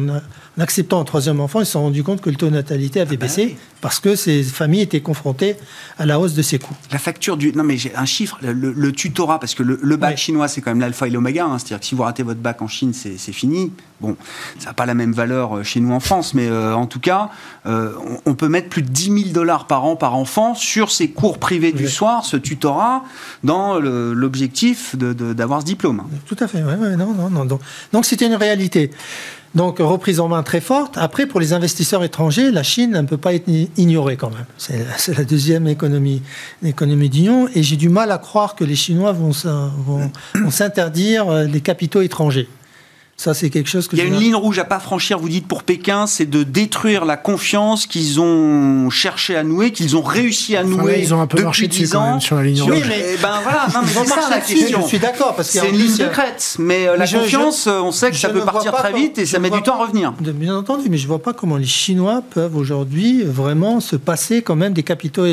en 0.61 0.63
acceptant 0.63 1.01
un 1.01 1.05
troisième 1.05 1.41
enfant, 1.41 1.61
ils 1.61 1.67
se 1.67 1.73
sont 1.73 1.81
rendus 1.81 2.03
compte 2.05 2.21
que 2.21 2.29
le 2.29 2.37
taux 2.37 2.47
de 2.47 2.53
natalité 2.53 3.01
avait 3.01 3.17
bah 3.17 3.27
baissé 3.27 3.45
oui. 3.47 3.57
parce 3.81 3.99
que 3.99 4.15
ces 4.15 4.43
familles 4.43 4.83
étaient 4.83 5.01
confrontées 5.01 5.57
à 5.99 6.05
la 6.05 6.21
hausse 6.21 6.35
de 6.35 6.43
ces 6.43 6.59
coûts. 6.59 6.77
La 6.93 6.99
facture 6.99 7.39
du. 7.39 7.53
Non, 7.53 7.65
mais 7.65 7.79
j'ai 7.79 7.95
un 7.97 8.05
chiffre, 8.05 8.39
le, 8.43 8.93
tutorat, 8.93 9.41
parce 9.41 9.55
que 9.55 9.63
le, 9.63 9.79
le 9.83 9.97
bac 9.97 10.19
chinois, 10.19 10.49
c'est 10.49 10.61
quand 10.61 10.71
même 10.71 10.81
l'alpha 10.81 11.07
et 11.07 11.11
l'oméga. 11.11 11.47
hein. 11.47 11.59
C'est-à-dire 11.59 11.81
que 11.81 11.87
si 11.87 11.95
vous 11.95 12.03
ratez 12.03 12.23
votre 12.23 12.41
bac 12.41 12.61
en 12.61 12.69
Chine, 12.69 12.93
c'est 12.93 13.33
fini. 13.33 13.73
Bon, 14.01 14.17
ça 14.59 14.69
n'a 14.69 14.73
pas 14.73 14.87
la 14.87 14.95
même 14.95 15.13
valeur 15.13 15.59
euh, 15.59 15.63
chez 15.63 15.79
nous 15.79 15.93
en 15.93 16.01
France, 16.01 16.33
mais 16.33 16.49
euh, 16.49 16.75
en 16.75 16.87
tout 16.87 17.01
cas, 17.01 17.29
euh, 17.67 17.93
on, 18.25 18.31
on 18.31 18.35
peut 18.35 18.49
mettre 18.49 18.71
plus 18.71 18.81
de 18.81 18.89
10 18.89 19.05
000 19.05 19.17
dollars 19.35 19.67
par 19.67 19.85
an 19.85 19.95
par 19.95 20.15
enfant 20.15 20.55
sur 20.55 20.91
ces 20.91 21.11
cours 21.11 21.39
privés 21.39 21.73
du 21.73 21.87
soir, 21.87 22.25
ce 22.25 22.39
tutorat, 22.39 23.05
dans 23.45 23.79
l'objectif 23.79 24.97
d'avoir 24.97 25.61
ce 25.61 25.67
diplôme. 25.67 26.03
Tout 26.27 26.37
à 26.41 26.49
fait, 26.49 26.63
ouais, 26.63 26.77
ouais, 26.77 26.97
non, 26.97 27.13
non, 27.13 27.45
non. 27.45 27.59
Donc 27.93 28.05
c'était 28.07 28.27
une 28.27 28.35
réalité. 28.37 28.91
Donc 29.55 29.79
reprise 29.79 30.21
en 30.21 30.29
main 30.29 30.43
très 30.43 30.61
forte. 30.61 30.97
Après, 30.97 31.27
pour 31.27 31.41
les 31.41 31.53
investisseurs 31.53 32.05
étrangers, 32.05 32.51
la 32.51 32.63
Chine 32.63 32.93
ne 32.93 33.03
peut 33.03 33.17
pas 33.17 33.35
être 33.35 33.49
ignorée 33.77 34.17
quand 34.17 34.31
même. 34.31 34.47
C'est 34.59 35.17
la 35.17 35.25
deuxième 35.25 35.67
économie, 35.67 36.23
d'union, 36.63 37.49
et 37.55 37.63
j'ai 37.63 37.77
du 37.77 37.89
mal 37.89 38.13
à 38.13 38.19
croire 38.19 38.55
que 38.55 38.65
les 38.65 38.77
Chinois 38.77 39.13
vont 39.13 39.33
s'interdire 40.51 41.29
euh, 41.29 41.45
les 41.45 41.61
capitaux 41.61 42.03
étrangers. 42.03 42.49
Ça, 43.21 43.35
c'est 43.35 43.51
quelque 43.51 43.69
chose 43.69 43.87
que 43.87 43.97
Il 43.97 43.99
y 43.99 44.03
a 44.03 44.07
une 44.07 44.19
ligne 44.19 44.35
rouge 44.35 44.59
à 44.61 44.65
pas 44.65 44.81
franchir, 44.81 45.19
vous 45.19 45.29
dites, 45.29 45.47
pour 45.47 45.63
Pékin, 45.63 46.07
c'est 46.07 46.25
de 46.25 46.43
détruire 46.43 47.05
la 47.05 47.19
confiance 47.19 47.87
qu'ils 47.87 48.19
ont 48.19 48.89
cherché 48.89 49.37
à 49.37 49.43
nouer, 49.45 49.73
qu'ils 49.73 49.95
ont 49.95 50.01
réussi 50.01 50.57
à 50.57 50.65
nouer 50.65 51.01
ils 51.03 51.13
ont 51.13 51.21
un 51.21 51.27
peu 51.27 51.37
depuis 51.37 51.45
marché 51.45 51.69
dessus 51.69 51.83
10 51.83 51.91
quand 51.93 51.99
ans. 52.01 52.11
même, 52.13 52.21
sur 52.23 52.37
la 52.37 52.45
ligne 52.45 52.63
rouge. 52.63 52.73
Oui, 52.73 52.83
mais 52.89 53.17
ben 53.21 53.41
voilà, 53.43 53.67
non, 53.75 53.81
mais 53.85 54.07
ça 54.07 54.31
la 54.31 54.41
question. 54.41 54.81
Je 54.81 54.87
suis 54.87 54.99
d'accord 54.99 55.37
parce 55.37 55.51
qu'il 55.51 55.59
y 55.59 55.61
a 55.61 55.67
C'est 55.67 55.71
une 55.71 55.77
ligne 55.77 56.09
crête, 56.11 56.57
mais 56.61 56.89
euh, 56.89 56.97
la 56.97 57.05
je- 57.05 57.19
confiance, 57.19 57.67
euh, 57.67 57.81
on 57.83 57.93
sait 57.93 58.11
que 58.11 58.17
ça 58.17 58.31
peut 58.31 58.41
partir 58.41 58.73
très 58.73 58.95
vite 58.95 59.19
et 59.19 59.27
ça 59.27 59.39
met 59.39 59.51
du 59.51 59.61
temps 59.61 59.79
à 59.79 59.85
revenir. 59.85 60.13
Bien 60.19 60.57
entendu, 60.57 60.89
mais 60.89 60.97
je 60.97 61.03
ne 61.03 61.09
vois 61.09 61.21
pas 61.23 61.35
comment 61.35 61.59
les 61.59 61.67
Chinois 61.67 62.23
peuvent 62.31 62.57
aujourd'hui 62.57 63.23
vraiment 63.23 63.81
se 63.81 63.97
passer 63.97 64.41
quand 64.41 64.57
même 64.57 64.73
des 64.73 64.83
capitaux 64.83 65.27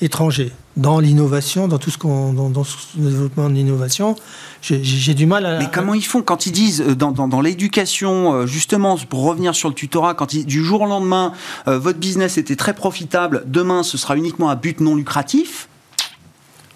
étrangers 0.00 0.50
dans 0.78 1.00
l'innovation, 1.00 1.68
dans 1.68 1.78
tout 1.78 1.90
ce 1.90 1.98
qu'on, 1.98 2.32
dans, 2.32 2.48
le 2.48 3.10
développement 3.10 3.50
de 3.50 3.54
l'innovation. 3.54 4.16
J'ai, 4.62 5.14
du 5.14 5.26
mal 5.26 5.44
à. 5.44 5.58
Mais 5.58 5.68
comment 5.72 5.92
ils 5.92 6.04
font 6.04 6.22
quand 6.22 6.46
ils 6.46 6.52
disent 6.52 6.80
euh, 6.80 6.94
dans, 6.94 7.12
dans, 7.12 7.28
dans 7.28 7.40
l'éducation, 7.40 8.32
euh, 8.32 8.46
justement, 8.46 8.96
pour 8.96 9.24
revenir 9.24 9.54
sur 9.54 9.68
le 9.68 9.74
tutorat, 9.74 10.14
quand 10.14 10.32
ils, 10.32 10.46
du 10.46 10.64
jour 10.64 10.82
au 10.82 10.86
lendemain, 10.86 11.32
euh, 11.66 11.78
votre 11.78 11.98
business 11.98 12.38
était 12.38 12.56
très 12.56 12.74
profitable, 12.74 13.42
demain 13.46 13.82
ce 13.82 13.98
sera 13.98 14.16
uniquement 14.16 14.48
à 14.48 14.56
but 14.56 14.80
non 14.80 14.94
lucratif 14.94 15.68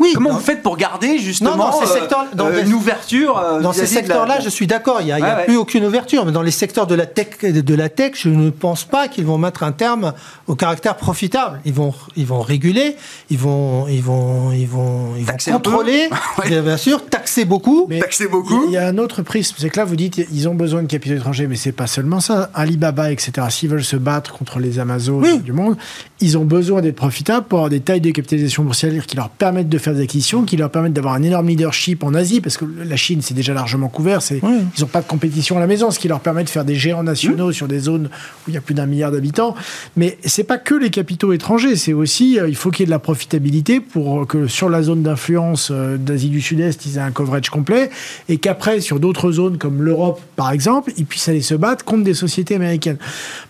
Oui. 0.03 0.11
Comment 0.15 0.31
dans- 0.31 0.37
vous 0.37 0.43
faites 0.43 0.63
pour 0.63 0.77
garder 0.77 1.19
justement 1.19 1.53
Non, 1.53 1.57
dans 1.57 1.73
ces 1.73 1.91
euh, 1.91 1.95
secteurs- 2.01 2.27
dans 2.35 2.47
euh, 2.49 2.63
des- 2.63 2.69
une 2.69 2.75
ouverture 2.75 3.39
euh, 3.39 3.61
Dans 3.61 3.73
ces 3.73 3.83
la- 3.83 3.87
secteurs-là, 3.87 4.41
je 4.41 4.49
suis 4.49 4.67
d'accord. 4.67 4.99
Il 5.01 5.07
n'y 5.07 5.13
a, 5.13 5.19
il 5.19 5.23
y 5.23 5.25
a 5.25 5.29
Ouais, 5.33 5.37
ouais. 5.41 5.45
plus 5.47 5.57
aucune 5.57 5.85
ouverture. 5.85 6.27
Mais 6.27 6.33
dans 6.33 6.43
les 6.43 6.51
secteurs 6.51 6.87
de 6.87 6.95
la 6.95 7.07
tech, 7.07 7.41
de 7.43 7.75
la 7.75 7.89
tech, 7.89 8.13
je 8.17 8.29
ne 8.29 8.51
pense 8.51 8.85
pas 8.85 9.09
qu'ils 9.09 9.25
vont 9.25 9.39
mettre 9.39 9.63
un 9.63 9.73
terme 9.73 10.13
au 10.49 10.55
caractère 10.55 10.97
profitable. 10.97 11.61
Ils 11.65 11.73
vont, 11.73 11.95
ils 12.17 12.27
vont 12.27 12.41
réguler, 12.41 12.97
ils 13.31 13.39
vont, 13.39 13.87
ils 13.89 14.03
vont, 14.03 14.53
ils 14.53 14.67
vont, 14.67 15.15
ils 15.19 15.25
contrôler, 15.53 16.09
Ouais. 16.39 16.49
bien, 16.49 16.63
bien 16.63 16.77
sûr, 16.77 17.05
taxer 17.07 17.45
beaucoup. 17.45 17.87
Mais 17.89 18.01
Taxer 18.01 18.27
beaucoup. 18.29 18.65
Il 18.67 18.73
y 18.73 18.77
a 18.77 18.87
un 18.87 18.99
autre 18.99 19.23
prisme, 19.23 19.55
c'est 19.59 19.71
que 19.71 19.79
là 19.79 19.85
vous 19.85 19.97
dites 19.97 20.21
ils 20.33 20.49
ont 20.49 20.55
besoin 20.55 20.83
de 20.83 20.87
capitaux 20.89 21.15
étrangers, 21.15 21.47
mais 21.47 21.57
c'est 21.57 21.73
pas 21.73 21.87
seulement 21.87 22.21
ça. 22.21 22.51
Alibaba, 22.55 23.13
etc. 23.13 23.33
S'ils 23.51 23.69
veulent 23.69 23.85
se 23.85 23.97
battre 23.97 24.33
contre 24.37 24.59
les 24.59 24.79
Amazones 24.79 25.23
Oui. 25.23 25.39
du 25.41 25.53
monde, 25.53 25.77
ils 26.21 26.37
ont 26.39 26.45
besoin 26.45 26.81
d'être 26.81 26.97
profitables 26.97 27.47
pour 27.47 27.59
avoir 27.61 27.71
des 27.71 27.81
tailles 27.81 28.01
de 28.01 28.11
capitalisation 28.11 28.63
boursière 28.65 29.07
qui 29.07 29.17
leur 29.17 29.29
permettent 29.29 29.69
de 29.69 29.79
faire 29.79 29.92
des 29.93 30.03
acquisitions, 30.03 30.45
qui 30.45 30.57
leur 30.57 30.71
permettent 30.71 30.93
d'avoir 30.93 31.15
un 31.15 31.23
énorme 31.23 31.49
leadership 31.49 32.05
en 32.05 32.15
Asie, 32.15 32.41
parce 32.41 32.57
que 32.57 32.65
la 32.85 32.97
Chine 32.97 33.21
c'est 33.23 33.35
déjà 33.35 33.55
largement 33.55 33.89
couvert. 33.89 34.23
C'est 34.23 34.41
ils 34.43 34.81
n'ont 34.81 34.87
pas 34.87 35.01
de 35.01 35.07
compétition 35.07 35.57
à 35.57 35.61
la 35.61 35.67
maison, 35.67 35.91
ce 35.91 35.99
qui 35.99 36.09
leur 36.09 36.21
permet 36.21 36.45
de 36.45 36.51
faire 36.51 36.65
des 36.65 36.75
géants 36.75 37.03
nationaux 37.03 37.53
sur 37.53 37.69
des 37.69 37.79
zones 37.79 38.09
où 38.47 38.51
il 38.51 38.55
y 38.55 38.57
a 38.57 38.61
plus 38.61 38.75
d'un 38.75 38.87
milliard 38.87 39.11
d'habitants. 39.13 39.55
Mais 39.97 40.19
c'est 40.25 40.45
pas 40.45 40.59
que 40.59 40.75
les 40.75 40.91
capitaux 40.91 41.33
étrangers, 41.33 41.77
c'est 41.77 41.93
aussi 41.93 42.39
euh, 42.39 42.49
il 42.49 42.57
faut 42.57 42.71
qu'il 42.71 42.81
y 42.81 42.85
ait 42.85 42.87
de 42.87 42.91
la 42.91 42.99
profitabilité 42.99 43.81
pour 43.81 44.27
que 44.27 44.47
sur 44.47 44.69
la 44.69 44.83
zone 44.83 45.03
d'influence 45.03 45.71
euh, 45.71 45.97
d'Asie 45.97 46.29
du 46.29 46.41
Sud-Est, 46.41 46.87
ils 46.87 46.97
aient 46.97 47.01
un 47.01 47.11
coverage 47.11 47.51
complet 47.51 47.91
et 48.29 48.39
qu'après 48.39 48.81
sur 48.81 49.01
d'autres 49.01 49.33
zones 49.33 49.59
comme 49.59 49.83
l'Europe 49.83 50.21
par 50.37 50.51
exemple, 50.53 50.93
ils 50.97 51.07
puissent 51.07 51.29
aller 51.29 51.43
se 51.43 51.55
battre 51.55 51.85
contre 51.85 52.05
des 52.05 52.15
sociétés 52.15 52.55
américaines. 52.55 52.99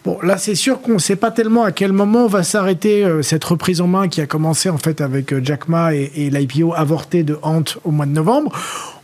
Bon, 0.05 0.19
là 0.23 0.39
c'est 0.39 0.55
sûr 0.55 0.81
qu'on 0.81 0.95
ne 0.95 0.99
sait 0.99 1.17
pas 1.17 1.31
tellement 1.31 1.65
à 1.65 1.73
quel 1.73 1.93
moment 1.93 2.27
va 2.27 2.43
s'arrêter 2.43 3.05
euh, 3.05 3.23
cette 3.23 3.45
reprise 3.45 3.81
en 3.81 3.87
main 3.87 4.09
qui 4.09 4.21
a 4.21 4.27
commencé 4.27 4.69
en 4.69 4.79
fait 4.79 5.01
avec 5.01 5.33
euh, 5.33 5.41
Jack 5.43 5.69
Ma 5.69 5.95
et, 5.95 6.11
et 6.17 6.22
l'IPO 6.31 6.75
avorté 6.75 7.23
de 7.23 7.39
Ant 7.43 7.65
au 7.85 7.91
mois 7.91 8.07
de 8.07 8.13
novembre. 8.13 8.53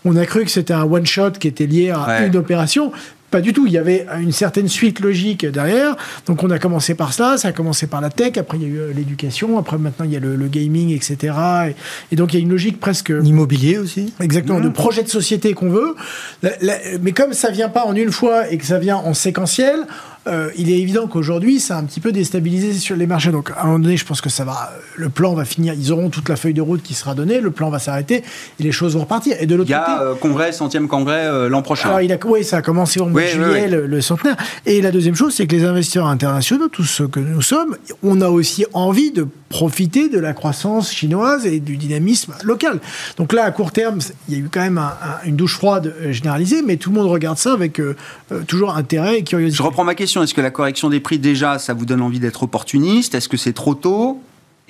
On 0.05 0.17
a 0.17 0.25
cru 0.27 0.45
que 0.45 0.51
c'était 0.51 0.75
un 0.75 0.85
one 0.85 1.07
shot 1.07 1.33
qui 1.33 1.49
était 1.49 1.67
lié 1.67 1.91
à 1.91 2.07
Ouais. 2.07 2.27
une 2.29 2.37
opération. 2.37 2.93
Pas 3.31 3.43
du 3.43 3.53
tout. 3.53 3.67
Il 3.67 3.73
y 3.75 3.77
avait 3.79 4.07
une 4.23 4.33
certaine 4.33 4.69
suite 4.69 5.01
logique 5.01 5.45
derrière. 5.45 5.97
Donc 6.25 6.43
on 6.43 6.51
a 6.51 6.59
commencé 6.59 6.95
par 6.95 7.13
ça. 7.13 7.37
Ça 7.37 7.49
a 7.49 7.53
commencé 7.53 7.87
par 7.87 8.01
la 8.01 8.09
tech. 8.09 8.39
Après 8.39 8.57
il 8.57 8.63
y 8.63 8.65
a 8.65 8.69
eu 8.69 8.79
euh, 8.79 8.93
l'éducation. 8.97 9.59
Après 9.59 9.77
maintenant 9.77 10.07
il 10.07 10.13
y 10.13 10.17
a 10.17 10.21
le, 10.21 10.35
le 10.35 10.49
gaming, 10.49 10.95
etc. 10.97 11.35
Et, 11.69 11.75
et 12.13 12.17
donc 12.17 12.33
il 12.33 12.37
y 12.37 12.41
a 12.41 12.43
une 12.43 12.49
logique 12.49 12.81
presque 12.81 13.11
L'immobilier 13.11 13.77
aussi. 13.77 14.15
Exactement, 14.21 14.61
de 14.61 14.71
projet 14.71 15.03
de 15.03 15.09
société 15.11 15.53
qu'on 15.53 15.69
veut. 15.69 15.95
La- 16.43 16.53
la- 16.63 16.79
mais 17.03 17.13
comme 17.13 17.35
ça 17.35 17.51
vient 17.51 17.69
pas 17.69 17.85
en 17.85 17.95
une 17.95 18.13
fois 18.13 18.51
et 18.51 18.57
que 18.57 18.65
ça 18.65 18.79
vient 18.79 18.97
en 18.97 19.13
séquentiel, 19.13 19.81
euh, 20.29 20.51
il 20.57 20.71
est 20.71 20.79
évident 20.79 21.07
qu'aujourd'hui, 21.07 21.59
ça 21.61 21.77
a 21.77 21.81
un 21.81 21.85
petit 21.85 22.01
peu 22.01 22.13
déstabilisé 22.13 22.73
sur 22.75 22.95
les 22.97 23.07
marchés. 23.07 23.31
Donc, 23.33 23.51
à 23.57 23.63
un 23.63 23.67
moment 23.67 23.79
donné, 23.79 23.97
je 23.97 24.05
pense 24.05 24.21
que 24.21 24.29
ça 24.31 24.45
va. 24.45 24.73
Le 24.97 25.09
plan 25.09 25.35
va 25.35 25.45
finir. 25.45 25.75
Ils 25.75 25.91
auront 25.93 26.11
toute 26.11 26.29
la 26.29 26.37
feuille 26.37 26.55
de 26.55 26.61
route 26.63 26.83
qui 26.83 26.95
sera 26.95 27.15
donnée. 27.15 27.41
Le 27.41 27.51
plan 27.51 27.71
va 27.71 27.79
s'arrêter 27.79 28.23
et 28.59 28.63
les 28.63 28.73
choses 28.73 28.95
vont 28.95 29.01
repartir. 29.01 29.37
Et 29.41 29.47
de 29.47 29.55
l'autre 29.55 29.71
Il 29.71 29.75
y 29.75 29.79
côté. 29.79 29.91
a 29.91 30.03
euh, 30.03 30.15
congrès, 30.15 30.53
centième 30.53 30.87
congrès 30.89 31.27
euh, 31.27 31.49
l'an 31.49 31.63
prochain. 31.63 31.89
Alors, 31.89 32.01
il 32.03 32.13
a, 32.13 32.19
oui, 32.27 32.45
ça 32.45 32.59
a 32.59 32.63
commencé 32.63 33.01
au 33.01 33.07
mois 33.07 33.23
de 33.23 33.27
juillet. 33.27 33.69
Le, 33.69 33.87
le 33.87 34.01
centenaire. 34.01 34.37
Et 34.67 34.81
la 34.83 34.91
deuxième 34.91 35.15
chose, 35.15 35.35
c'est 35.35 35.47
que 35.47 35.57
les 35.57 35.65
investisseurs 35.65 36.07
internationaux, 36.07 36.69
tous 36.69 36.85
ceux 36.85 37.09
que 37.09 37.21
nous 37.21 37.43
sommes, 37.43 37.77
on 38.03 38.21
a 38.21 38.29
aussi 38.29 38.67
envie 38.75 39.11
de 39.11 39.27
profiter 39.49 40.11
de 40.11 40.19
la 40.19 40.35
croissance 40.35 40.93
chinoise 40.93 41.47
et 41.47 41.59
du 41.59 41.77
dynamisme 41.79 42.35
local. 42.45 42.81
Donc 43.17 43.33
là, 43.33 43.45
à 43.45 43.51
court 43.51 43.73
terme, 43.73 43.99
il 44.29 44.35
y 44.35 44.37
a 44.37 44.41
eu 44.41 44.49
quand 44.53 44.61
même 44.61 44.77
un- 44.79 44.83
un- 45.03 45.27
une 45.27 45.37
douche 45.37 45.55
froide 45.55 45.95
euh, 46.03 46.13
généralisée, 46.13 46.61
mais 46.67 46.77
tout 46.77 46.91
le 46.91 46.97
monde 46.97 47.07
regarde 47.11 47.39
ça 47.39 47.55
avec 47.55 47.81
euh, 47.81 47.97
euh, 48.31 48.41
toujours 48.47 48.77
intérêt 48.77 49.19
et 49.21 49.25
curiosité. 49.25 49.57
Je 49.57 49.63
reprends 49.63 49.85
ma 49.85 49.95
question. 49.95 50.18
Est-ce 50.23 50.35
que 50.35 50.41
la 50.41 50.51
correction 50.51 50.89
des 50.91 51.01
prix, 51.01 51.19
déjà, 51.19 51.59
ça 51.59 51.75
vous 51.75 51.85
donne 51.85 52.03
envie 52.03 52.21
d'être 52.21 52.43
opportuniste? 52.43 53.15
Est-ce 53.15 53.29
que 53.29 53.37
c'est 53.37 53.53
trop 53.53 53.75
tôt? 53.75 54.21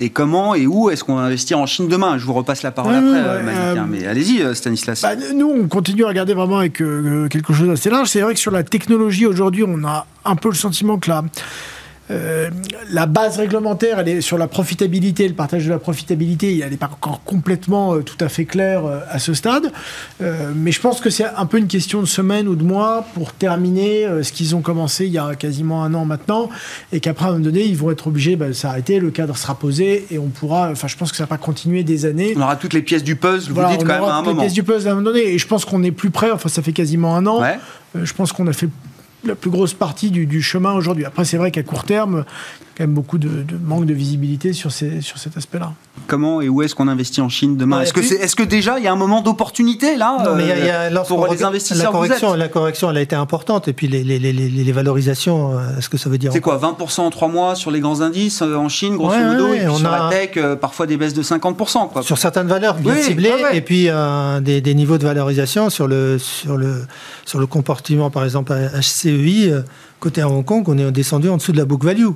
Et 0.01 0.09
comment? 0.09 0.55
Et 0.55 0.65
où 0.65 0.89
est-ce 0.89 1.03
qu'on 1.03 1.15
va 1.15 1.23
investir 1.23 1.59
en 1.59 1.65
Chine 1.65 1.89
demain? 1.89 2.17
Je 2.17 2.25
vous 2.25 2.33
repasse 2.33 2.63
la 2.63 2.71
parole 2.71 2.95
après, 2.95 3.19
euh, 3.19 3.41
euh, 3.75 3.83
mais 3.85 4.07
allez-y, 4.07 4.41
euh, 4.41 4.53
Stanislas. 4.53 5.01
Bah, 5.01 5.15
nous, 5.35 5.49
on 5.49 5.67
continue 5.67 6.05
à 6.05 6.07
regarder 6.07 6.33
vraiment 6.33 6.59
avec 6.59 6.81
euh, 6.81 7.27
quelque 7.27 7.51
chose 7.51 7.67
d'assez 7.67 7.89
large. 7.89 8.07
C'est 8.07 8.21
vrai 8.21 8.33
que 8.33 8.39
sur 8.39 8.51
la 8.51 8.63
technologie, 8.63 9.25
aujourd'hui, 9.25 9.65
on 9.67 9.83
a 9.83 10.07
un 10.23 10.35
peu 10.37 10.47
le 10.47 10.55
sentiment 10.55 10.97
que 10.97 11.09
la, 11.09 11.23
euh, 12.11 12.49
la 12.91 13.05
base 13.05 13.37
réglementaire, 13.37 13.99
elle 13.99 14.09
est 14.09 14.21
sur 14.21 14.37
la 14.37 14.47
profitabilité, 14.47 15.27
le 15.27 15.35
partage 15.35 15.65
de 15.65 15.69
la 15.69 15.77
profitabilité, 15.77 16.59
elle 16.59 16.71
n'est 16.71 16.77
pas 16.77 16.89
encore 16.91 17.21
complètement 17.23 17.93
euh, 17.93 18.01
tout 18.01 18.17
à 18.19 18.29
fait 18.29 18.45
claire 18.45 18.85
euh, 18.85 18.99
à 19.09 19.19
ce 19.19 19.33
stade. 19.33 19.71
Mais 20.55 20.71
je 20.71 20.81
pense 20.81 21.01
que 21.01 21.09
c'est 21.09 21.25
un 21.25 21.45
peu 21.45 21.57
une 21.57 21.67
question 21.67 22.01
de 22.01 22.07
semaine 22.07 22.47
ou 22.47 22.55
de 22.55 22.63
mois 22.63 23.05
pour 23.13 23.33
terminer 23.33 24.07
ce 24.23 24.31
qu'ils 24.31 24.55
ont 24.55 24.61
commencé 24.61 25.05
il 25.05 25.11
y 25.11 25.17
a 25.17 25.35
quasiment 25.35 25.83
un 25.83 25.93
an 25.93 26.05
maintenant, 26.05 26.49
et 26.91 26.99
qu'après, 26.99 27.25
à 27.25 27.29
un 27.29 27.31
moment 27.33 27.45
donné, 27.45 27.63
ils 27.63 27.77
vont 27.77 27.91
être 27.91 28.07
obligés 28.07 28.35
bah, 28.35 28.47
de 28.47 28.53
s'arrêter, 28.53 28.99
le 28.99 29.11
cadre 29.11 29.37
sera 29.37 29.55
posé, 29.55 30.05
et 30.11 30.19
on 30.19 30.27
pourra, 30.27 30.69
enfin, 30.71 30.87
je 30.87 30.97
pense 30.97 31.11
que 31.11 31.17
ça 31.17 31.23
va 31.23 31.27
pas 31.27 31.37
continuer 31.37 31.83
des 31.83 32.05
années. 32.05 32.33
on 32.35 32.41
aura 32.41 32.55
toutes 32.55 32.73
les 32.73 32.81
pièces 32.81 33.03
du 33.03 33.15
puzzle, 33.15 33.53
Voilà, 33.53 33.69
vous 33.69 33.75
dites 33.75 33.83
on 33.83 33.87
quand 33.87 33.93
même 33.93 34.03
aura 34.03 34.15
à 34.15 34.19
un 34.19 34.23
toutes 34.23 34.33
les 34.33 34.39
pièces 34.39 34.53
du 34.53 34.63
puzzle 34.63 34.87
à 34.87 34.91
un 34.91 34.95
moment 34.95 35.05
donné. 35.05 35.21
Et 35.21 35.37
je 35.37 35.47
pense 35.47 35.65
qu'on 35.65 35.83
est 35.83 35.91
plus 35.91 36.09
près. 36.09 36.31
Enfin, 36.31 36.49
ça 36.49 36.61
fait 36.61 36.73
quasiment 36.73 37.15
un 37.15 37.25
an. 37.27 37.41
Ouais. 37.41 37.59
Je 37.95 38.13
pense 38.13 38.31
qu'on 38.31 38.47
a 38.47 38.53
fait 38.53 38.69
la 39.23 39.35
plus 39.35 39.49
grosse 39.49 39.73
partie 39.73 40.11
du, 40.11 40.41
chemin 40.41 40.73
aujourd'hui. 40.73 41.05
Après, 41.05 41.25
c'est 41.25 41.37
vrai 41.37 41.51
qu'à 41.51 41.63
court 41.63 41.83
terme, 41.83 42.25
quand 42.79 42.85
même 42.85 42.93
beaucoup 42.95 43.17
de, 43.17 43.27
de 43.27 43.57
manque 43.61 43.85
de 43.85 43.93
visibilité 43.93 44.53
sur, 44.53 44.71
ces, 44.71 45.01
sur 45.01 45.17
cet 45.17 45.35
aspect-là. 45.35 45.73
Comment 46.07 46.39
et 46.41 46.47
où 46.47 46.61
est-ce 46.61 46.73
qu'on 46.73 46.87
investit 46.87 47.19
en 47.19 47.27
Chine 47.27 47.57
demain 47.57 47.77
Ouais, 47.77 47.83
Est-ce 47.83 47.91
que, 47.93 48.01
c'est, 48.01 48.15
est-ce 48.15 48.35
que 48.37 48.41
déjà 48.43 48.79
il 48.79 48.85
y 48.85 48.87
a 48.87 48.91
un 48.93 48.95
moment 48.95 49.21
d'opportunité 49.21 49.97
là 49.97 50.17
Non, 50.23 50.35
mais 50.35 50.43
il 50.43 50.47
y 50.47 50.51
a- 50.53 50.57
il 50.57 50.65
y 50.65 50.69
a- 50.69 50.81
euh, 51.01 51.03
pour 51.05 51.27
les 51.27 51.43
investisseurs 51.43 51.87
la 51.87 51.91
correction, 51.91 52.33
la 52.35 52.47
correction, 52.47 52.89
elle 52.89 52.97
a 52.97 53.01
été 53.01 53.15
importante. 53.17 53.67
Et 53.67 53.73
puis 53.73 53.87
les, 53.89 54.03
les, 54.05 54.17
les, 54.17 54.31
les, 54.31 54.49
les 54.49 54.71
valorisations, 54.71 55.57
euh, 55.59 55.77
est-ce 55.77 55.89
que 55.89 55.97
ça 55.97 56.09
veut 56.09 56.17
dire 56.17 56.31
C'est 56.31 56.39
quoi 56.39 56.57
20% 56.57 57.01
en 57.01 57.09
3 57.09 57.27
mois 57.27 57.55
sur 57.55 57.69
les 57.69 57.81
grands 57.81 57.99
indices 58.01 58.41
euh, 58.41 58.55
en 58.55 58.69
Chine, 58.69 58.95
grosso 58.95 59.11
Ouais, 59.17 59.25
modo, 59.25 59.49
ouais, 59.49 59.57
et 59.57 59.59
puis 59.59 59.67
on 59.69 59.75
sur 59.75 59.91
a- 59.93 60.05
la 60.05 60.09
tech, 60.09 60.31
euh, 60.37 60.55
parfois 60.55 60.87
des 60.87 60.95
baisses 60.97 61.13
de 61.13 61.21
50%. 61.21 61.89
Quoi. 61.89 62.01
sur 62.01 62.17
certaines 62.17 62.47
valeurs 62.47 62.75
bien 62.75 62.93
Oui, 62.95 63.03
ciblées 63.03 63.29
ouais, 63.29 63.43
ouais. 63.43 63.57
et 63.57 63.61
puis 63.61 63.89
euh, 63.89 64.39
des, 64.39 64.61
des 64.61 64.73
niveaux 64.73 64.97
de 64.97 65.03
valorisation 65.03 65.69
sur 65.69 65.87
le 65.87 66.17
sur 66.17 66.57
le 66.57 66.85
sur 67.25 67.39
le 67.39 67.45
comportement 67.45 68.09
par 68.09 68.23
exemple 68.23 68.53
HCEI 68.53 69.51
euh, 69.51 69.61
côté 69.99 70.21
à 70.21 70.29
Hong 70.29 70.45
Kong 70.45 70.63
on 70.67 70.77
est 70.77 70.91
descendu 70.91 71.29
en 71.29 71.37
dessous 71.37 71.51
de 71.51 71.57
la 71.57 71.65
book 71.65 71.83
value 71.83 72.07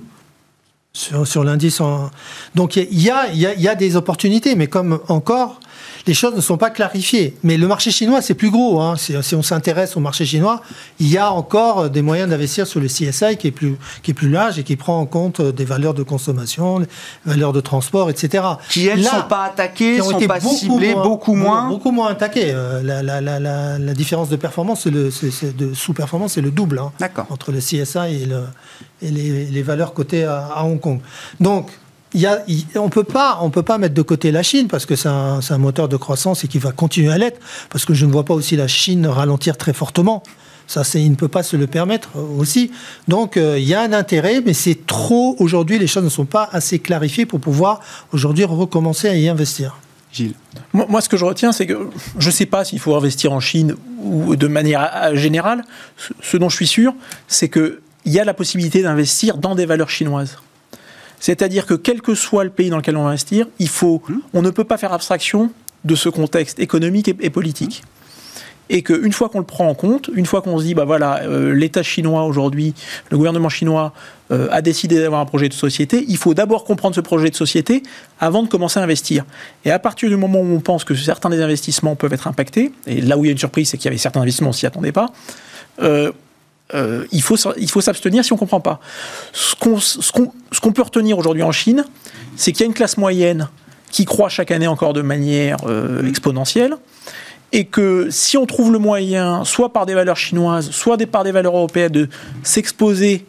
sur, 0.96 1.44
l'indice 1.44 1.82
en... 1.82 2.12
donc 2.54 2.76
il 2.76 3.02
y 3.02 3.10
a, 3.10 3.28
y, 3.34 3.48
a, 3.48 3.54
il 3.56 3.62
y 3.62 3.68
a 3.68 3.74
des 3.74 3.96
opportunités 3.96 4.56
mais 4.56 4.68
comme 4.68 5.00
encore 5.08 5.60
les 6.08 6.14
choses 6.14 6.36
ne 6.36 6.42
sont 6.42 6.58
pas 6.58 6.70
clarifiées 6.70 7.36
mais 7.44 7.58
le 7.58 7.68
marché 7.68 7.92
chinois 7.92 8.22
c'est 8.22 8.34
plus 8.34 8.50
gros 8.52 8.82
hein. 8.82 8.96
si, 8.98 9.14
si 9.22 9.36
on 9.36 9.42
s'intéresse 9.44 9.96
au 9.98 10.00
marché 10.00 10.26
chinois 10.26 10.62
il 11.00 11.10
y 11.10 11.18
a 11.18 11.32
encore 11.32 11.90
des 11.90 12.02
moyens 12.02 12.30
d'investir 12.30 12.68
sur 12.68 12.80
le 12.80 12.88
CSI 12.88 13.38
qui 13.38 13.48
est 13.48 13.52
plus 13.52 13.78
qui 14.04 14.12
est 14.12 14.14
plus 14.14 14.30
large 14.30 14.60
et 14.60 14.64
qui 14.64 14.76
prend 14.76 15.00
en 15.00 15.06
compte 15.06 15.42
des 15.42 15.66
valeurs 15.66 15.94
de 15.94 16.04
consommation 16.04 16.80
les 16.80 16.88
valeurs 17.26 17.54
de 17.54 17.62
transport 17.62 18.10
etc 18.10 18.44
Qui 18.70 18.88
elles 18.88 19.02
Là, 19.02 19.10
sont 19.22 19.28
pas 19.28 19.46
attaquées, 19.46 20.00
sont 20.00 20.12
été 20.12 20.28
pas 20.28 20.40
ciblées, 20.40 20.94
beaucoup 20.96 21.36
moins. 21.36 21.68
Beaucoup 21.68 21.92
moins 21.92 22.08
attaqués. 22.10 22.52
Euh, 22.54 22.82
la, 22.84 23.02
la- 23.04 23.22
la- 23.22 23.40
la- 23.40 23.78
la 23.80 23.94
différence 23.94 24.30
de 24.30 24.36
performance, 24.36 24.88
de 24.88 25.10
sous-performance, 25.74 26.34
c'est 26.34 26.42
le 26.42 26.52
double 26.52 26.80
hein, 26.80 26.92
entre 27.30 27.52
le 27.52 27.60
CSI 27.60 28.22
et, 28.24 28.26
le- 28.26 28.46
et 29.02 29.10
les, 29.12 29.46
les 29.46 29.62
valeurs 29.64 29.94
cotées 29.94 30.24
à, 30.26 30.48
à 30.56 30.64
Hong 30.64 30.80
Kong. 30.80 31.00
Donc, 31.40 31.70
y 32.22 32.26
a, 32.26 32.44
il- 32.48 32.66
on 32.76 32.90
peut 32.90 33.04
pas, 33.04 33.40
on 33.42 33.50
peut 33.50 33.64
pas 33.64 33.78
mettre 33.78 33.94
de 33.96 34.02
côté 34.02 34.32
la 34.32 34.44
Chine 34.44 34.68
parce 34.68 34.86
que 34.86 34.96
c'est 34.96 35.10
un, 35.10 35.42
c'est 35.42 35.54
un 35.54 35.58
moteur 35.58 35.88
de 35.90 35.98
croissance 35.98 36.44
et 36.44 36.48
qui 36.48 36.60
va 36.60 36.72
continuer 36.72 37.12
à 37.12 37.18
l'être. 37.18 37.40
Parce 37.70 37.86
que 37.86 37.94
je 37.94 38.06
ne 38.06 38.12
vois 38.12 38.24
pas 38.26 38.34
aussi 38.34 38.56
la 38.56 38.68
Chine 38.68 39.08
ralentir 39.08 39.58
très 39.58 39.74
fortement. 39.74 40.24
Ça, 40.66 40.84
c'est, 40.86 41.02
il 41.02 41.10
ne 41.12 41.16
peut 41.16 41.28
pas 41.28 41.44
se 41.44 41.58
le 41.58 41.68
permettre 41.68 42.10
euh, 42.16 42.22
aussi. 42.40 42.72
Donc, 43.10 43.36
euh, 43.36 43.60
il 43.60 43.66
y 43.68 43.74
a 43.74 43.82
un 43.82 43.92
intérêt, 43.92 44.42
mais 44.46 44.54
c'est 44.54 44.86
trop 44.86 45.36
aujourd'hui. 45.40 45.78
Les 45.78 45.88
choses 45.88 46.04
ne 46.06 46.10
sont 46.10 46.26
pas 46.26 46.48
assez 46.54 46.80
clarifiées 46.80 47.26
pour 47.26 47.42
pouvoir 47.42 47.82
aujourd'hui 48.14 48.46
recommencer 48.46 49.10
à 49.10 49.16
y 49.16 49.28
investir. 49.28 49.78
Gilles. 50.14 50.36
Moi, 50.72 50.86
moi, 50.88 51.02
ce 51.02 51.10
que 51.10 51.18
je 51.18 51.26
retiens, 51.26 51.52
c'est 51.52 51.66
que 51.68 51.90
je 52.18 52.28
ne 52.28 52.32
sais 52.32 52.46
pas 52.46 52.64
s'il 52.64 52.80
faut 52.80 52.96
investir 52.96 53.34
en 53.34 53.40
Chine 53.42 53.76
ou 54.04 54.36
de 54.38 54.48
manière 54.48 55.16
générale. 55.16 55.64
Ce- 55.98 56.14
Ce 56.22 56.38
dont 56.38 56.48
je 56.50 56.56
suis 56.56 56.68
sûr, 56.68 56.94
c'est 57.28 57.50
qu'il 57.50 57.80
y 58.06 58.20
a 58.20 58.24
la 58.24 58.34
possibilité 58.34 58.82
d'investir 58.84 59.38
dans 59.38 59.56
des 59.56 59.66
valeurs 59.66 59.90
chinoises. 59.90 60.38
C'est-à-dire 61.24 61.66
que 61.66 61.74
quel 61.74 62.02
que 62.02 62.16
soit 62.16 62.44
le 62.44 62.50
pays 62.50 62.70
dans 62.70 62.76
lequel 62.76 62.98
on 62.98 63.04
va 63.04 63.12
investir, 63.12 63.48
il 63.58 63.70
faut, 63.70 64.02
on 64.34 64.42
ne 64.42 64.50
peut 64.50 64.66
pas 64.66 64.78
faire 64.78 64.92
abstraction 64.92 65.52
de 65.86 65.96
ce 65.96 66.10
contexte 66.10 66.60
économique 66.60 67.08
et, 67.08 67.16
et 67.22 67.30
politique. 67.30 67.82
Et 68.70 68.82
qu'une 68.82 69.14
fois 69.14 69.30
qu'on 69.30 69.40
le 69.40 69.46
prend 69.46 69.70
en 69.70 69.74
compte, 69.74 70.10
une 70.14 70.26
fois 70.26 70.42
qu'on 70.42 70.60
se 70.60 70.66
dit, 70.66 70.74
bah 70.74 70.84
voilà, 70.84 71.22
euh, 71.24 71.54
l'État 71.54 71.82
chinois 71.82 72.26
aujourd'hui, 72.26 72.74
le 73.10 73.16
gouvernement 73.16 73.48
chinois 73.48 73.94
euh, 74.32 74.50
a 74.52 74.62
décidé 74.62 75.00
d'avoir 75.00 75.22
un 75.22 75.26
projet 75.26 75.48
de 75.48 75.54
société, 75.54 76.04
il 76.10 76.18
faut 76.18 76.34
d'abord 76.34 76.66
comprendre 76.66 76.94
ce 76.94 77.02
projet 77.02 77.30
de 77.30 77.36
société 77.36 77.84
avant 78.20 78.44
de 78.44 78.50
commencer 78.50 78.82
à 78.82 78.84
investir. 78.84 79.24
Et 79.64 79.72
à 79.72 79.80
partir 79.80 80.10
du 80.10 80.18
moment 80.18 80.42
où 80.42 80.54
on 80.54 80.60
pense 80.60 80.84
que 80.84 80.94
certains 80.94 81.30
des 81.30 81.42
investissements 81.42 81.96
peuvent 81.96 82.12
être 82.12 82.28
impactés, 82.28 82.74
et 82.86 83.00
là 83.00 83.18
où 83.18 83.24
il 83.24 83.28
y 83.28 83.30
a 83.30 83.32
une 83.32 83.38
surprise, 83.38 83.70
c'est 83.70 83.78
qu'il 83.78 83.86
y 83.86 83.88
avait 83.88 83.98
certains 83.98 84.20
investissements, 84.20 84.50
on 84.50 84.54
s'y 84.54 84.66
attendait 84.66 84.92
pas, 84.92 85.08
euh, 85.82 86.12
euh, 86.74 87.06
il 87.12 87.22
faut, 87.22 87.36
s'abstenir 87.36 88.24
si 88.26 88.34
on 88.34 88.36
ne 88.36 88.40
comprend 88.40 88.60
pas. 88.60 88.80
Ce 89.34 89.56
qu'on 89.56 90.72
peut 90.72 90.82
retenir 90.82 91.18
aujourd'hui 91.18 91.44
en 91.44 91.52
Chine, 91.52 91.86
c'est 92.36 92.52
qu'il 92.52 92.62
y 92.62 92.64
a 92.64 92.68
une 92.68 92.74
classe 92.74 92.98
moyenne 92.98 93.50
qui 93.92 94.06
croît 94.06 94.30
chaque 94.30 94.50
année 94.50 94.68
encore 94.68 94.94
de 94.94 95.02
manière 95.02 95.58
euh, 95.68 96.08
exponentielle, 96.08 96.76
et 97.52 97.66
que 97.66 98.08
si 98.10 98.38
on 98.38 98.48
trouve 98.48 98.72
le 98.72 98.80
moyen, 98.80 99.46
soit 99.46 99.72
par 99.72 99.86
des 99.86 99.94
valeurs 99.94 100.18
chinoises, 100.18 100.72
soit 100.72 100.98
par 101.06 101.24
des 101.24 101.32
valeurs 101.32 101.56
européennes, 101.56 101.92
de 101.92 102.10
s'exposer 102.42 103.26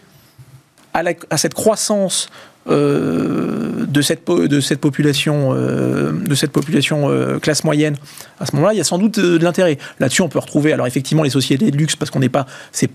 à 0.94 1.37
cette 1.37 1.55
croissance 1.55 2.31
euh, 2.68 3.85
de, 3.87 4.00
cette, 4.03 4.27
de 4.29 4.61
cette 4.61 4.81
population, 4.81 5.50
euh, 5.55 6.12
de 6.12 6.35
cette 6.35 6.53
population 6.53 7.09
euh, 7.11 7.38
classe 7.38 7.64
moyenne, 7.64 7.96
à 8.40 8.46
ce 8.46 8.55
moment-là, 8.57 8.72
il 8.74 8.79
y 8.79 8.81
a 8.81 8.85
sans 8.85 8.98
doute 8.98 9.18
de 9.18 9.38
l'intérêt. 9.42 9.79
Là-dessus, 10.00 10.22
on 10.22 10.29
peut 10.29 10.38
retrouver, 10.38 10.72
alors 10.72 10.87
effectivement, 10.87 11.22
les 11.22 11.31
sociétés 11.31 11.70
de 11.70 11.77
luxe, 11.77 11.96
parce 11.96 12.11
qu'on 12.11 12.20
n'est 12.20 12.29
pas, 12.29 12.46
c'est 12.72 12.88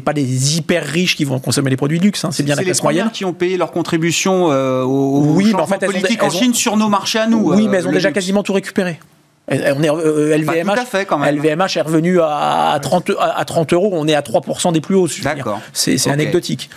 pas- 0.00 0.12
les 0.12 0.56
hyper 0.56 0.84
riches 0.84 1.16
qui 1.16 1.24
vont 1.24 1.38
consommer 1.38 1.70
les 1.70 1.76
produits 1.76 1.98
de 1.98 2.04
luxe, 2.04 2.24
hein, 2.24 2.30
c'est 2.32 2.42
bien 2.42 2.54
la 2.56 2.62
les 2.62 2.66
classe 2.66 2.78
premières 2.80 3.04
moyenne. 3.04 3.12
qui 3.12 3.24
ont 3.24 3.32
payé 3.32 3.56
leur 3.56 3.70
contribution 3.70 4.50
euh, 4.50 4.82
au, 4.82 4.88
au 4.88 5.34
Oui, 5.34 5.52
mais 5.54 5.60
en 5.60 5.66
fait, 5.66 5.76
elles 5.82 5.88
ont- 5.90 5.92
politique 5.92 6.22
en 6.22 6.26
ont- 6.26 6.30
Chine 6.30 6.54
sur 6.54 6.76
nos 6.76 6.88
marchés 6.88 7.18
à 7.20 7.26
nous. 7.26 7.52
Oui, 7.54 7.68
mais 7.68 7.78
elles 7.78 7.88
ont 7.88 7.92
déjà 7.92 8.08
luxe. 8.08 8.14
quasiment 8.16 8.42
tout 8.42 8.52
récupéré. 8.52 8.98
On 9.50 9.54
est, 9.82 9.90
euh, 9.90 10.36
LVMH, 10.36 10.74
tout 10.74 10.80
à 10.80 10.84
fait, 10.84 11.06
quand 11.06 11.16
même. 11.18 11.34
LVMH 11.36 11.76
est 11.76 11.80
revenu 11.80 12.20
à, 12.20 12.72
à 12.72 12.78
30, 12.80 13.12
à 13.18 13.44
30 13.46 13.72
euros, 13.72 13.90
on 13.92 14.06
est 14.06 14.14
à 14.14 14.20
3% 14.20 14.72
des 14.72 14.80
plus 14.82 14.94
hauts. 14.94 15.08
C'est 15.72 16.08
anecdotique. 16.10 16.68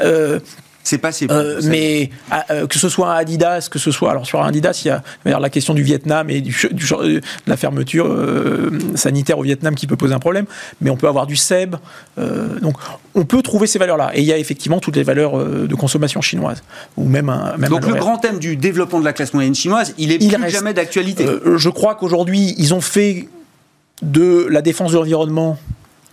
Euh, 0.00 0.38
C'est 0.82 0.98
passé. 0.98 1.26
euh, 1.30 1.60
mais 1.64 2.10
ah, 2.30 2.44
euh, 2.50 2.66
que 2.66 2.78
ce 2.78 2.88
soit 2.88 3.12
un 3.12 3.16
Adidas, 3.16 3.68
que 3.70 3.78
ce 3.78 3.90
soit 3.90 4.10
alors 4.10 4.26
sur 4.26 4.42
un 4.42 4.48
Adidas, 4.48 4.80
il 4.84 4.88
y 5.30 5.32
a 5.34 5.38
la 5.38 5.50
question 5.50 5.74
du 5.74 5.82
Vietnam 5.82 6.30
et 6.30 6.40
du, 6.40 6.52
ch- 6.52 6.72
du 6.72 6.86
ch- 6.86 6.98
euh, 7.00 7.14
de 7.16 7.20
la 7.46 7.56
fermeture 7.56 8.06
euh, 8.08 8.70
sanitaire 8.94 9.38
au 9.38 9.42
Vietnam 9.42 9.74
qui 9.74 9.86
peut 9.86 9.96
poser 9.96 10.14
un 10.14 10.18
problème. 10.18 10.46
Mais 10.80 10.88
on 10.90 10.96
peut 10.96 11.06
avoir 11.08 11.26
du 11.26 11.36
Seb, 11.36 11.76
donc 12.16 12.76
on 13.14 13.24
peut 13.24 13.42
trouver 13.42 13.66
ces 13.66 13.78
valeurs-là. 13.78 14.10
Et 14.14 14.20
il 14.20 14.26
y 14.26 14.32
a 14.32 14.38
effectivement 14.38 14.80
toutes 14.80 14.96
les 14.96 15.02
valeurs 15.02 15.36
de 15.44 15.74
consommation 15.74 16.20
chinoise 16.22 16.62
ou 16.96 17.04
même 17.08 17.28
un 17.28 17.56
même 17.58 17.70
Donc 17.70 17.84
un 17.84 17.88
le 17.88 17.94
grand 17.96 18.16
thème 18.18 18.38
du 18.38 18.56
développement 18.56 19.00
de 19.00 19.04
la 19.04 19.12
classe 19.12 19.34
moyenne 19.34 19.54
chinoise, 19.54 19.94
il 19.98 20.12
est 20.12 20.16
Il 20.22 20.28
plus 20.32 20.42
reste- 20.42 20.54
jamais 20.56 20.72
d'actualité. 20.74 21.26
Je 21.56 21.68
crois 21.68 21.94
qu'aujourd'hui, 21.94 22.54
ils 22.58 22.72
ont 22.74 22.80
fait 22.80 23.28
de 24.02 24.46
la 24.50 24.62
défense 24.62 24.92
de 24.92 24.96
l'environnement 24.96 25.58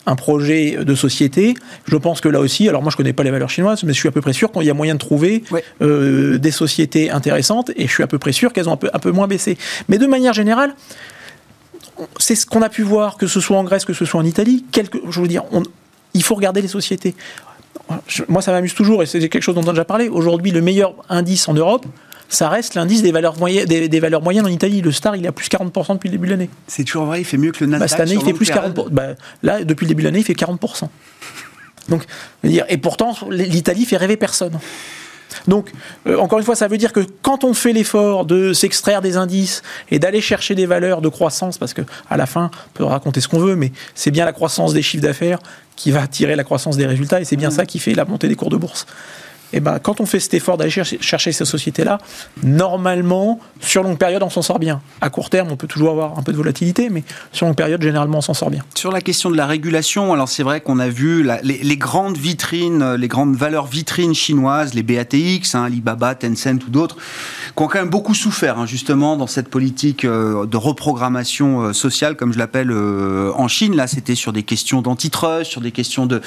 un 0.08 0.16
projet 0.16 0.78
de 0.84 0.96
société. 0.96 1.54
Je 1.86 1.96
pense 1.98 2.22
que 2.22 2.30
là 2.30 2.40
aussi, 2.40 2.68
alors 2.68 2.82
moi 2.82 2.92
je 2.92 2.98
connais 2.98 3.14
pas 3.14 3.24
les 3.24 3.30
valeurs 3.32 3.50
chinoises, 3.52 3.84
mais 3.84 3.94
je 3.94 4.00
suis 4.00 4.08
à 4.10 4.12
peu 4.12 4.22
près 4.22 4.34
sûr 4.34 4.52
qu'il 4.52 4.64
y 4.64 4.70
a 4.70 4.74
moyen 4.74 4.96
de 4.96 5.00
trouver 5.00 5.44
Ouais. 5.52 5.64
euh, 5.82 6.40
des 6.40 6.50
sociétés 6.52 7.12
intéressantes 7.12 7.72
et 7.76 7.86
je 7.88 7.92
suis 7.94 8.04
à 8.04 8.08
peu 8.08 8.18
près 8.18 8.32
sûr 8.32 8.52
qu'elles 8.54 8.70
ont 8.70 8.74
un 8.74 8.78
peu, 8.78 8.90
un 8.94 9.00
peu 9.00 9.12
moins 9.12 9.28
baissé. 9.28 9.58
Mais 9.90 9.98
de 10.00 10.08
manière 10.08 10.34
générale, 10.34 10.74
c'est 12.20 12.36
ce 12.36 12.46
qu'on 12.46 12.62
a 12.62 12.70
pu 12.70 12.82
voir, 12.84 13.18
que 13.18 13.28
ce 13.28 13.40
soit 13.40 13.58
en 13.58 13.64
Grèce, 13.64 13.86
que 13.86 13.94
ce 13.94 14.06
soit 14.06 14.20
en 14.20 14.26
Italie. 14.26 14.66
Quelque, 14.72 14.98
je 15.10 15.20
veux 15.22 15.28
dire, 15.28 15.44
on- 15.52 15.64
il 16.14 16.24
faut 16.24 16.36
regarder 16.36 16.62
les 16.62 16.68
sociétés. 16.68 17.16
Moi, 18.28 18.42
ça 18.42 18.52
m'amuse 18.52 18.74
toujours 18.74 19.02
et 19.04 19.06
c'est 19.06 19.20
quelque 19.30 19.42
chose 19.42 19.56
dont 19.56 19.62
on 19.64 19.68
a 19.70 19.72
déjà 19.72 19.86
parlé. 19.86 20.10
Aujourd'hui, 20.10 20.52
le 20.52 20.62
meilleur 20.62 20.94
indice 21.10 21.48
en 21.48 21.54
Europe, 21.54 21.86
ça 22.30 22.50
reste 22.50 22.76
l'indice 22.76 23.02
des 23.02 23.12
valeurs, 23.12 23.38
moyennes, 23.38 23.66
des, 23.66 23.88
des 23.88 24.00
valeurs 24.00 24.22
moyennes 24.22 24.46
en 24.46 24.50
Italie. 24.50 24.82
Le 24.82 24.92
Star, 24.92 25.16
il 25.16 25.26
est 25.26 25.30
à 25.30 25.32
plus 25.32 25.48
40% 25.48 25.94
depuis 25.94 26.10
le 26.10 26.14
début 26.14 26.28
de 26.28 26.32
l'année. 26.32 26.50
C'est 26.68 26.84
toujours 26.84 27.06
vrai, 27.06 27.22
il 27.22 27.26
fait 27.26 27.38
mieux 27.38 27.52
que 27.52 27.64
le 27.64 27.70
Nasdaq. 27.70 27.82
Bah, 27.82 27.88
cette 27.88 28.00
année, 28.02 28.20
il 28.20 28.26
fait 28.26 28.34
plus 28.34 28.48
période. 28.48 28.76
40%. 28.76 28.90
Bah, 28.92 29.08
là, 29.44 29.64
depuis 29.64 29.86
le 29.86 29.90
début 29.90 30.04
de 30.04 30.08
l'année, 30.08 30.20
il 30.20 30.26
fait 30.26 30.34
40%. 30.34 30.90
Donc, 31.90 32.04
dire, 32.44 32.66
et 32.68 32.78
pourtant, 32.78 33.16
l'Italie 33.30 33.86
fait 33.86 33.98
rêver 33.98 34.18
personne. 34.18 34.60
Donc, 35.48 35.72
euh, 36.08 36.18
encore 36.18 36.40
une 36.40 36.46
fois, 36.46 36.56
ça 36.56 36.68
veut 36.68 36.78
dire 36.78 36.92
que 36.92 37.06
quand 37.22 37.44
on 37.44 37.54
fait 37.54 37.72
l'effort 37.72 38.26
de 38.26 38.54
s'extraire 38.54 39.02
des 39.02 39.18
indices 39.18 39.62
et 39.92 40.00
d'aller 40.00 40.22
chercher 40.22 40.56
des 40.56 40.66
valeurs 40.66 41.02
de 41.02 41.10
croissance, 41.10 41.58
parce 41.58 41.74
que 41.74 41.82
à 42.10 42.18
la 42.18 42.26
fin, 42.26 42.52
on 42.54 42.78
peut 42.78 42.84
raconter 42.84 43.22
ce 43.22 43.28
qu'on 43.28 43.40
veut, 43.40 43.56
mais 43.56 43.72
c'est 43.96 44.12
bien 44.12 44.26
la 44.26 44.34
croissance 44.34 44.74
des 44.74 44.82
chiffres 44.82 45.04
d'affaires 45.04 45.40
qui 45.76 45.92
va 45.92 46.08
tirer 46.08 46.36
la 46.36 46.44
croissance 46.44 46.76
des 46.76 46.86
résultats, 46.86 47.22
et 47.22 47.26
c'est 47.26 47.36
bien 47.36 47.50
mmh. 47.50 47.52
ça 47.52 47.66
qui 47.66 47.80
fait 47.80 47.94
la 47.94 48.06
montée 48.06 48.28
des 48.28 48.36
cours 48.36 48.50
de 48.50 48.58
bourse 48.58 48.86
eh 49.54 49.60
ben, 49.60 49.80
quand 49.80 50.02
on 50.02 50.06
fait 50.06 50.20
cet 50.20 50.34
effort 50.34 50.58
d'aller 50.58 50.70
chercher, 50.70 51.32
ces 51.32 51.46
sociétés-là, 51.46 52.00
normalement, 52.44 53.40
sur 53.60 53.84
longue 53.84 53.98
période, 53.98 54.24
on 54.24 54.30
s'en 54.30 54.42
sort 54.42 54.60
bien. 54.60 54.82
À 55.02 55.10
court 55.10 55.30
terme, 55.30 55.50
on 55.52 55.56
peut 55.56 55.68
toujours 55.68 55.92
avoir 55.92 56.18
un 56.18 56.24
peu 56.24 56.32
de 56.32 56.38
volatilité, 56.38 56.90
mais 56.90 57.04
sur 57.32 57.46
longue 57.46 57.56
période, 57.56 57.82
généralement, 57.82 58.20
on 58.20 58.22
s'en 58.22 58.34
sort 58.34 58.50
bien. 58.50 58.64
Sur 58.76 58.92
la 58.92 59.02
question 59.02 59.30
de 59.30 59.38
la 59.38 59.46
régulation, 59.46 60.14
alors 60.14 60.30
c'est 60.30 60.44
vrai 60.44 60.62
qu'on 60.62 60.80
a 60.80 60.90
vu 60.90 61.28
les, 61.44 61.78
grandes 61.78 62.18
vitrines, 62.18 62.96
les 62.96 63.08
grandes 63.08 63.36
valeurs 63.36 63.68
vitrines 63.68 64.14
chinoises, 64.14 64.74
les 64.74 64.84
BATX, 64.84 65.56
hein, 65.56 65.64
Alibaba, 65.64 66.16
Tencent 66.16 66.66
ou 66.68 66.70
d'autres, 66.70 66.98
qui 67.56 67.64
ont 67.64 67.68
quand 67.68 67.80
même 67.80 67.90
beaucoup 67.90 68.14
souffert, 68.14 68.60
hein, 68.60 68.66
justement, 68.66 69.16
dans 69.16 69.28
cette 69.28 69.50
politique 69.50 70.06
euh, 70.06 70.46
de 70.46 70.58
reprogrammation 70.58 71.62
euh, 71.62 71.74
sociale, 71.74 72.16
comme 72.16 72.34
je 72.34 72.38
l'appelle 72.38 72.72
euh, 72.72 73.32
en 73.36 73.48
Chine. 73.48 73.76
Là, 73.76 73.88
c'était 73.88 74.16
sur 74.16 74.34
des 74.34 74.44
questions 74.44 74.82
d'antitrust, 74.82 75.52
sur 75.52 75.62
des 75.62 75.72
questions 75.72 76.06
de 76.06 76.22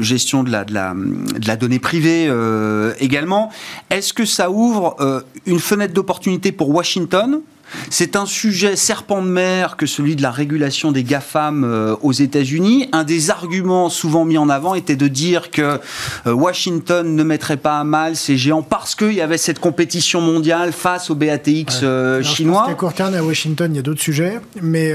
gestion 0.00 0.42
de 0.42 0.50
la, 0.50 0.64
de 0.64 0.74
la, 0.74 1.56
donnée 1.56 1.78
privée 1.78 2.28
euh, 2.28 2.49
également. 2.98 3.50
Est-ce 3.90 4.12
que 4.12 4.24
ça 4.24 4.50
ouvre 4.50 4.96
euh, 5.00 5.20
une 5.46 5.58
fenêtre 5.58 5.94
d'opportunité 5.94 6.52
pour 6.52 6.70
Washington 6.70 7.40
c'est 7.88 8.16
un 8.16 8.26
sujet 8.26 8.76
serpent 8.76 9.22
de 9.22 9.28
mer 9.28 9.76
que 9.76 9.86
celui 9.86 10.16
de 10.16 10.22
la 10.22 10.30
régulation 10.30 10.92
des 10.92 11.04
GAFAM 11.04 11.64
euh, 11.64 11.96
aux 12.02 12.12
États-Unis. 12.12 12.88
Un 12.92 13.04
des 13.04 13.30
arguments 13.30 13.88
souvent 13.88 14.24
mis 14.24 14.38
en 14.38 14.48
avant 14.48 14.74
était 14.74 14.96
de 14.96 15.08
dire 15.08 15.50
que 15.50 15.80
euh, 16.26 16.32
Washington 16.32 17.14
ne 17.14 17.22
mettrait 17.22 17.56
pas 17.56 17.78
à 17.78 17.84
mal 17.84 18.16
ces 18.16 18.36
géants 18.36 18.62
parce 18.62 18.94
qu'il 18.94 19.12
y 19.12 19.20
avait 19.20 19.38
cette 19.38 19.58
compétition 19.58 20.20
mondiale 20.20 20.72
face 20.72 21.10
aux 21.10 21.14
BATX 21.14 21.80
euh, 21.82 22.22
chinois. 22.22 22.66
à 22.68 22.74
court 22.74 22.92
terme, 22.92 23.14
à 23.14 23.22
Washington, 23.22 23.70
il 23.72 23.76
y 23.76 23.80
a 23.80 23.82
d'autres 23.82 24.02
sujets, 24.02 24.40
mais. 24.62 24.92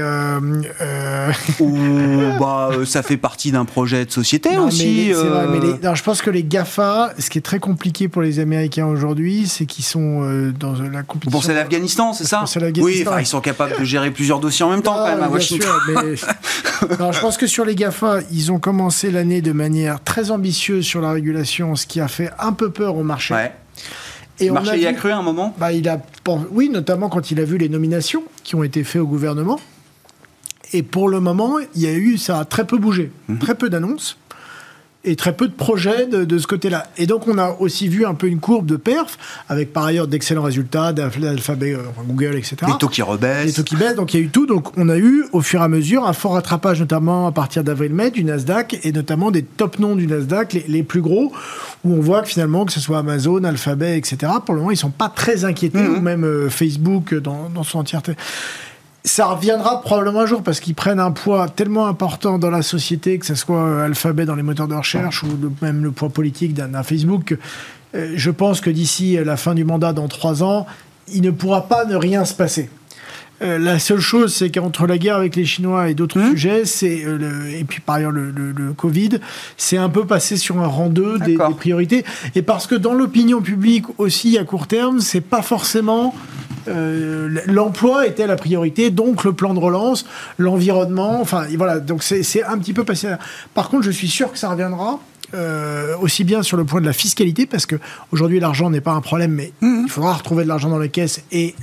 bah, 2.40 2.70
ça 2.84 3.02
fait 3.02 3.16
partie 3.16 3.50
d'un 3.52 3.64
projet 3.64 4.04
de 4.04 4.10
société 4.10 4.58
aussi. 4.58 5.12
je 5.12 6.02
pense 6.02 6.22
que 6.22 6.30
les 6.30 6.44
GAFA, 6.44 7.14
ce 7.18 7.30
qui 7.30 7.38
est 7.38 7.42
très 7.42 7.58
compliqué 7.58 8.08
pour 8.08 8.22
les 8.22 8.38
Américains 8.38 8.86
aujourd'hui, 8.86 9.46
c'est 9.46 9.66
qu'ils 9.66 9.84
sont 9.84 10.52
dans 10.58 10.74
la 10.74 11.02
compétition. 11.02 11.38
Bon, 11.38 11.40
c'est 11.40 11.54
l'Afghanistan, 11.54 12.12
c'est 12.12 12.24
ça 12.24 12.44
oui, 12.78 13.04
ils 13.20 13.26
sont 13.26 13.40
capables 13.40 13.78
de 13.78 13.84
gérer 13.84 14.10
plusieurs 14.10 14.40
dossiers 14.40 14.64
en 14.64 14.70
même 14.70 14.82
temps, 14.82 14.94
quand 14.94 15.06
même, 15.06 15.22
à 15.22 15.28
Washington. 15.28 15.70
je 15.86 17.20
pense 17.20 17.36
que 17.36 17.46
sur 17.46 17.64
les 17.64 17.74
GAFA, 17.74 18.20
ils 18.32 18.52
ont 18.52 18.58
commencé 18.58 19.10
l'année 19.10 19.42
de 19.42 19.52
manière 19.52 20.02
très 20.02 20.30
ambitieuse 20.30 20.84
sur 20.84 21.00
la 21.00 21.12
régulation, 21.12 21.76
ce 21.76 21.86
qui 21.86 22.00
a 22.00 22.08
fait 22.08 22.30
un 22.38 22.52
peu 22.52 22.70
peur 22.70 22.96
au 22.96 23.02
marché. 23.02 23.34
Et 24.38 24.46
le 24.46 24.52
marché 24.52 24.78
y 24.80 24.86
a 24.86 24.92
cru 24.92 25.10
à 25.10 25.18
un 25.18 25.22
moment? 25.22 25.54
Bah, 25.58 25.72
il 25.72 25.88
a, 25.88 26.00
Oui, 26.50 26.68
notamment 26.68 27.08
quand 27.08 27.30
il 27.30 27.40
a 27.40 27.44
vu 27.44 27.58
les 27.58 27.68
nominations 27.68 28.22
qui 28.42 28.54
ont 28.54 28.62
été 28.62 28.84
faites 28.84 29.00
au 29.02 29.06
gouvernement. 29.06 29.58
Et 30.72 30.82
pour 30.82 31.08
le 31.08 31.20
moment, 31.20 31.58
il 31.74 31.82
y 31.82 31.86
a 31.86 31.92
eu, 31.92 32.18
ça 32.18 32.40
a 32.40 32.44
très 32.44 32.66
peu 32.66 32.76
bougé. 32.76 33.10
Mhm. 33.28 33.38
Très 33.38 33.54
peu 33.54 33.70
d'annonces 33.70 34.18
et 35.06 35.16
très 35.16 35.34
peu 35.34 35.46
de 35.46 35.52
projets 35.52 36.06
de, 36.06 36.38
ce 36.38 36.46
côté-là. 36.46 36.88
Et 36.98 37.06
donc, 37.06 37.28
on 37.28 37.38
a 37.38 37.56
aussi 37.60 37.88
vu 37.88 38.04
un 38.04 38.14
peu 38.14 38.26
une 38.26 38.40
courbe 38.40 38.66
de 38.66 38.76
perf, 38.76 39.16
avec 39.48 39.72
par 39.72 39.84
ailleurs 39.84 40.08
d'excellents 40.08 40.42
résultats 40.42 40.92
d'Alphabet, 40.92 41.74
euh, 41.74 41.82
Google, 42.06 42.36
etc. 42.36 42.56
Les 42.66 42.78
taux 42.78 42.88
qui 42.88 43.02
rebaissent. 43.02 43.46
Les 43.46 43.52
taux 43.52 43.62
qui 43.62 43.76
baissent, 43.76 43.94
donc 43.94 44.12
il 44.12 44.20
y 44.20 44.22
a 44.22 44.26
eu 44.26 44.28
tout. 44.28 44.46
Donc, 44.46 44.76
on 44.76 44.88
a 44.88 44.98
eu, 44.98 45.24
au 45.32 45.40
fur 45.40 45.60
et 45.60 45.64
à 45.64 45.68
mesure, 45.68 46.06
un 46.06 46.12
fort 46.12 46.34
rattrapage, 46.34 46.80
notamment 46.80 47.28
à 47.28 47.32
partir 47.32 47.64
d'avril-mai, 47.64 48.10
du 48.10 48.24
Nasdaq, 48.24 48.80
et 48.82 48.92
notamment 48.92 49.30
des 49.30 49.42
top 49.42 49.78
noms 49.78 49.96
du 49.96 50.06
Nasdaq, 50.06 50.64
les, 50.66 50.82
plus 50.82 51.00
gros, 51.00 51.32
où 51.84 51.94
on 51.94 52.00
voit 52.00 52.22
que 52.22 52.28
finalement, 52.28 52.64
que 52.64 52.72
ce 52.72 52.80
soit 52.80 52.98
Amazon, 52.98 53.44
Alphabet, 53.44 53.96
etc., 53.96 54.32
pour 54.44 54.54
le 54.54 54.60
moment, 54.60 54.72
ils 54.72 54.76
sont 54.76 54.90
pas 54.90 55.08
très 55.08 55.44
inquiétés, 55.44 55.78
mmh. 55.78 55.96
ou 55.96 56.00
même 56.00 56.24
euh, 56.24 56.50
Facebook 56.50 57.14
dans, 57.14 57.48
dans 57.48 57.62
son 57.62 57.78
entièreté 57.78 58.12
ça 59.06 59.26
reviendra 59.26 59.80
probablement 59.82 60.20
un 60.20 60.26
jour 60.26 60.42
parce 60.42 60.58
qu'ils 60.58 60.74
prennent 60.74 60.98
un 60.98 61.12
poids 61.12 61.48
tellement 61.48 61.86
important 61.86 62.38
dans 62.38 62.50
la 62.50 62.62
société, 62.62 63.18
que 63.18 63.24
ce 63.24 63.36
soit 63.36 63.62
euh, 63.62 63.84
Alphabet 63.84 64.26
dans 64.26 64.34
les 64.34 64.42
moteurs 64.42 64.66
de 64.66 64.74
recherche 64.74 65.22
ou 65.22 65.28
même 65.62 65.84
le 65.84 65.92
poids 65.92 66.08
politique 66.08 66.54
d'un 66.54 66.82
Facebook. 66.82 67.36
Euh, 67.94 68.12
je 68.16 68.30
pense 68.32 68.60
que 68.60 68.68
d'ici 68.68 69.16
la 69.24 69.36
fin 69.36 69.54
du 69.54 69.64
mandat, 69.64 69.92
dans 69.92 70.08
trois 70.08 70.42
ans, 70.42 70.66
il 71.08 71.22
ne 71.22 71.30
pourra 71.30 71.68
pas 71.68 71.84
ne 71.84 71.94
rien 71.94 72.24
se 72.24 72.34
passer. 72.34 72.68
Euh, 73.42 73.58
la 73.58 73.78
seule 73.78 74.00
chose, 74.00 74.34
c'est 74.34 74.50
qu'entre 74.50 74.86
la 74.86 74.98
guerre 74.98 75.16
avec 75.16 75.36
les 75.36 75.44
Chinois 75.44 75.90
et 75.90 75.94
d'autres 75.94 76.18
mmh. 76.18 76.30
sujets, 76.30 76.64
c'est 76.64 77.04
et 77.52 77.64
puis 77.64 77.80
par 77.80 77.96
ailleurs 77.96 78.10
le, 78.10 78.72
Covid, 78.76 79.20
c'est 79.56 79.76
un 79.76 79.88
peu 79.88 80.06
passé 80.06 80.36
sur 80.36 80.58
un 80.58 80.66
rang 80.66 80.88
2 80.88 81.18
des, 81.18 81.36
des, 81.36 81.38
priorités. 81.56 82.04
Et 82.34 82.42
parce 82.42 82.66
que 82.66 82.74
dans 82.74 82.94
l'opinion 82.94 83.40
publique 83.40 83.86
aussi 83.98 84.38
à 84.38 84.44
court 84.44 84.66
terme, 84.66 85.00
c'est 85.00 85.20
pas 85.20 85.42
forcément 85.42 86.14
euh, 86.68 87.40
l'emploi 87.46 88.06
était 88.06 88.26
la 88.26 88.36
priorité, 88.36 88.90
donc 88.90 89.24
le 89.24 89.32
plan 89.32 89.54
de 89.54 89.58
relance, 89.58 90.04
l'environnement, 90.38 91.20
enfin 91.20 91.46
voilà, 91.56 91.80
donc 91.80 92.02
c'est 92.02 92.44
un 92.44 92.58
petit 92.58 92.72
peu 92.72 92.84
passé. 92.84 93.08
Par 93.54 93.68
contre, 93.68 93.84
je 93.84 93.90
suis 93.90 94.08
sûr 94.08 94.32
que 94.32 94.38
ça 94.38 94.50
reviendra. 94.50 94.98
Euh, 95.34 95.96
aussi 96.00 96.22
bien 96.22 96.42
sur 96.42 96.56
le 96.56 96.64
point 96.64 96.80
de 96.80 96.86
la 96.86 96.92
fiscalité, 96.92 97.46
parce 97.46 97.66
que 97.66 97.76
aujourd'hui 98.12 98.38
l'argent 98.38 98.70
n'est 98.70 98.80
pas 98.80 98.92
un 98.92 99.00
problème, 99.00 99.32
mais 99.32 99.52
mhm. 99.60 99.82
il 99.86 99.90
faudra 99.90 100.14
retrouver 100.14 100.44
de 100.44 100.48
l'argent 100.48 100.70
dans 100.70 100.78
les 100.78 100.88
caisses, 100.88 101.20
et 101.32 101.54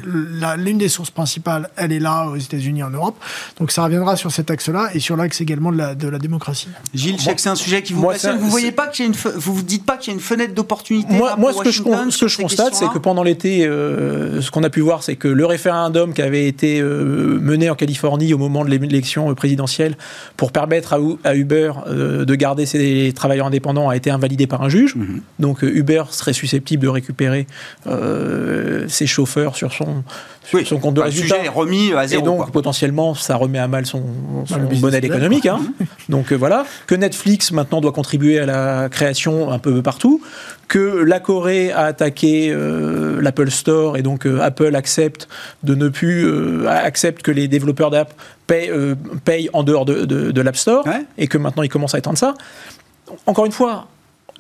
l'une 0.58 0.78
des 0.78 0.90
sources 0.90 1.12
principales, 1.12 1.70
elle 1.78 1.94
est 1.94 2.00
là 2.00 2.28
aux 2.28 2.36
États-Unis, 2.36 2.84
en 2.84 2.90
Europe. 2.90 3.16
Donc 3.60 3.72
ça 3.72 3.84
reviendra 3.86 4.18
sur 4.18 4.32
cet 4.32 4.52
axe-là 4.52 4.90
et 4.94 5.00
sur 5.00 5.16
l'axe 5.16 5.40
également 5.40 5.72
de 5.72 5.78
la, 5.78 5.96
de 5.96 6.10
la 6.10 6.20
démocratie. 6.20 6.68
Gilles, 6.94 7.18
je 7.18 7.24
sais 7.24 7.36
que 7.36 7.42
c'est 7.42 7.50
un 7.50 7.56
sujet 7.56 7.82
qui 7.84 7.94
vous 7.94 8.06
passionne. 8.06 8.38
Vous 8.38 8.50
voyez 8.50 8.74
pas 8.74 8.88
qu'il 8.88 9.06
une, 9.06 9.14
vous 9.14 9.54
vous 9.54 9.64
dites 9.64 9.86
pas 9.86 9.96
qu'il 9.96 10.12
y 10.12 10.12
a 10.12 10.16
une 10.16 10.24
fenêtre 10.24 10.54
d'opportunité. 10.54 11.14
Moi, 11.14 11.36
moi 11.38 11.54
ce, 11.54 11.62
que 11.62 11.72
je, 11.72 11.82
ce 11.82 12.26
que 12.26 12.28
je 12.28 12.38
constate, 12.38 12.76
c'est 12.76 12.90
que 12.90 12.98
pendant 12.98 13.24
l'été, 13.24 13.66
euh, 13.66 14.42
ce 14.42 14.52
qu'on 14.52 14.64
a 14.64 14.70
pu 14.70 14.82
voir, 14.82 15.04
c'est 15.04 15.16
que 15.16 15.30
le 15.30 15.46
référendum 15.46 16.14
qui 16.14 16.22
avait 16.22 16.48
été 16.48 16.82
euh, 16.82 17.40
mené 17.40 17.70
en 17.70 17.76
Californie 17.76 18.34
au 18.34 18.38
moment 18.38 18.66
de 18.66 18.70
l'élection 18.70 19.34
présidentielle 19.36 19.96
pour 20.36 20.52
permettre 20.52 20.94
à, 21.24 21.36
Uber 21.36 21.72
de 21.88 22.36
garder 22.36 22.66
ses 22.66 23.14
travailleurs 23.16 23.50
indépendant 23.54 23.90
a 23.90 23.96
été 23.96 24.10
invalidé 24.10 24.48
par 24.48 24.64
un 24.64 24.70
juge. 24.70 24.96
Mhm. 24.96 25.22
Donc 25.40 25.64
euh, 25.64 25.78
Uber 25.78 26.04
serait 26.10 26.34
susceptible 26.34 26.84
de 26.84 26.90
récupérer 26.90 27.46
euh, 27.88 28.86
ses 28.88 29.06
chauffeurs 29.06 29.56
sur 29.56 29.72
son, 29.72 30.04
son 30.66 30.80
compte 30.80 30.96
de 30.96 31.02
résultat. 31.02 31.36
Le 31.36 31.42
sujet 31.42 31.46
est 31.46 31.50
remis 31.50 31.94
à 31.94 32.08
zéro. 32.08 32.22
Et 32.22 32.26
donc 32.26 32.52
potentiellement, 32.52 33.14
ça 33.14 33.36
remet 33.36 33.60
à 33.60 33.68
mal 33.68 33.86
son, 33.86 34.04
son 34.46 34.60
modèle 34.82 35.06
économique. 35.06 35.46
Hein. 35.46 35.62
donc 36.10 36.32
euh, 36.32 36.36
voilà. 36.36 36.66
Que 36.88 36.96
Netflix 36.96 37.52
maintenant 37.52 37.82
doit 37.82 37.94
contribuer 37.94 38.40
à 38.40 38.46
la 38.46 38.90
création 38.90 39.52
un 39.52 39.60
peu 39.60 39.82
partout. 39.82 40.22
Que 40.68 41.04
la 41.04 41.20
Corée 41.20 41.72
a 41.72 41.84
attaqué 41.84 42.56
l'Apple 43.20 43.52
Store 43.52 43.96
et 43.96 44.02
donc 44.02 44.26
Apple 44.26 44.76
accepte 44.76 45.28
de 45.62 45.76
ne 45.76 45.90
plus 45.90 46.66
accepte 46.68 47.22
que 47.22 47.30
les 47.30 47.48
développeurs 47.48 47.92
d'app 47.92 48.14
payent, 48.48 49.50
en 49.54 49.64
dehors 49.64 49.86
de, 49.86 50.06
de, 50.06 50.42
l'App 50.42 50.56
Store 50.56 50.86
et 51.18 51.28
que 51.28 51.38
maintenant 51.38 51.64
ils 51.64 51.70
commencent 51.70 51.96
à 51.96 52.00
étendre 52.00 52.18
ça 52.18 52.34
encore 53.26 53.46
une 53.46 53.52
fois, 53.52 53.88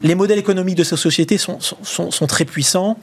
les 0.01 0.15
modèles 0.15 0.39
économiques 0.39 0.77
de 0.77 0.83
ces 0.83 0.97
sociétés 0.97 1.37
sont, 1.37 2.27
très 2.27 2.45
puissants. 2.45 2.97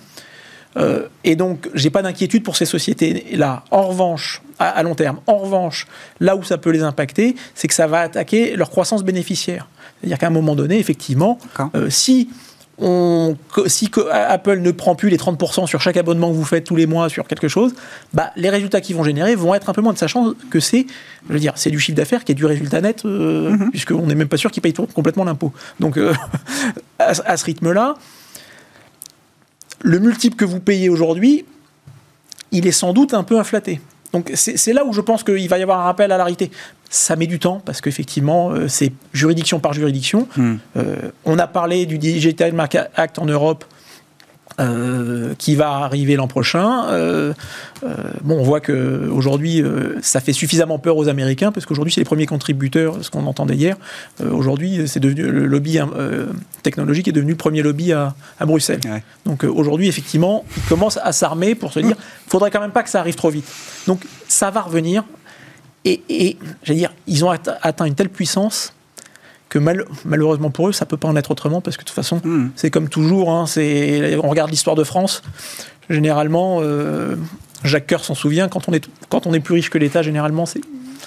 Euh, 0.76 1.08
et 1.24 1.34
donc, 1.34 1.68
j'ai 1.74 1.90
pas 1.90 2.02
d'inquiétude 2.02 2.44
pour 2.44 2.56
ces 2.56 2.64
sociétés-là. 2.64 3.64
En 3.70 3.88
revanche, 3.88 4.42
à, 4.58 4.82
long 4.82 4.94
terme, 4.94 5.20
en 5.26 5.38
revanche, 5.38 5.86
là 6.20 6.36
où 6.36 6.44
ça 6.44 6.58
peut 6.58 6.70
les 6.70 6.82
impacter, 6.82 7.34
c'est 7.54 7.66
que 7.66 7.74
ça 7.74 7.86
va 7.86 8.00
attaquer 8.00 8.54
leur 8.54 8.70
croissance 8.70 9.02
bénéficiaire. 9.02 9.66
C'est-à-dire 10.00 10.18
qu'à 10.18 10.28
un 10.28 10.30
moment 10.30 10.54
donné, 10.54 10.78
effectivement, 10.78 11.38
euh, 11.74 11.90
si 11.90 12.28
si 13.66 13.90
Apple 14.10 14.58
ne 14.60 14.70
prend 14.70 14.94
plus 14.94 15.10
les 15.10 15.18
30% 15.18 15.66
sur 15.66 15.80
chaque 15.80 15.96
abonnement 15.96 16.30
que 16.30 16.34
vous 16.34 16.44
faites 16.44 16.64
tous 16.64 16.76
les 16.76 16.86
mois 16.86 17.08
sur 17.08 17.26
quelque 17.26 17.48
chose, 17.48 17.74
bah, 18.14 18.30
les 18.36 18.48
résultats 18.48 18.80
qu'ils 18.80 18.96
vont 18.96 19.04
générer 19.04 19.34
vont 19.34 19.54
être 19.54 19.68
un 19.68 19.72
peu 19.72 19.82
moins 19.82 19.92
de 19.92 19.98
sachant 19.98 20.32
que 20.50 20.60
c'est, 20.60 20.86
je 21.28 21.32
veux 21.32 21.38
dire, 21.38 21.52
c'est 21.56 21.70
du 21.70 21.78
chiffre 21.78 21.96
d'affaires 21.96 22.24
qui 22.24 22.32
est 22.32 22.34
du 22.34 22.46
résultat 22.46 22.80
net, 22.80 23.04
euh, 23.04 23.50
mhm. 23.50 23.70
puisqu'on 23.70 24.06
n'est 24.06 24.14
même 24.14 24.28
pas 24.28 24.38
sûr 24.38 24.50
qu'ils 24.50 24.62
payent 24.62 24.72
complètement 24.72 25.24
l'impôt. 25.24 25.52
Donc, 25.78 25.98
euh, 25.98 26.14
à, 26.98 27.36
ce 27.36 27.44
rythme-là, 27.44 27.96
le 29.82 29.98
multiple 29.98 30.36
que 30.36 30.44
vous 30.44 30.60
payez 30.60 30.88
aujourd'hui, 30.88 31.44
il 32.52 32.66
est 32.66 32.72
sans 32.72 32.92
doute 32.92 33.14
un 33.14 33.22
peu 33.22 33.38
inflaté. 33.38 33.80
Donc 34.12 34.32
c'est 34.34 34.72
là 34.72 34.84
où 34.84 34.92
je 34.92 35.00
pense 35.00 35.22
qu'il 35.22 35.48
va 35.48 35.58
y 35.58 35.62
avoir 35.62 35.80
un 35.80 35.84
rappel 35.84 36.10
à 36.10 36.18
la 36.18 36.24
réalité. 36.24 36.50
Ça 36.92 37.14
met 37.14 37.28
du 37.28 37.38
temps 37.38 37.62
parce 37.64 37.80
qu'effectivement, 37.80 38.50
euh, 38.50 38.66
c'est 38.66 38.92
juridiction 39.12 39.60
par 39.60 39.72
juridiction. 39.72 40.26
Hmm. 40.36 40.56
Euh, 40.76 40.96
on 41.24 41.38
a 41.38 41.46
parlé 41.46 41.86
du 41.86 41.98
Digital 41.98 42.52
Market 42.52 42.90
Act 42.96 43.20
en 43.20 43.26
Europe. 43.26 43.64
Euh, 44.58 45.32
qui 45.38 45.54
va 45.54 45.70
arriver 45.70 46.16
l'an 46.16 46.26
prochain. 46.26 46.84
bon, 48.24 48.38
on 48.38 48.42
voit 48.42 48.60
que 48.60 49.08
aujourd'hui, 49.08 49.62
ça 50.02 50.20
fait 50.20 50.34
suffisamment 50.34 50.78
peur 50.78 50.98
aux 50.98 51.08
Américains 51.08 51.50
parce 51.50 51.64
qu'aujourd'hui, 51.64 51.94
c'est 51.94 52.00
les 52.00 52.04
premiers 52.04 52.26
contributeurs, 52.26 52.98
ce 53.00 53.08
qu'on 53.08 53.24
entendait 53.26 53.54
hier. 53.54 53.76
aujourd'hui, 54.30 54.86
c'est 54.86 55.00
devenu 55.00 55.22
le 55.22 55.46
lobby 55.46 55.78
technologique 56.62 57.08
est 57.08 57.12
devenu 57.12 57.30
le 57.30 57.38
premier 57.38 57.62
lobby 57.62 57.92
à, 57.92 58.14
Bruxelles. 58.40 58.80
Donc 59.24 59.44
aujourd'hui, 59.44 59.88
effectivement, 59.88 60.44
ils 60.56 60.68
commencent 60.68 60.98
à 61.02 61.12
s'armer 61.12 61.54
pour 61.54 61.72
se 61.72 61.80
dire, 61.80 61.96
il 62.26 62.30
faudrait 62.30 62.50
quand 62.50 62.60
même 62.60 62.72
pas 62.72 62.82
que 62.82 62.90
ça 62.90 63.00
arrive 63.00 63.14
trop 63.14 63.30
vite. 63.30 63.46
Donc 63.86 64.04
ça 64.28 64.50
va 64.50 64.60
revenir. 64.60 65.04
Et, 65.84 66.02
et 66.08 66.36
j'allais 66.62 66.80
dire, 66.80 66.92
ils 67.06 67.24
ont 67.24 67.30
atteint 67.30 67.84
une 67.84 67.94
telle 67.94 68.10
puissance 68.10 68.72
que 69.48 69.58
malheureusement 70.04 70.50
pour 70.50 70.68
eux, 70.68 70.72
ça 70.72 70.86
peut 70.86 70.96
pas 70.96 71.08
en 71.08 71.16
être 71.16 71.30
autrement 71.30 71.60
parce 71.60 71.76
que 71.76 71.82
de 71.82 71.88
toute 71.88 71.94
façon, 71.94 72.20
hmm. 72.22 72.50
c'est 72.54 72.70
comme 72.70 72.88
toujours. 72.88 73.32
Hein, 73.32 73.46
on 73.56 74.28
regarde 74.28 74.50
l'histoire 74.50 74.76
de 74.76 74.84
France. 74.84 75.22
Généralement, 75.88 76.62
Jacques 77.64 77.88
Coeur 77.88 78.04
s'en 78.04 78.14
souvient. 78.14 78.48
Quand 78.48 78.68
on 78.68 78.72
est 78.72 78.88
quand 79.08 79.26
on 79.26 79.32
est 79.32 79.40
plus 79.40 79.54
riche 79.54 79.70
que 79.70 79.78
l'État, 79.78 80.02
généralement, 80.02 80.46
c'est 80.46 80.60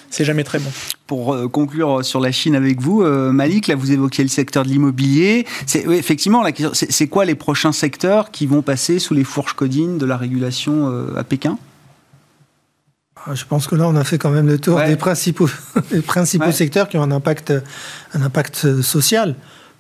c'est 0.10 0.26
jamais 0.26 0.44
très 0.44 0.60
bon. 0.60 0.70
Pour 1.08 1.34
euh, 1.34 1.48
conclure 1.48 2.06
sur 2.06 2.20
la 2.20 2.32
Chine 2.32 2.56
avec 2.56 2.80
vous, 2.80 3.02
euh, 3.02 3.32
Malik, 3.32 3.68
là 3.68 3.76
vous 3.76 3.92
évoquiez 3.92 4.24
le 4.24 4.30
secteur 4.30 4.64
de 4.64 4.70
l'immobilier. 4.70 5.46
C'est 5.66 5.86
effectivement 5.88 6.44
c'est 6.74 7.08
quoi 7.08 7.26
les 7.26 7.36
prochains 7.36 7.72
secteurs 7.72 8.30
qui 8.30 8.46
vont 8.46 8.62
passer 8.62 9.00
sous 9.00 9.16
les 9.16 9.24
fourches 9.24 9.54
codines 9.54 9.98
de 9.98 10.06
la 10.06 10.18
régulation 10.18 10.90
euh, 10.92 11.18
à 11.18 11.24
Pékin? 11.24 11.58
Je 13.32 13.46
pense 13.46 13.68
que 13.68 13.76
là, 13.76 13.88
on 13.88 13.96
a 13.96 14.04
fait 14.04 14.18
quand 14.18 14.32
même 14.32 14.48
le 14.48 14.60
tour 14.60 14.82
des 14.82 14.96
principaux, 14.96 15.50
principaux 16.08 16.52
secteurs 16.52 16.90
qui 16.90 16.98
ont 16.98 17.04
un 17.04 17.12
impact, 17.12 17.54
un 18.14 18.22
impact 18.22 18.82
social. 18.82 19.36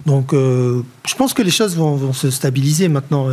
Donc, 0.06 0.34
je 0.34 1.16
pense 1.18 1.34
que 1.34 1.42
les 1.42 1.52
choses 1.52 1.76
vont, 1.76 2.14
se 2.14 2.30
stabiliser 2.30 2.90
maintenant. 2.90 3.28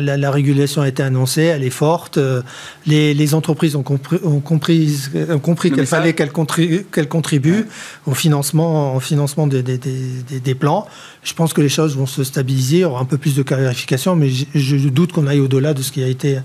La, 0.00 0.30
régulation 0.30 0.82
a 0.82 0.88
été 0.88 1.02
annoncée, 1.02 1.42
elle 1.42 1.64
est 1.64 1.70
forte. 1.70 2.18
Euh, 2.18 2.42
les, 2.86 3.34
entreprises 3.34 3.76
ont 3.76 3.82
compris, 3.82 4.18
ont 4.22 4.40
compris, 4.40 4.98
compris 5.42 5.70
qu'il 5.70 5.86
fallait 5.86 6.14
qu'elles 6.14 6.32
contribuent, 6.32 7.66
au 8.06 8.14
financement, 8.14 8.94
au 8.96 9.00
financement 9.00 9.46
des, 9.46 9.62
des, 9.62 10.54
plans. 10.54 10.86
Je 11.22 11.34
pense 11.34 11.52
que 11.52 11.60
les 11.60 11.68
choses 11.68 11.96
vont 11.96 12.06
se 12.06 12.24
stabiliser, 12.24 12.76
il 12.76 12.80
y 12.80 12.84
aura 12.84 13.00
un 13.00 13.04
peu 13.04 13.18
plus 13.18 13.34
de 13.34 13.42
clarification, 13.42 14.16
mais 14.16 14.30
je, 14.30 14.88
doute 14.88 15.12
qu'on 15.12 15.26
aille 15.26 15.40
au-delà 15.40 15.74
de 15.74 15.82
ce 15.82 15.92
qui 15.92 16.02
a 16.02 16.08
été 16.08 16.38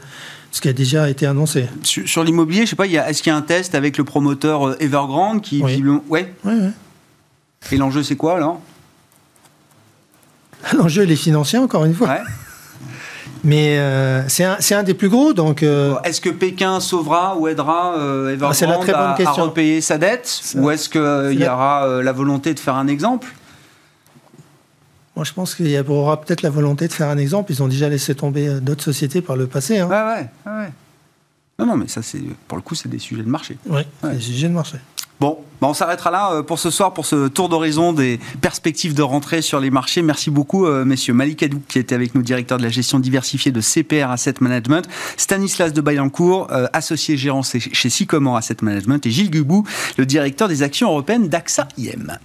ce 0.51 0.59
qui 0.59 0.67
a 0.67 0.73
déjà 0.73 1.09
été 1.09 1.25
annoncé. 1.25 1.67
Sur, 1.83 2.25
l'immobilier, 2.25 2.65
je 2.65 2.71
sais 2.71 2.75
pas, 2.75 2.85
est-ce 2.85 3.23
qu'il 3.23 3.31
y 3.31 3.33
a 3.33 3.37
un 3.37 3.41
test 3.41 3.73
avec 3.73 3.97
le 3.97 4.03
promoteur 4.03 4.67
euh, 4.67 4.75
Evergrande 4.81 5.41
qui 5.41 5.63
oui. 5.63 5.81
ouais. 6.09 6.33
Et 7.71 7.77
l'enjeu, 7.77 8.03
c'est 8.03 8.17
quoi 8.17 8.35
alors? 8.35 8.59
L'enjeu, 10.73 11.03
il 11.03 11.11
est 11.11 11.15
financier, 11.15 11.59
encore 11.59 11.85
une 11.85 11.93
fois. 11.93 12.09
Ouais. 12.09 12.21
Mais 13.43 13.77
euh, 13.79 14.27
c'est 14.27 14.75
un, 14.75 14.83
des 14.83 14.93
plus 14.93 15.09
gros, 15.09 15.33
donc. 15.33 15.63
Euh, 15.63 15.95
est-ce 16.03 16.21
que 16.21 16.29
Pékin 16.29 16.79
sauvera 16.79 17.35
ou 17.37 17.47
aidera 17.47 17.97
euh, 17.97 18.33
Evergrande 18.33 18.69
la 18.69 18.77
très 18.77 18.91
bonne 18.91 19.01
à, 19.01 19.15
question. 19.17 19.43
repayer 19.45 19.81
sa 19.81 19.97
dette, 19.97 20.41
ou 20.55 20.69
est-ce 20.69 20.89
qu'il 20.89 21.39
y 21.39 21.47
aura 21.47 22.01
la 22.01 22.11
volonté 22.11 22.53
de 22.53 22.59
faire 22.59 22.75
un 22.75 22.87
exemple? 22.87 23.27
Moi, 25.15 25.25
je 25.25 25.33
pense 25.33 25.55
qu'il 25.55 25.69
y 25.69 25.79
aura 25.79 26.21
peut-être 26.21 26.41
la 26.41 26.49
volonté 26.49 26.87
de 26.87 26.93
faire 26.93 27.09
un 27.09 27.17
exemple. 27.17 27.51
Ils 27.51 27.61
ont 27.61 27.67
déjà 27.67 27.89
laissé 27.89 28.15
tomber 28.15 28.59
d'autres 28.61 28.83
sociétés 28.83 29.21
par 29.21 29.35
le 29.35 29.47
passé. 29.47 29.79
Hein. 29.79 29.87
Ouais, 29.87 30.01
ouais, 30.03 30.29
ouais. 30.45 30.71
Non, 31.59 31.65
non, 31.65 31.77
mais 31.77 31.87
ça, 31.87 32.01
c'est 32.01 32.21
pour 32.47 32.57
le 32.57 32.63
coup, 32.63 32.75
c'est 32.75 32.89
des 32.89 32.97
sujets 32.97 33.23
de 33.23 33.29
marché. 33.29 33.57
Oui, 33.67 33.81
ouais. 34.03 34.13
des 34.13 34.19
sujets 34.19 34.47
de 34.47 34.53
marché. 34.53 34.77
Bon, 35.21 35.37
bah, 35.61 35.67
on 35.67 35.75
s'arrêtera 35.75 36.09
là 36.09 36.31
euh, 36.33 36.41
pour 36.41 36.57
ce 36.57 36.71
soir, 36.71 36.95
pour 36.95 37.05
ce 37.05 37.27
tour 37.27 37.47
d'horizon 37.47 37.93
des 37.93 38.19
perspectives 38.41 38.95
de 38.95 39.03
rentrée 39.03 39.43
sur 39.43 39.59
les 39.59 39.69
marchés. 39.69 40.01
Merci 40.01 40.31
beaucoup, 40.31 40.65
euh, 40.65 40.83
messieurs. 40.83 41.13
Malik 41.13 41.43
Adou, 41.43 41.61
qui 41.67 41.77
était 41.77 41.93
avec 41.93 42.15
nous, 42.15 42.23
directeur 42.23 42.57
de 42.57 42.63
la 42.63 42.69
gestion 42.69 42.97
diversifiée 42.97 43.51
de 43.51 43.61
CPR 43.61 44.09
Asset 44.09 44.33
Management, 44.41 44.89
Stanislas 45.17 45.73
de 45.73 45.81
Bayancourt, 45.81 46.47
euh, 46.51 46.65
associé 46.73 47.17
gérant 47.17 47.43
chez 47.43 47.89
Sycomore 47.91 48.35
Asset 48.35 48.57
Management, 48.63 49.05
et 49.05 49.11
Gilles 49.11 49.29
Gubou, 49.29 49.63
le 49.99 50.07
directeur 50.07 50.47
des 50.47 50.63
actions 50.63 50.89
européennes 50.89 51.27
d'AXA 51.27 51.67
IM. 51.77 52.17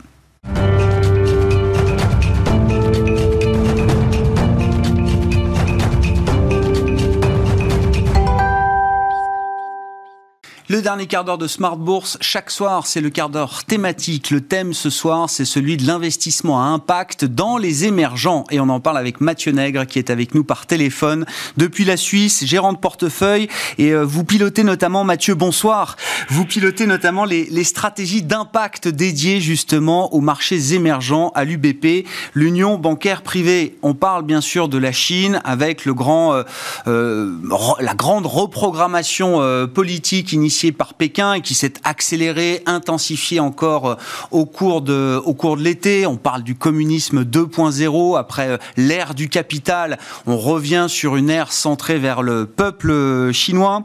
Le 10.68 10.82
dernier 10.82 11.06
quart 11.06 11.22
d'heure 11.22 11.38
de 11.38 11.46
Smart 11.46 11.76
Bourse, 11.76 12.18
chaque 12.20 12.50
soir, 12.50 12.88
c'est 12.88 13.00
le 13.00 13.08
quart 13.08 13.28
d'heure 13.28 13.62
thématique. 13.62 14.32
Le 14.32 14.40
thème 14.40 14.72
ce 14.72 14.90
soir, 14.90 15.30
c'est 15.30 15.44
celui 15.44 15.76
de 15.76 15.86
l'investissement 15.86 16.60
à 16.60 16.64
impact 16.64 17.24
dans 17.24 17.56
les 17.56 17.84
émergents. 17.84 18.42
Et 18.50 18.58
on 18.58 18.68
en 18.68 18.80
parle 18.80 18.98
avec 18.98 19.20
Mathieu 19.20 19.52
Nègre, 19.52 19.86
qui 19.86 20.00
est 20.00 20.10
avec 20.10 20.34
nous 20.34 20.42
par 20.42 20.66
téléphone 20.66 21.24
depuis 21.56 21.84
la 21.84 21.96
Suisse, 21.96 22.44
gérant 22.44 22.72
de 22.72 22.78
portefeuille. 22.78 23.46
Et 23.78 23.92
euh, 23.92 24.04
vous 24.04 24.24
pilotez 24.24 24.64
notamment, 24.64 25.04
Mathieu, 25.04 25.36
bonsoir. 25.36 25.94
Vous 26.30 26.44
pilotez 26.44 26.88
notamment 26.88 27.24
les, 27.24 27.62
stratégies 27.62 28.22
d'impact 28.22 28.88
dédiées 28.88 29.40
justement 29.40 30.12
aux 30.14 30.20
marchés 30.20 30.74
émergents, 30.74 31.30
à 31.36 31.44
l'UBP, 31.44 32.08
l'Union 32.34 32.76
bancaire 32.76 33.22
privée. 33.22 33.78
On 33.82 33.94
parle 33.94 34.24
bien 34.24 34.40
sûr 34.40 34.68
de 34.68 34.78
la 34.78 34.90
Chine 34.90 35.40
avec 35.44 35.84
le 35.84 35.94
grand, 35.94 36.34
euh, 36.34 36.42
euh 36.88 37.36
la 37.78 37.94
grande 37.94 38.26
reprogrammation 38.26 39.68
politique 39.72 40.32
initiée 40.56 40.72
par 40.72 40.94
Pékin 40.94 41.34
et 41.34 41.42
qui 41.42 41.54
s'est 41.54 41.74
accéléré, 41.84 42.62
intensifié 42.64 43.40
encore 43.40 43.90
euh, 43.90 43.94
au 44.30 44.46
cours 44.46 44.80
de, 44.80 45.20
au 45.22 45.34
cours 45.34 45.58
de 45.58 45.62
l'été. 45.62 46.06
On 46.06 46.16
parle 46.16 46.42
du 46.42 46.54
communisme 46.54 47.24
2.0 47.24 48.18
après 48.18 48.48
euh, 48.48 48.56
l'ère 48.78 49.14
du 49.14 49.28
capital. 49.28 49.98
On 50.26 50.38
revient 50.38 50.86
sur 50.88 51.16
une 51.16 51.28
ère 51.28 51.52
centrée 51.52 51.98
vers 51.98 52.22
le 52.22 52.46
peuple 52.46 53.32
chinois. 53.32 53.82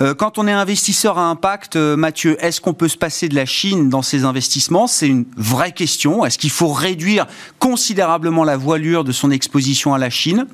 Euh, 0.00 0.12
quand 0.14 0.38
on 0.38 0.48
est 0.48 0.52
investisseur 0.52 1.18
à 1.18 1.26
impact, 1.26 1.76
Mathieu, 1.76 2.36
est-ce 2.44 2.60
qu'on 2.60 2.74
peut 2.74 2.88
se 2.88 2.96
passer 2.96 3.28
de 3.28 3.36
la 3.36 3.46
Chine 3.46 3.88
dans 3.88 4.02
ses 4.02 4.24
investissements? 4.24 4.88
C'est 4.88 5.06
une 5.06 5.24
vraie 5.36 5.72
question. 5.72 6.24
Est-ce 6.24 6.38
qu'il 6.38 6.50
faut 6.50 6.72
réduire 6.72 7.28
considérablement 7.60 8.42
la 8.42 8.56
voilure 8.56 9.04
de 9.04 9.12
son 9.12 9.30
exposition 9.30 9.94
à 9.94 9.98
la 9.98 10.10
Chine? 10.10 10.46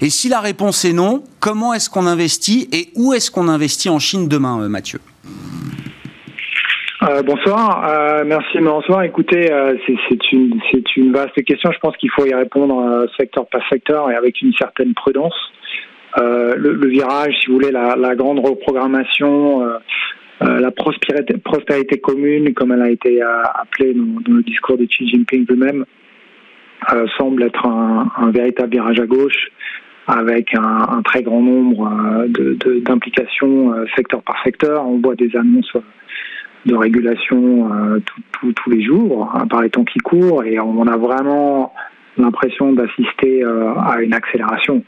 Et 0.00 0.10
si 0.10 0.28
la 0.28 0.40
réponse 0.40 0.84
est 0.84 0.92
non, 0.92 1.22
comment 1.46 1.72
est-ce 1.74 1.88
qu'on 1.88 2.08
investit 2.08 2.68
et 2.72 2.88
où 2.96 3.12
est-ce 3.12 3.30
qu'on 3.30 3.46
investit 3.46 3.88
en 3.88 4.00
Chine 4.00 4.26
demain, 4.26 4.68
Mathieu 4.68 4.98
euh, 7.02 7.22
bonsoir, 7.22 7.88
euh, 7.88 8.24
merci 8.26 8.58
recevoir. 8.58 9.02
Écoutez, 9.02 9.52
euh, 9.52 9.74
c'est 9.86 10.32
une, 10.32 11.12
vaste 11.12 11.40
question. 11.44 11.70
Je 11.70 11.78
pense 11.78 11.96
qu'il 11.98 12.10
faut 12.10 12.26
y 12.26 12.34
répondre 12.34 13.06
secteur 13.16 13.46
par 13.46 13.60
secteur 13.68 14.10
et 14.10 14.16
avec 14.16 14.40
une 14.42 14.54
certaine 14.54 14.92
prudence. 14.94 15.36
Le, 16.16 16.88
virage, 16.88 17.34
si 17.40 17.46
vous 17.46 17.58
voulez, 17.60 17.70
la, 17.70 18.14
grande 18.16 18.40
reprogrammation, 18.40 19.62
la 20.40 20.70
prospérité, 20.72 22.00
commune, 22.00 22.54
comme 22.54 22.72
elle 22.72 22.82
a 22.82 22.90
été 22.90 23.22
appelée 23.22 23.94
dans, 23.94 24.34
le 24.34 24.42
discours 24.42 24.78
de 24.78 24.86
Xi 24.86 25.08
Jinping 25.08 25.46
lui-même, 25.48 25.84
semble 27.18 27.44
être 27.44 27.66
un, 27.66 28.30
véritable 28.32 28.72
virage 28.72 28.98
à 28.98 29.06
gauche 29.06 29.50
avec 30.06 30.54
un, 30.54 31.02
très 31.04 31.22
grand 31.22 31.40
nombre 31.40 32.26
d'implications 32.28 33.74
secteur 33.96 34.22
par 34.22 34.42
secteur. 34.44 34.86
On 34.86 34.98
voit 34.98 35.14
des 35.14 35.34
annonces 35.36 35.76
de 36.66 36.74
régulation 36.74 37.72
euh, 37.72 38.00
tous 38.40 38.70
les 38.70 38.82
jours 38.82 39.30
hein, 39.34 39.46
par 39.46 39.62
les 39.62 39.70
temps 39.70 39.84
qui 39.84 40.00
courent 40.00 40.44
et 40.44 40.58
on 40.58 40.86
a 40.86 40.96
vraiment 40.96 41.72
l'impression 42.18 42.72
d'assister 42.72 43.44
euh, 43.44 43.72
à 43.74 44.00
une 44.00 44.12
accélération. 44.12 44.82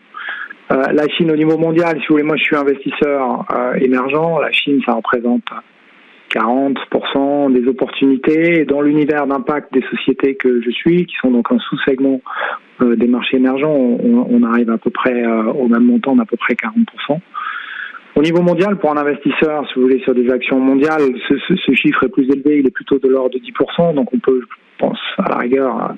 Euh, 0.73 0.83
la 0.93 1.09
Chine 1.09 1.31
au 1.31 1.37
niveau 1.37 1.57
mondial, 1.57 1.99
si 2.01 2.07
vous 2.09 2.15
voulez, 2.15 2.25
moi 2.25 2.37
je 2.37 2.43
suis 2.43 2.57
investisseur 2.57 3.47
émergent, 3.81 4.41
la 4.41 4.51
Chine 4.53 4.81
ça 4.85 4.95
représente 4.95 5.45
40% 6.31 7.53
des 7.53 7.69
opportunités. 7.69 8.65
dans 8.65 8.81
l'univers 8.81 9.27
d'impact 9.27 9.73
des 9.73 9.83
sociétés 9.91 10.35
que 10.37 10.61
je 10.63 10.71
suis, 10.71 11.07
qui 11.07 11.15
sont 11.21 11.31
donc 11.31 11.51
un 11.51 11.59
sous-segment 11.59 12.21
des 12.81 13.09
marchés 13.09 13.39
émergents, 13.39 13.75
on, 13.75 14.43
arrive 14.45 14.71
à 14.71 14.79
peu 14.79 14.91
près 14.91 15.27
au 15.27 15.67
même 15.67 15.85
montant 15.85 16.15
d'à 16.15 16.25
peu 16.25 16.37
près 16.37 16.55
40%. 16.55 17.21
Au 18.19 18.23
niveau 18.23 18.43
mondial, 18.43 18.77
pour 18.79 18.91
un 18.91 18.97
investisseur, 18.97 19.65
si 19.69 19.75
vous 19.77 19.83
voulez, 19.83 20.01
sur 20.01 20.13
des 20.13 20.29
actions 20.29 20.59
mondiales, 20.59 21.03
ce, 21.29 21.73
chiffre 21.75 22.03
est 22.03 22.09
plus 22.09 22.29
élevé, 22.29 22.59
il 22.59 22.67
est 22.67 22.75
plutôt 22.75 22.99
de 22.99 23.07
l'ordre 23.07 23.31
de 23.31 23.39
10%, 23.39 23.95
donc 23.95 24.13
on 24.13 24.19
peut, 24.19 24.41
je 24.41 24.85
pense, 24.85 24.99
à 25.19 25.29
la 25.29 25.37
rigueur, 25.37 25.95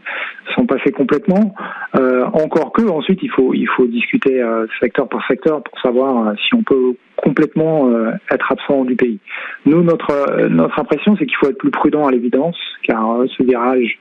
s'en 0.55 0.67
passer 0.67 0.93
complètement. 0.93 1.55
Euh, 1.97 2.27
encore 2.27 2.73
que, 2.73 2.83
ensuite, 2.83 3.21
il 3.23 3.31
faut, 3.31 3.55
il 3.55 3.67
faut 3.75 3.87
discuter 3.87 4.43
euh, 4.43 4.67
secteur 4.81 5.09
par 5.09 5.27
secteur 5.29 5.63
pour 5.63 5.81
savoir 5.81 6.29
euh, 6.29 6.33
si 6.47 6.55
on 6.55 6.63
peut 6.63 6.93
complètement 7.17 7.91
être 8.31 8.53
absent 8.53 8.85
du 8.85 8.97
pays. 8.97 9.19
Nous, 9.65 9.83
notre, 9.83 10.47
notre 10.49 10.79
impression, 10.79 11.17
c'est 11.19 11.25
qu'il 11.25 11.37
faut 11.37 11.49
être 11.49 11.59
plus 11.59 11.71
prudent 11.71 12.07
à 12.07 12.11
l'évidence, 12.11 12.57
car 12.83 13.25
ce 13.35 13.43
virage, 13.43 13.99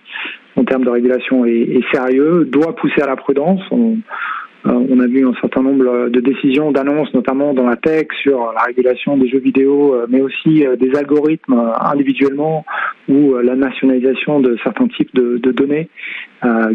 en 0.57 0.65
termes 0.65 0.83
de 0.83 0.89
régulation, 0.89 1.45
est, 1.45 1.51
est, 1.51 1.83
sérieux, 1.93 2.45
doit 2.45 2.75
pousser 2.75 3.01
à 3.01 3.07
la 3.07 3.15
prudence. 3.15 3.61
Euh, 3.71 3.95
on 4.65 4.99
a 4.99 5.07
vu 5.07 5.25
un 5.25 5.33
certain 5.39 5.61
nombre 5.61 6.09
de 6.09 6.19
décisions, 6.19 6.71
d'annonces, 6.71 7.13
notamment 7.13 7.53
dans 7.53 7.65
la 7.65 7.77
tech, 7.77 8.07
sur 8.21 8.51
la 8.53 8.63
régulation 8.63 9.17
des 9.17 9.29
jeux 9.29 9.39
vidéo, 9.39 9.93
euh, 9.93 10.05
mais 10.09 10.21
aussi 10.21 10.65
euh, 10.65 10.75
des 10.75 10.95
algorithmes 10.95 11.73
individuellement 11.79 12.65
ou 13.07 13.35
la 13.37 13.55
nationalisation 13.55 14.39
de 14.39 14.57
certains 14.63 14.87
types 14.87 15.13
de, 15.15 15.37
données 15.51 15.89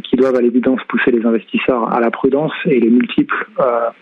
qui 0.03 0.17
doivent 0.17 0.35
à 0.35 0.41
l'évidence 0.41 0.81
pousser 0.89 1.11
les 1.13 1.25
investisseurs 1.25 1.93
à 1.95 2.01
la 2.01 2.11
prudence 2.11 2.53
et 2.67 2.81
les 2.81 2.91
multiples 2.91 3.47
à, 3.57 3.93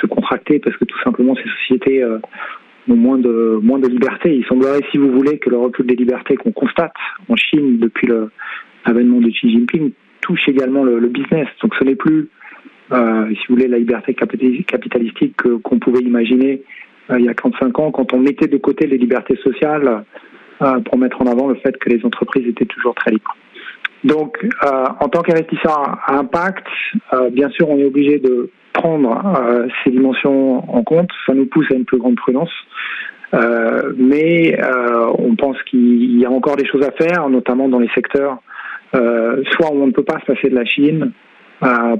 se 0.00 0.06
contracter 0.06 0.60
parce 0.60 0.76
que 0.76 0.84
tout 0.84 0.98
simplement 1.02 1.34
ces 1.34 1.48
sociétés 1.60 2.04
ont 2.04 2.96
moins 2.96 3.18
de 3.18 3.58
moins 3.60 3.80
de 3.80 3.88
liberté. 3.88 4.36
Il 4.36 4.46
semblerait, 4.46 4.80
si 4.92 4.98
vous 4.98 5.10
voulez, 5.10 5.38
que 5.38 5.50
le 5.50 5.56
recul 5.56 5.86
des 5.86 5.96
libertés 5.96 6.36
qu'on 6.36 6.52
constate 6.52 6.94
en 7.28 7.34
Chine 7.34 7.78
depuis 7.80 8.08
l'avènement 8.86 9.20
de 9.20 9.28
Xi 9.30 9.50
Jinping 9.50 9.90
touche 10.20 10.48
également 10.48 10.84
le, 10.84 11.00
le 11.00 11.08
business. 11.08 11.48
Donc 11.60 11.74
ce 11.76 11.84
n'est 11.84 11.96
plus 11.96 12.28
euh, 12.92 13.28
si 13.30 13.46
vous 13.48 13.54
voulez, 13.54 13.68
la 13.68 13.78
liberté 13.78 14.14
capitalistique 14.14 15.36
qu'on 15.62 15.78
pouvait 15.78 16.00
imaginer 16.00 16.62
euh, 17.10 17.18
il 17.18 17.24
y 17.24 17.28
a 17.28 17.34
35 17.34 17.78
ans, 17.78 17.90
quand 17.90 18.12
on 18.12 18.18
mettait 18.18 18.48
de 18.48 18.56
côté 18.58 18.86
les 18.86 18.98
libertés 18.98 19.36
sociales 19.36 20.04
pour 20.86 20.98
mettre 20.98 21.22
en 21.22 21.26
avant 21.26 21.46
le 21.46 21.54
fait 21.54 21.78
que 21.78 21.88
les 21.88 22.04
entreprises 22.04 22.44
étaient 22.48 22.66
toujours 22.66 22.92
très 22.96 23.12
libres. 23.12 23.36
Donc, 24.02 24.44
en 24.60 25.08
tant 25.08 25.22
qu'investisseur 25.22 26.00
à 26.04 26.16
impact, 26.16 26.66
bien 27.30 27.48
sûr, 27.50 27.70
on 27.70 27.78
est 27.78 27.84
obligé 27.84 28.18
de 28.18 28.50
prendre 28.72 29.22
ces 29.84 29.92
dimensions 29.92 30.68
en 30.68 30.82
compte. 30.82 31.10
Ça 31.26 31.34
nous 31.34 31.46
pousse 31.46 31.70
à 31.70 31.74
une 31.76 31.84
plus 31.84 31.98
grande 31.98 32.16
prudence. 32.16 32.50
Euh, 33.34 33.92
mais 33.96 34.58
euh, 34.58 35.12
on 35.18 35.36
pense 35.36 35.62
qu'il 35.64 36.18
y 36.18 36.24
a 36.24 36.30
encore 36.30 36.56
des 36.56 36.66
choses 36.66 36.84
à 36.84 36.92
faire, 36.92 37.28
notamment 37.28 37.68
dans 37.68 37.78
les 37.78 37.90
secteurs 37.94 38.38
euh, 38.94 39.42
soit 39.52 39.70
où 39.70 39.82
on 39.82 39.86
ne 39.86 39.92
peut 39.92 40.04
pas 40.04 40.18
se 40.20 40.32
passer 40.32 40.48
de 40.48 40.54
la 40.54 40.64
Chine 40.64 41.12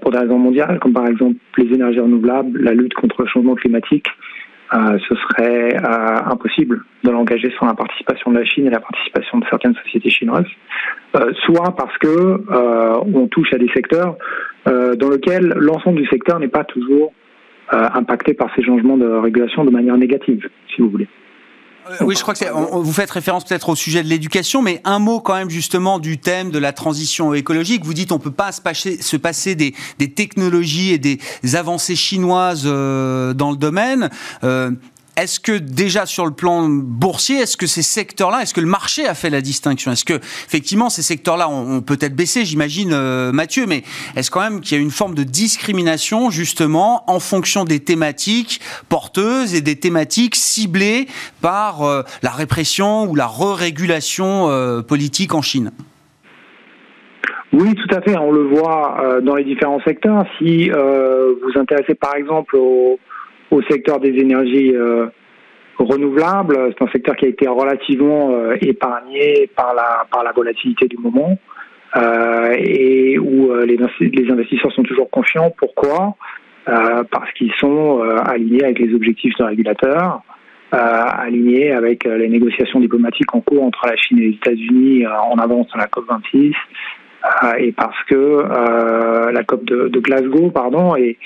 pour 0.00 0.10
des 0.10 0.18
raisons 0.18 0.38
mondiales, 0.38 0.78
comme 0.80 0.92
par 0.92 1.06
exemple 1.06 1.36
les 1.56 1.74
énergies 1.74 2.00
renouvelables, 2.00 2.60
la 2.62 2.72
lutte 2.72 2.94
contre 2.94 3.22
le 3.22 3.28
changement 3.28 3.54
climatique. 3.54 4.06
ce 4.72 5.14
serait 5.14 5.76
impossible 5.84 6.84
de 7.04 7.10
l'engager 7.10 7.52
sans 7.58 7.66
la 7.66 7.74
participation 7.74 8.30
de 8.30 8.38
la 8.38 8.44
Chine 8.44 8.66
et 8.66 8.70
la 8.70 8.80
participation 8.80 9.38
de 9.38 9.44
certaines 9.50 9.74
sociétés 9.82 10.10
chinoises, 10.10 10.46
soit 11.44 11.74
parce 11.76 11.96
que 11.98 12.42
on 13.14 13.26
touche 13.26 13.52
à 13.52 13.58
des 13.58 13.70
secteurs 13.74 14.16
dans 14.66 15.10
lesquels 15.10 15.54
l'ensemble 15.56 16.00
du 16.02 16.06
secteur 16.08 16.38
n'est 16.38 16.48
pas 16.48 16.64
toujours 16.64 17.12
impacté 17.70 18.34
par 18.34 18.54
ces 18.54 18.62
changements 18.62 18.96
de 18.96 19.06
régulation 19.06 19.64
de 19.64 19.70
manière 19.70 19.96
négative, 19.96 20.48
si 20.74 20.82
vous 20.82 20.90
voulez. 20.90 21.08
Euh, 21.88 21.94
oui, 22.00 22.14
je 22.16 22.22
crois 22.22 22.34
que 22.34 22.44
vous 22.78 22.92
faites 22.92 23.10
référence 23.10 23.44
peut-être 23.44 23.70
au 23.70 23.76
sujet 23.76 24.02
de 24.02 24.08
l'éducation, 24.08 24.62
mais 24.62 24.80
un 24.84 24.98
mot 24.98 25.20
quand 25.20 25.34
même 25.34 25.50
justement 25.50 25.98
du 25.98 26.18
thème 26.18 26.50
de 26.50 26.58
la 26.58 26.72
transition 26.72 27.34
écologique. 27.34 27.84
Vous 27.84 27.94
dites 27.94 28.12
on 28.12 28.18
peut 28.18 28.30
pas 28.30 28.52
se 28.52 28.60
passer, 28.60 29.00
se 29.00 29.16
passer 29.16 29.54
des, 29.54 29.74
des 29.98 30.10
technologies 30.12 30.92
et 30.92 30.98
des 30.98 31.18
avancées 31.54 31.96
chinoises 31.96 32.64
euh, 32.66 33.32
dans 33.32 33.50
le 33.50 33.56
domaine. 33.56 34.10
Euh, 34.44 34.70
est-ce 35.18 35.40
que 35.40 35.52
déjà 35.52 36.06
sur 36.06 36.24
le 36.24 36.30
plan 36.30 36.68
boursier, 36.68 37.38
est-ce 37.38 37.56
que 37.56 37.66
ces 37.66 37.82
secteurs-là, 37.82 38.42
est-ce 38.42 38.54
que 38.54 38.60
le 38.60 38.68
marché 38.68 39.06
a 39.06 39.14
fait 39.14 39.30
la 39.30 39.40
distinction? 39.40 39.90
Est-ce 39.90 40.04
que 40.04 40.14
effectivement 40.14 40.90
ces 40.90 41.02
secteurs-là 41.02 41.48
ont, 41.48 41.80
peut-être 41.80 42.14
baissé, 42.14 42.44
j'imagine, 42.44 42.92
euh, 42.92 43.32
Mathieu, 43.32 43.66
mais 43.66 43.82
est-ce 44.14 44.30
quand 44.30 44.40
même 44.40 44.60
qu'il 44.60 44.76
y 44.76 44.80
a 44.80 44.82
une 44.82 44.92
forme 44.92 45.16
de 45.16 45.24
discrimination 45.24 46.30
justement 46.30 47.02
en 47.10 47.18
fonction 47.18 47.64
des 47.64 47.80
thématiques 47.80 48.60
porteuses 48.88 49.56
et 49.56 49.60
des 49.60 49.74
thématiques 49.74 50.36
ciblées 50.36 51.08
par 51.42 51.82
euh, 51.82 52.02
la 52.22 52.30
répression 52.30 53.10
ou 53.10 53.16
la 53.16 53.26
re-régulation 53.26 54.48
euh, 54.50 54.82
politique 54.82 55.34
en 55.34 55.42
Chine? 55.42 55.72
Oui, 57.52 57.74
tout 57.74 57.92
à 57.92 58.00
fait. 58.02 58.16
On 58.16 58.30
le 58.30 58.42
voit 58.42 59.20
dans 59.22 59.34
les 59.34 59.42
différents 59.42 59.80
secteurs. 59.80 60.26
Si 60.36 60.68
vous 60.68 60.76
vous 61.42 61.58
intéressez 61.58 61.94
par 61.94 62.14
exemple 62.14 62.56
au, 62.56 63.00
au 63.50 63.62
secteur 63.62 64.00
des 64.00 64.10
énergies 64.10 64.74
euh, 64.74 65.06
renouvelables. 65.78 66.74
C'est 66.76 66.84
un 66.84 66.90
secteur 66.90 67.16
qui 67.16 67.26
a 67.26 67.28
été 67.28 67.48
relativement 67.48 68.30
euh, 68.32 68.56
épargné 68.60 69.48
par 69.56 69.74
la, 69.74 70.06
par 70.10 70.22
la 70.22 70.32
volatilité 70.32 70.86
du 70.86 70.96
moment 70.98 71.38
euh, 71.96 72.54
et 72.58 73.18
où 73.18 73.54
les, 73.64 73.76
les 73.76 74.30
investisseurs 74.30 74.72
sont 74.72 74.82
toujours 74.82 75.10
confiants. 75.10 75.52
Pourquoi? 75.56 76.16
Parce 77.10 77.32
qu'ils 77.32 77.52
sont 77.58 78.02
alignés 78.26 78.62
avec 78.62 78.78
les 78.78 78.94
objectifs 78.94 79.32
de 79.38 79.44
régulateurs. 79.44 80.20
alignés 80.70 81.72
avec 81.72 82.04
les 82.04 82.28
négociations 82.28 82.78
diplomatiques 82.78 83.34
en 83.34 83.40
cours 83.40 83.64
entre 83.64 83.86
la 83.86 83.96
Chine 83.96 84.18
et 84.18 84.26
les 84.26 84.34
États-Unis 84.34 85.06
en 85.06 85.38
avance 85.38 85.66
dans 85.72 85.78
la 85.78 85.86
COP26, 85.86 86.52
et 87.56 87.72
parce 87.72 87.96
que 88.04 89.32
la 89.32 89.42
COP 89.44 89.64
de, 89.64 89.88
de, 89.88 89.98
Glasgow, 89.98 90.50
pardon, 90.50 90.94
est, 90.94 91.16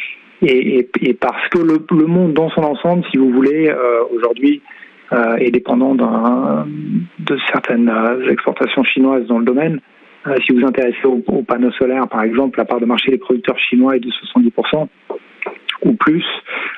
et, 0.43 1.15
parce 1.21 1.49
que 1.51 1.59
le, 1.59 2.07
monde 2.07 2.33
dans 2.35 2.51
son 2.51 2.63
ensemble, 2.63 3.05
si 3.11 3.19
vous 3.19 3.31
voulez, 3.31 3.69
euh, 3.69 4.03
aujourd'hui 4.13 4.61
euh, 5.13 5.37
est 5.37 5.51
dépendant 5.51 5.95
de 5.95 7.39
certaines 7.53 7.89
euh, 7.89 8.29
exportations 8.31 8.83
chinoises 8.85 9.27
dans 9.27 9.39
le 9.39 9.45
domaine. 9.45 9.81
Si 10.47 10.53
vous 10.53 10.61
vous 10.61 10.67
intéressez 10.67 11.05
aux, 11.05 11.43
panneaux 11.43 11.73
solaires, 11.73 12.07
par 12.09 12.23
exemple, 12.23 12.59
la 12.59 12.65
part 12.65 12.79
de 12.79 12.87
marché 12.87 13.11
des 13.11 13.19
producteurs 13.19 13.59
chinois 13.59 13.97
est 13.97 14.01
de 14.01 14.09
70% 14.09 14.87
ou 15.85 15.95
plus. 15.95 16.25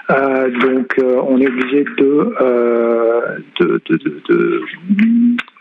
Donc, 0.09 0.97
on 0.99 1.39
est 1.39 1.49
obligé 1.49 1.85
de, 1.85 2.35
de, 3.61 3.83
de, 3.87 4.23
de, 4.31 4.63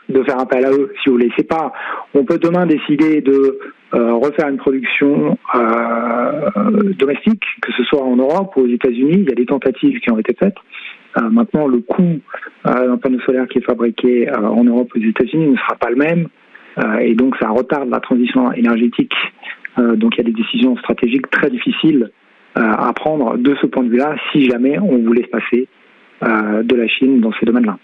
de 0.08 0.24
faire 0.24 0.40
appel 0.40 0.66
à 0.66 0.72
eux, 0.72 0.94
si 1.04 1.10
vous 1.10 1.16
voulez. 1.16 1.30
C'est 1.36 1.48
pas, 1.48 1.74
on 2.14 2.24
peut 2.24 2.38
demain 2.38 2.66
décider 2.66 3.20
de 3.20 3.60
euh, 3.94 4.14
refaire 4.14 4.48
une 4.48 4.58
production 4.58 5.38
euh, 5.54 6.50
domestique, 6.98 7.44
que 7.62 7.72
ce 7.74 7.84
soit 7.84 8.02
en 8.02 8.16
Europe 8.16 8.56
ou 8.56 8.62
aux 8.62 8.68
États-Unis. 8.68 9.20
Il 9.20 9.30
y 9.30 9.32
a 9.32 9.36
des 9.36 9.46
tentatives 9.46 10.00
qui 10.00 10.12
ont 10.12 10.18
été 10.18 10.34
faites. 10.34 10.56
Euh, 11.18 11.30
maintenant, 11.30 11.68
le 11.68 11.80
coût 11.80 12.20
d'un 12.66 12.98
panneau 12.98 13.20
solaire 13.20 13.48
qui 13.48 13.60
est 13.60 13.66
fabriqué 13.66 14.32
en 14.32 14.64
Europe 14.64 14.92
ou 14.96 15.00
aux 15.00 15.04
États-Unis 15.04 15.48
ne 15.52 15.58
sera 15.58 15.76
pas 15.76 15.90
le 15.90 15.98
même, 15.98 16.28
et 17.02 17.14
donc 17.14 17.36
ça 17.40 17.50
retarde 17.50 17.90
la 17.90 18.00
transition 18.00 18.52
énergétique. 18.54 19.14
donc 19.78 20.16
il 20.16 20.18
y 20.20 20.22
a 20.22 20.24
des 20.24 20.32
décisions 20.32 20.76
stratégiques 20.78 21.30
très 21.30 21.50
difficiles 21.50 22.10
à 22.56 22.92
prendre 22.94 23.38
de 23.38 23.54
ce 23.62 23.68
point 23.68 23.84
de 23.84 23.90
vue-là, 23.90 24.16
si 24.32 24.50
jamais 24.50 24.80
on 24.80 24.98
voulait 25.00 25.24
se 25.24 25.28
passer 25.28 25.68
de 26.22 26.76
la 26.76 26.88
Chine 26.88 27.20
dans 27.20 27.34
ces 27.34 27.46
domaines-là. 27.46 27.78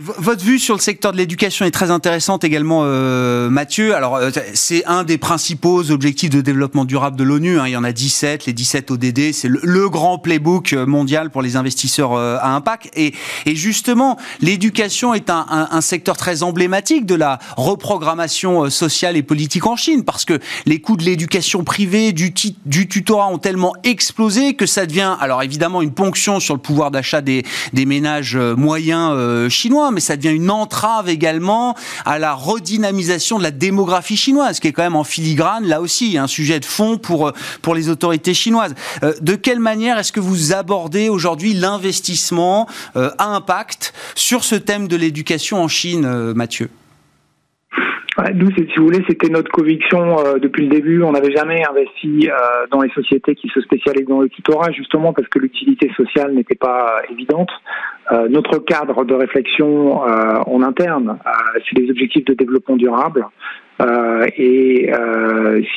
Votre 0.00 0.44
vue 0.44 0.60
sur 0.60 0.76
le 0.76 0.80
secteur 0.80 1.10
de 1.10 1.16
l'éducation 1.16 1.64
est 1.64 1.72
très 1.72 1.90
intéressante 1.90 2.44
également, 2.44 2.82
euh, 2.84 3.50
Mathieu. 3.50 3.96
Alors, 3.96 4.14
euh, 4.14 4.30
c'est 4.54 4.84
un 4.86 5.02
des 5.02 5.18
principaux 5.18 5.90
objectifs 5.90 6.30
de 6.30 6.40
développement 6.40 6.84
durable 6.84 7.16
de 7.16 7.24
l'ONU. 7.24 7.58
Hein. 7.58 7.64
Il 7.66 7.72
y 7.72 7.76
en 7.76 7.82
a 7.82 7.90
17, 7.90 8.46
les 8.46 8.52
17 8.52 8.92
ODD. 8.92 9.32
C'est 9.32 9.48
le, 9.48 9.88
grand 9.88 10.18
playbook 10.18 10.72
euh, 10.72 10.86
mondial 10.86 11.30
pour 11.30 11.42
les 11.42 11.56
investisseurs 11.56 12.12
à 12.16 12.54
impact. 12.54 12.90
Et, 12.94 13.12
justement, 13.46 14.18
l'éducation 14.40 15.14
est 15.14 15.30
un, 15.30 15.80
secteur 15.80 16.16
très 16.16 16.42
emblématique 16.42 17.04
de 17.04 17.14
la 17.14 17.38
reprogrammation 17.56 18.70
sociale 18.70 19.16
et 19.16 19.22
politique 19.22 19.66
en 19.66 19.76
Chine, 19.76 20.04
parce 20.04 20.24
que 20.24 20.38
les 20.66 20.80
coûts 20.80 20.96
de 20.96 21.04
l'éducation 21.04 21.64
privée, 21.64 22.12
du, 22.12 22.32
tutorat 22.32 23.28
ont 23.28 23.38
tellement 23.38 23.74
explosé 23.82 24.54
que 24.54 24.66
ça 24.66 24.86
devient, 24.86 25.16
alors 25.20 25.42
évidemment, 25.42 25.82
une 25.82 25.92
ponction 25.92 26.38
sur 26.40 26.54
le 26.54 26.60
pouvoir 26.60 26.90
d'achat 26.90 27.20
des 27.20 27.44
ménages 27.74 28.36
moyens 28.36 29.48
chinois 29.48 29.87
mais 29.90 30.00
ça 30.00 30.16
devient 30.16 30.34
une 30.34 30.50
entrave 30.50 31.08
également 31.08 31.74
à 32.04 32.18
la 32.18 32.34
redynamisation 32.34 33.38
de 33.38 33.42
la 33.42 33.50
démographie 33.50 34.16
chinoise, 34.16 34.60
qui 34.60 34.68
est 34.68 34.72
quand 34.72 34.82
même 34.82 34.96
en 34.96 35.04
filigrane, 35.04 35.66
là 35.66 35.80
aussi, 35.80 36.18
un 36.18 36.26
sujet 36.26 36.60
de 36.60 36.64
fond 36.64 36.98
pour, 36.98 37.32
pour 37.62 37.74
les 37.74 37.88
autorités 37.88 38.34
chinoises. 38.34 38.74
Euh, 39.02 39.14
de 39.20 39.34
quelle 39.34 39.60
manière 39.60 39.98
est-ce 39.98 40.12
que 40.12 40.20
vous 40.20 40.52
abordez 40.52 41.08
aujourd'hui 41.08 41.54
l'investissement 41.54 42.66
euh, 42.96 43.10
à 43.18 43.26
impact 43.34 43.92
sur 44.14 44.44
ce 44.44 44.54
thème 44.54 44.88
de 44.88 44.96
l'éducation 44.96 45.62
en 45.62 45.68
Chine, 45.68 46.04
euh, 46.04 46.34
Mathieu? 46.34 46.70
Nous, 48.34 48.50
si 48.50 48.66
vous 48.76 48.84
voulez, 48.84 49.04
c'était 49.08 49.28
notre 49.28 49.50
conviction 49.50 50.16
depuis 50.40 50.64
le 50.64 50.70
début. 50.70 51.02
On 51.02 51.12
n'avait 51.12 51.30
jamais 51.30 51.62
investi 51.64 52.28
dans 52.70 52.80
les 52.80 52.90
sociétés 52.90 53.34
qui 53.34 53.48
se 53.48 53.60
spécialisent 53.60 54.08
dans 54.08 54.20
le 54.20 54.28
tutorat, 54.28 54.72
justement 54.72 55.12
parce 55.12 55.28
que 55.28 55.38
l'utilité 55.38 55.90
sociale 55.96 56.34
n'était 56.34 56.56
pas 56.56 57.02
évidente. 57.10 57.50
Euh, 58.10 58.28
notre 58.28 58.58
cadre 58.58 59.04
de 59.04 59.14
réflexion 59.14 60.02
euh, 60.02 60.38
en 60.46 60.62
interne, 60.62 61.18
euh, 61.26 61.60
c'est 61.68 61.78
les 61.78 61.90
objectifs 61.90 62.24
de 62.24 62.34
développement 62.34 62.76
durable. 62.76 63.26
et 64.36 64.90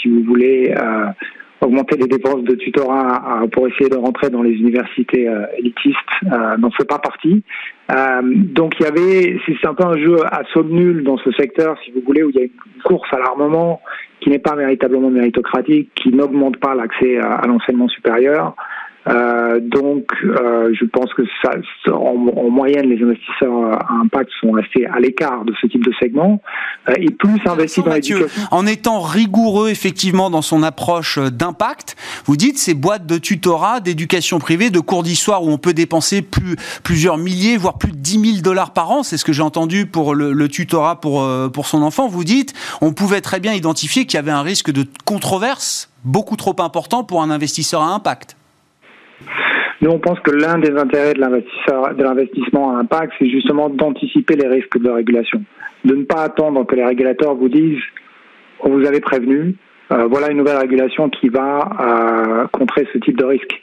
si 0.02 0.10
vous 0.10 0.24
voulez 0.24 0.74
augmenter 1.62 1.97
les 1.97 2.07
dépenses 2.07 2.43
de 2.43 2.55
tutorat 2.55 3.43
pour 3.51 3.68
essayer 3.68 3.89
de 3.89 3.95
rentrer 3.95 4.30
dans 4.30 4.41
les 4.41 4.53
universités 4.53 5.30
élitistes 5.57 5.97
n'en 6.57 6.72
fait 6.72 6.88
pas 6.88 6.99
partie. 6.99 7.43
donc 8.26 8.74
il 8.80 8.84
y 8.84 8.86
avait, 8.88 9.39
c'est 9.45 9.68
un 9.68 9.74
peu 9.74 9.86
un 9.86 9.97
jeu 9.97 10.18
à 10.26 10.41
somme 10.53 10.70
nulle 10.70 11.03
dans 11.03 11.18
ce 11.18 11.32
secteur, 11.34 11.78
si 11.86 11.91
vous 11.91 12.01
voulez, 12.05 12.24
où 12.24 12.30
il 12.30 12.36
y 12.36 12.39
a 12.39 12.43
une 12.43 12.82
course 12.84 13.07
à 13.14 13.20
l'armement 13.20 13.82
qui 14.22 14.30
n'est 14.30 14.39
pas 14.39 14.55
véritablement 14.55 15.09
méritocratique, 15.09 15.91
qui 15.95 16.09
n'augmente 16.09 16.57
pas 16.57 16.76
l'accès 16.76 17.18
à 17.18 17.45
l'enseignement 17.47 17.89
supérieur. 17.89 18.55
Euh, 19.08 19.60
donc, 19.60 20.06
euh, 20.24 20.72
je 20.80 20.86
pense 20.86 21.12
que 21.14 21.24
ça, 21.41 21.52
en, 21.91 22.16
moyenne, 22.49 22.88
les 22.88 23.04
investisseurs 23.04 23.74
à 23.74 23.93
impact 24.04 24.30
sont 24.39 24.52
restés 24.52 24.86
à 24.86 24.99
l'écart 24.99 25.43
de 25.43 25.54
ce 25.60 25.68
type 25.68 25.84
de 25.84 25.91
segment 25.99 26.41
euh, 26.88 26.93
et 26.97 27.10
plus 27.10 27.39
investis 27.45 27.84
dans 27.84 27.93
l'éducation. 27.93 28.28
En 28.52 28.68
étant 28.68 29.02
rigoureux 29.02 29.70
effectivement 29.70 30.30
dans 30.30 30.43
son 30.43 30.62
approche 30.62 31.18
d'impact, 31.18 31.95
vous 32.26 32.38
dites 32.38 32.60
ces 32.60 32.76
boîtes 32.76 33.08
de 33.08 33.18
tutorat, 33.18 33.80
d'éducation 33.80 34.38
privée, 34.38 34.70
de 34.70 34.80
cours 34.80 35.04
d'histoire 35.04 35.43
où 35.43 35.49
on 35.49 35.58
peut 35.58 35.74
dépenser 35.74 36.22
plus, 36.22 36.56
plusieurs 36.84 37.18
milliers, 37.18 37.58
voire 37.58 37.80
plus 37.80 37.91
de 37.91 37.97
10 37.97 38.34
000 38.34 38.41
dollars 38.43 38.72
par 38.72 38.91
an. 38.91 39.02
C'est 39.02 39.18
ce 39.18 39.26
que 39.26 39.34
j'ai 39.34 39.43
entendu 39.43 39.88
pour 39.88 40.14
le, 40.14 40.32
le, 40.34 40.47
tutorat 40.47 41.02
pour, 41.02 41.28
pour 41.52 41.66
son 41.66 41.82
enfant. 41.82 42.08
Vous 42.08 42.24
dites, 42.24 42.54
on 42.82 42.93
pouvait 42.93 43.22
très 43.22 43.39
bien 43.39 43.54
identifier 43.54 44.06
qu'il 44.06 44.18
y 44.18 44.20
avait 44.20 44.32
un 44.32 44.43
risque 44.43 44.72
de 44.72 44.86
controverse 45.06 45.91
beaucoup 46.04 46.36
trop 46.36 46.56
important 46.60 47.04
pour 47.04 47.22
un 47.22 47.30
investisseur 47.30 47.82
à 47.82 47.93
impact. 47.93 48.36
Nous, 49.82 49.89
on 49.89 49.99
pense 49.99 50.19
que 50.19 50.32
l'un 50.32 50.59
des 50.59 50.72
intérêts 50.78 51.13
de 51.13 52.03
l'investissement 52.03 52.76
à 52.76 52.80
impact, 52.80 53.13
c'est 53.17 53.30
justement 53.30 53.69
d'anticiper 53.69 54.36
les 54.36 54.47
risques 54.47 54.78
de 54.78 54.89
régulation, 54.89 55.43
de 55.86 55.95
ne 55.95 56.03
pas 56.03 56.22
attendre 56.22 56.65
que 56.65 56.76
les 56.76 56.86
régulateurs 56.86 57.36
vous 57.36 57.49
disent 57.49 57.82
on 58.63 58.69
vous 58.69 58.86
avait 58.86 58.99
prévenu, 58.99 59.55
euh, 59.91 60.05
voilà 60.05 60.32
une 60.32 60.38
nouvelle 60.38 60.57
régulation 60.57 61.09
qui 61.09 61.30
va 61.30 61.69
euh, 61.82 62.47
contrer 62.51 62.88
ce 62.93 62.99
type 62.99 63.17
de 63.17 63.26
risque. 63.26 63.59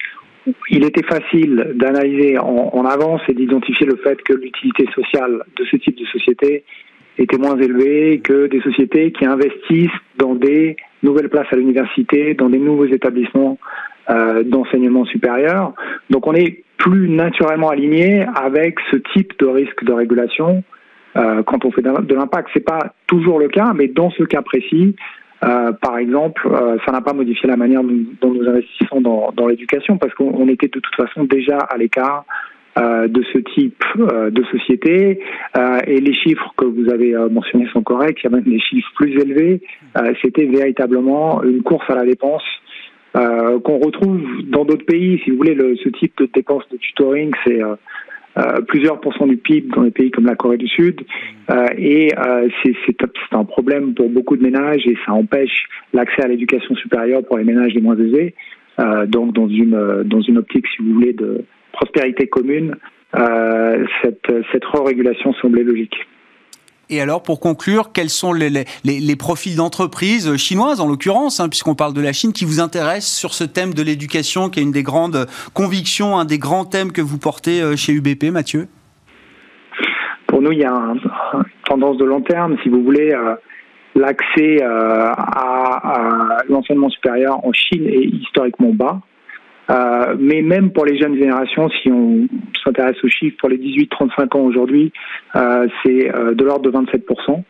Il 0.70 0.84
était 0.84 1.04
facile 1.04 1.72
d'analyser 1.74 2.38
en, 2.38 2.84
avance 2.86 3.20
et 3.28 3.34
d'identifier 3.34 3.86
le 3.86 3.96
fait 3.96 4.20
que 4.22 4.32
l'utilité 4.32 4.86
sociale 4.94 5.42
de 5.56 5.64
ce 5.64 5.76
type 5.76 5.96
de 5.96 6.06
société 6.06 6.64
étaient 7.18 7.36
moins 7.36 7.59
élevés 7.59 8.20
que 8.20 8.46
des 8.46 8.61
sociétés 8.62 9.12
qui 9.12 9.26
investissent 9.26 9.90
dans 10.16 10.34
des 10.34 10.76
nouvelles 11.02 11.28
places 11.28 11.48
à 11.52 11.56
l'université, 11.56 12.32
dans 12.32 12.48
des 12.48 12.59
nouveaux 12.59 12.86
établissements 12.86 13.59
euh, 14.11 14.42
d'enseignement 14.42 15.04
supérieur. 15.04 15.74
Donc 16.11 16.26
on 16.26 16.34
est 16.34 16.62
plus 16.78 17.09
naturellement 17.09 17.70
aligné 17.70 18.24
avec 18.34 18.78
ce 18.90 18.96
type 19.14 19.32
de 19.38 19.46
risque 19.46 19.84
de 19.84 19.92
régulation 19.92 20.62
euh, 21.16 21.42
quand 21.42 21.64
on 21.64 21.72
fait 21.72 21.82
de 21.82 22.14
l'impact. 22.14 22.48
C'est 22.54 22.64
pas 22.64 22.94
toujours 23.06 23.38
le 23.38 23.48
cas, 23.48 23.72
mais 23.74 23.88
dans 23.88 24.11
ce 24.11 24.22
cas 24.22 24.42
précis, 24.42 24.94
euh, 25.44 25.72
par 25.72 25.98
exemple, 25.98 26.48
euh, 26.50 26.76
ça 26.84 26.92
n'a 26.92 27.00
pas 27.00 27.12
modifié 27.12 27.48
la 27.48 27.56
manière 27.56 27.82
dont 27.82 28.32
nous 28.32 28.48
investissons 28.48 29.00
dans, 29.00 29.30
dans 29.36 29.46
l'éducation 29.46 29.96
parce 29.96 30.12
qu'on 30.14 30.48
était 30.48 30.66
de 30.66 30.80
toute 30.80 30.94
façon 30.96 31.24
déjà 31.24 31.59
à 31.59 31.76
l'écart 31.76 32.24
euh, 32.78 33.06
de 33.06 33.22
ce 33.32 33.38
type 33.38 33.84
de 33.96 34.44
société 34.44 35.20
et 35.86 36.00
les 36.00 36.14
chiffres 36.14 36.52
que 36.56 36.64
vous 36.64 36.90
avez 36.90 37.14
mentionnés 37.30 37.68
sont 37.72 37.82
corrects. 37.82 38.18
Il 38.22 38.30
y 38.30 38.34
a 38.34 38.36
même 38.36 38.44
des 38.44 38.61
chiffres 38.61 38.90
plus 38.96 39.12
élevés. 39.20 39.61
C'était 40.22 40.46
véritablement 40.46 41.42
une 41.42 41.62
course 41.62 41.88
à 41.88 41.94
la 41.94 42.04
dépense 42.04 42.42
qu'on 43.64 43.78
retrouve 43.78 44.22
dans 44.44 44.64
d'autres 44.64 44.86
pays. 44.86 45.20
Si 45.24 45.30
vous 45.30 45.38
voulez, 45.38 45.54
le, 45.54 45.76
ce 45.76 45.88
type 45.88 46.12
de 46.18 46.28
dépenses 46.32 46.68
de 46.70 46.76
tutoring, 46.76 47.32
c'est 47.44 47.60
euh, 48.38 48.60
plusieurs 48.68 49.00
pourcents 49.00 49.26
du 49.26 49.36
PIB 49.36 49.68
dans 49.74 49.82
des 49.82 49.90
pays 49.90 50.10
comme 50.12 50.26
la 50.26 50.36
Corée 50.36 50.58
du 50.58 50.68
Sud. 50.68 51.00
Euh, 51.50 51.66
et 51.76 52.12
euh, 52.16 52.48
c'est 52.62 53.32
un 53.32 53.44
problème 53.44 53.94
pour 53.94 54.08
beaucoup 54.10 54.36
de 54.36 54.42
ménages 54.42 54.86
et 54.86 54.96
ça 55.04 55.12
empêche 55.12 55.64
l'accès 55.92 56.22
à 56.22 56.28
l'éducation 56.28 56.74
supérieure 56.76 57.24
pour 57.24 57.38
les 57.38 57.44
ménages 57.44 57.74
les 57.74 57.80
moins 57.80 57.96
aisés. 57.98 58.34
donc 59.06 59.32
dans 59.34 59.48
une, 59.48 60.04
dans 60.04 60.20
une 60.20 60.38
optique, 60.38 60.66
si 60.68 60.82
vous 60.82 60.94
voulez, 60.94 61.12
de 61.12 61.44
prospérité 61.72 62.28
commune, 62.28 62.76
cette, 64.02 64.30
cette 64.52 64.64
re-régulation 64.64 65.32
semblait 65.34 65.64
logique. 65.64 65.96
Et 66.91 67.03
alors, 67.03 67.22
pour 67.22 67.39
conclure, 67.39 67.93
quels 67.93 68.09
sont 68.09 68.32
les, 68.32 68.49
les, 68.49 68.64
les 68.84 69.16
profils 69.16 69.55
d'entreprises 69.57 70.36
chinoises, 70.36 70.80
en 70.80 70.89
l'occurrence, 70.89 71.39
hein, 71.39 71.51
puisqu'on 71.51 71.74
parle 71.74 71.93
de 71.93 72.01
la 72.01 72.14
Chine, 72.14 72.32
qui 72.32 72.47
vous 72.47 72.61
intéressent 72.61 73.14
sur 73.14 73.34
ce 73.34 73.45
thème 73.45 73.74
de 73.74 73.82
l'éducation, 73.82 74.49
qui 74.49 74.61
est 74.61 74.62
une 74.62 74.72
des 74.72 74.82
grandes 74.82 75.26
convictions, 75.53 76.18
un 76.18 76.24
des 76.24 76.39
grands 76.39 76.64
thèmes 76.64 76.93
que 76.93 77.03
vous 77.03 77.18
portez 77.18 77.61
euh, 77.61 77.76
chez 77.76 77.93
UBP, 77.93 78.30
Mathieu? 78.32 78.68
Pour 80.28 80.41
nous, 80.41 80.53
il 80.53 80.61
y 80.61 80.64
a 80.64 80.72
une 80.72 81.01
tendance 81.66 81.99
de 81.99 82.05
long 82.05 82.22
terme, 82.22 82.57
si 82.62 82.70
vous 82.70 82.82
voulez. 82.82 83.12
Euh, 83.12 83.34
l'accès 83.95 84.62
euh, 84.62 85.11
à 85.12 86.39
l'enseignement 86.49 86.89
supérieur 86.89 87.45
en 87.45 87.53
Chine 87.53 87.86
est 87.86 88.05
historiquement 88.05 88.72
bas. 88.72 89.01
Euh, 89.70 90.16
mais 90.18 90.40
même 90.42 90.70
pour 90.70 90.86
les 90.86 90.98
jeunes 90.98 91.16
générations, 91.16 91.68
si 91.82 91.90
on 91.90 92.26
s'intéresse 92.64 92.96
aux 93.04 93.08
chiffres, 93.08 93.36
pour 93.38 93.50
les 93.50 93.58
18-35 93.58 94.36
ans 94.36 94.40
aujourd'hui, 94.40 94.92
euh, 95.36 95.66
c'est 95.82 96.14
euh, 96.14 96.34
de 96.34 96.44
l'ordre 96.44 96.70
de 96.70 96.76
27%. 96.76 97.42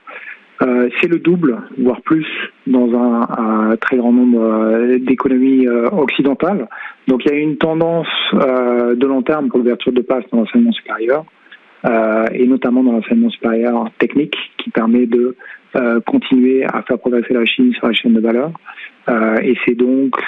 Euh, 0.61 0.89
c'est 1.01 1.07
le 1.07 1.21
double, 1.21 1.61
voire 1.79 2.01
plus, 2.03 2.27
dans 2.67 2.93
un, 2.93 3.77
très 3.77 3.97
grand 3.97 4.13
nombre 4.13 4.97
d'économies 4.99 5.69
occidentales. 5.69 6.67
Donc 7.07 7.25
il 7.25 7.33
y 7.33 7.35
a 7.35 7.39
une 7.39 7.57
tendance 7.57 8.09
de 8.33 9.07
long 9.07 9.23
terme 9.23 9.49
pour 9.49 9.61
l'ouverture 9.61 9.93
de 9.93 10.01
places 10.01 10.25
dans 10.33 10.39
l'enseignement 10.39 10.73
supérieur, 10.73 11.25
et 12.33 12.47
notamment 12.49 12.83
dans 12.83 12.91
l'enseignement 12.91 13.31
supérieur 13.31 13.89
technique, 14.01 14.35
qui 14.59 14.71
permet 14.71 15.07
de 15.07 15.37
continuer 16.07 16.65
à 16.65 16.83
faire 16.83 16.99
progresser 16.99 17.35
la 17.35 17.45
Chine 17.45 17.73
sur 17.75 17.87
la 17.87 17.93
chaîne 17.93 18.15
de 18.15 18.21
valeur. 18.21 18.51
et 19.41 19.55
c'est 19.65 19.77
donc 19.77 20.21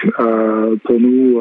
pour 0.84 1.00
nous 1.00 1.40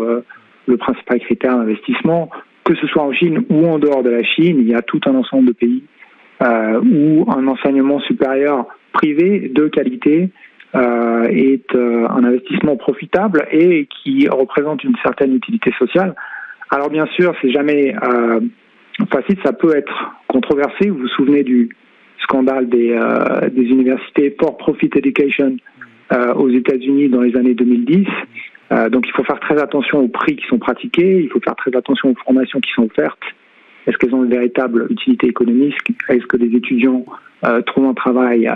le 0.69 0.77
principal 0.77 1.19
critère 1.19 1.57
d'investissement, 1.57 2.29
que 2.63 2.75
ce 2.75 2.87
soit 2.87 3.03
en 3.03 3.11
Chine 3.11 3.43
ou 3.49 3.67
en 3.67 3.79
dehors 3.79 4.03
de 4.03 4.11
la 4.11 4.23
Chine, 4.23 4.57
il 4.59 4.67
y 4.67 4.75
a 4.75 4.81
tout 4.81 5.01
un 5.07 5.15
ensemble 5.15 5.47
de 5.47 5.53
pays 5.53 5.83
euh, 6.41 6.79
où 6.79 7.25
un 7.29 7.47
enseignement 7.47 7.99
supérieur 8.01 8.67
privé 8.93 9.51
de 9.53 9.67
qualité 9.67 10.29
euh, 10.75 11.23
est 11.23 11.73
euh, 11.73 12.07
un 12.07 12.23
investissement 12.23 12.77
profitable 12.77 13.47
et 13.51 13.87
qui 13.87 14.27
représente 14.29 14.83
une 14.83 14.95
certaine 15.03 15.35
utilité 15.35 15.73
sociale. 15.79 16.15
Alors 16.69 16.89
bien 16.89 17.07
sûr, 17.07 17.33
c'est 17.41 17.51
jamais 17.51 17.95
facile, 19.11 19.37
ça 19.43 19.53
peut 19.53 19.75
être 19.75 20.11
controversé. 20.27 20.89
Vous 20.89 20.99
vous 20.99 21.07
souvenez 21.07 21.41
du 21.41 21.69
scandale 22.21 22.69
des, 22.69 22.95
universités 23.55 24.35
for 24.39 24.55
profit 24.57 24.91
education 24.93 25.57
aux 26.35 26.49
États-Unis 26.49 27.09
dans 27.09 27.21
les 27.21 27.35
années 27.35 27.55
2010. 27.55 28.05
Euh, 28.71 28.89
donc 28.89 29.07
il 29.07 29.11
faut 29.13 29.23
faire 29.23 29.39
très 29.39 29.59
attention 29.59 29.99
aux 29.99 30.07
prix 30.07 30.35
qui 30.35 30.45
sont 30.47 30.59
pratiqués, 30.59 31.21
il 31.23 31.29
faut 31.29 31.39
faire 31.39 31.55
très 31.55 31.75
attention 31.75 32.09
aux 32.09 32.15
formations 32.23 32.59
qui 32.59 32.71
sont 32.73 32.83
offertes. 32.83 33.23
Est-ce 33.87 33.97
qu'elles 33.97 34.13
ont 34.13 34.23
une 34.23 34.29
véritable 34.29 34.87
utilité 34.89 35.27
économique? 35.27 35.75
Est-ce 36.09 36.25
que 36.27 36.37
les 36.37 36.55
étudiants 36.55 37.05
euh, 37.45 37.61
trouvent 37.61 37.85
un 37.85 37.93
travail 37.93 38.47
euh, 38.47 38.51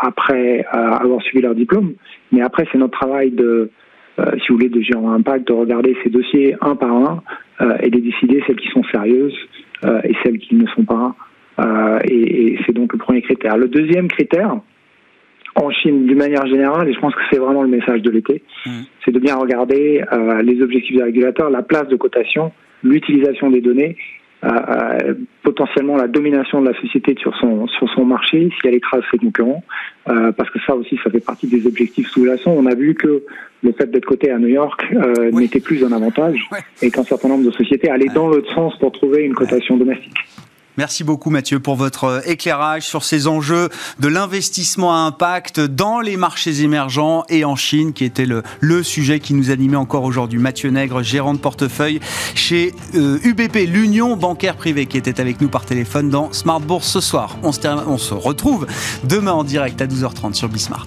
après 0.00 0.64
avoir 0.72 1.20
suivi 1.22 1.42
leur 1.42 1.54
diplôme? 1.54 1.94
Mais 2.32 2.40
après, 2.40 2.66
c'est 2.72 2.78
notre 2.78 2.98
travail 2.98 3.30
de, 3.32 3.70
si 4.16 4.48
vous 4.48 4.54
voulez, 4.54 4.70
de 4.70 4.80
gérer 4.80 5.04
impact, 5.04 5.48
de 5.48 5.52
regarder 5.52 5.96
ces 6.02 6.08
dossiers 6.08 6.56
un 6.60 6.76
par 6.76 6.92
un 6.92 7.22
et 7.82 7.90
de 7.90 7.98
décider 7.98 8.42
celles 8.46 8.56
qui 8.56 8.68
sont 8.68 8.84
sérieuses 8.84 9.36
et 10.04 10.14
celles 10.22 10.38
qui 10.38 10.54
ne 10.54 10.66
sont 10.68 10.84
pas. 10.84 11.14
et 12.04 12.58
c'est 12.64 12.72
donc 12.72 12.92
le 12.92 12.98
premier 12.98 13.20
critère. 13.20 13.58
Le 13.58 13.68
deuxième 13.68 14.08
critère, 14.08 14.60
en 15.56 15.70
Chine 15.70 16.06
d'une 16.06 16.18
manière 16.18 16.46
générale, 16.46 16.88
et 16.88 16.92
je 16.92 17.00
pense 17.00 17.14
que 17.14 17.20
c'est 17.30 17.38
vraiment 17.38 17.62
le 17.62 17.68
message 17.68 18.02
de 18.02 18.10
l'été, 18.10 18.42
mmh. 18.66 18.70
c'est 19.04 19.10
de 19.10 19.18
bien 19.18 19.36
regarder 19.36 20.02
euh, 20.12 20.42
les 20.42 20.62
objectifs 20.62 20.96
des 20.96 21.02
régulateurs, 21.02 21.50
la 21.50 21.62
place 21.62 21.88
de 21.88 21.96
cotation, 21.96 22.52
l'utilisation 22.82 23.50
des 23.50 23.60
données, 23.60 23.96
euh, 24.42 24.48
euh, 24.48 25.14
potentiellement 25.42 25.96
la 25.96 26.08
domination 26.08 26.62
de 26.62 26.68
la 26.70 26.80
société 26.80 27.14
sur 27.20 27.36
son 27.36 27.66
sur 27.66 27.90
son 27.90 28.06
marché 28.06 28.48
si 28.58 28.68
elle 28.68 28.74
écrase 28.74 29.02
ses 29.10 29.18
concurrents, 29.18 29.62
euh, 30.08 30.32
parce 30.32 30.48
que 30.48 30.58
ça 30.66 30.74
aussi 30.74 30.98
ça 31.04 31.10
fait 31.10 31.22
partie 31.22 31.46
des 31.46 31.66
objectifs 31.66 32.08
sous-jacents. 32.08 32.54
On 32.56 32.64
a 32.64 32.74
vu 32.74 32.94
que 32.94 33.22
le 33.62 33.72
fait 33.72 33.90
d'être 33.90 34.06
coté 34.06 34.30
à 34.30 34.38
New 34.38 34.48
York 34.48 34.86
euh, 34.94 35.30
oui. 35.32 35.42
n'était 35.42 35.60
plus 35.60 35.84
un 35.84 35.92
avantage 35.92 36.40
ouais. 36.52 36.58
et 36.80 36.90
qu'un 36.90 37.04
certain 37.04 37.28
nombre 37.28 37.44
de 37.44 37.50
sociétés 37.50 37.90
allaient 37.90 38.08
ouais. 38.08 38.14
dans 38.14 38.28
l'autre 38.28 38.50
sens 38.54 38.78
pour 38.78 38.92
trouver 38.92 39.24
une 39.24 39.34
cotation 39.34 39.76
domestique. 39.76 40.16
Merci 40.76 41.04
beaucoup 41.04 41.30
Mathieu 41.30 41.58
pour 41.58 41.74
votre 41.74 42.04
euh, 42.04 42.20
éclairage 42.26 42.86
sur 42.86 43.04
ces 43.04 43.26
enjeux 43.26 43.68
de 43.98 44.08
l'investissement 44.08 44.94
à 44.94 44.98
impact 44.98 45.60
dans 45.60 46.00
les 46.00 46.16
marchés 46.16 46.62
émergents 46.62 47.24
et 47.28 47.44
en 47.44 47.56
Chine, 47.56 47.92
qui 47.92 48.04
était 48.04 48.26
le, 48.26 48.42
sujet 48.82 49.20
qui 49.20 49.34
nous 49.34 49.50
animait 49.50 49.76
encore 49.76 50.04
aujourd'hui. 50.04 50.38
Mathieu 50.38 50.70
Nègre, 50.70 51.02
gérant 51.02 51.34
de 51.34 51.38
portefeuille 51.38 52.00
chez 52.34 52.72
euh, 52.94 53.18
UBP, 53.24 53.66
l'Union 53.68 54.16
bancaire 54.16 54.56
privée, 54.56 54.86
qui 54.86 54.96
était 54.96 55.20
avec 55.20 55.40
nous 55.40 55.48
par 55.48 55.64
téléphone 55.64 56.08
dans 56.08 56.32
Smart 56.32 56.60
Bourse 56.60 56.88
ce 56.88 57.00
soir. 57.00 57.36
On 57.42 57.52
se 57.52 58.14
retrouve 58.14 58.66
demain 59.04 59.32
en 59.32 59.44
direct 59.44 59.82
à 59.82 59.86
12h30 59.86 60.34
sur 60.34 60.48
Bismart. 60.48 60.86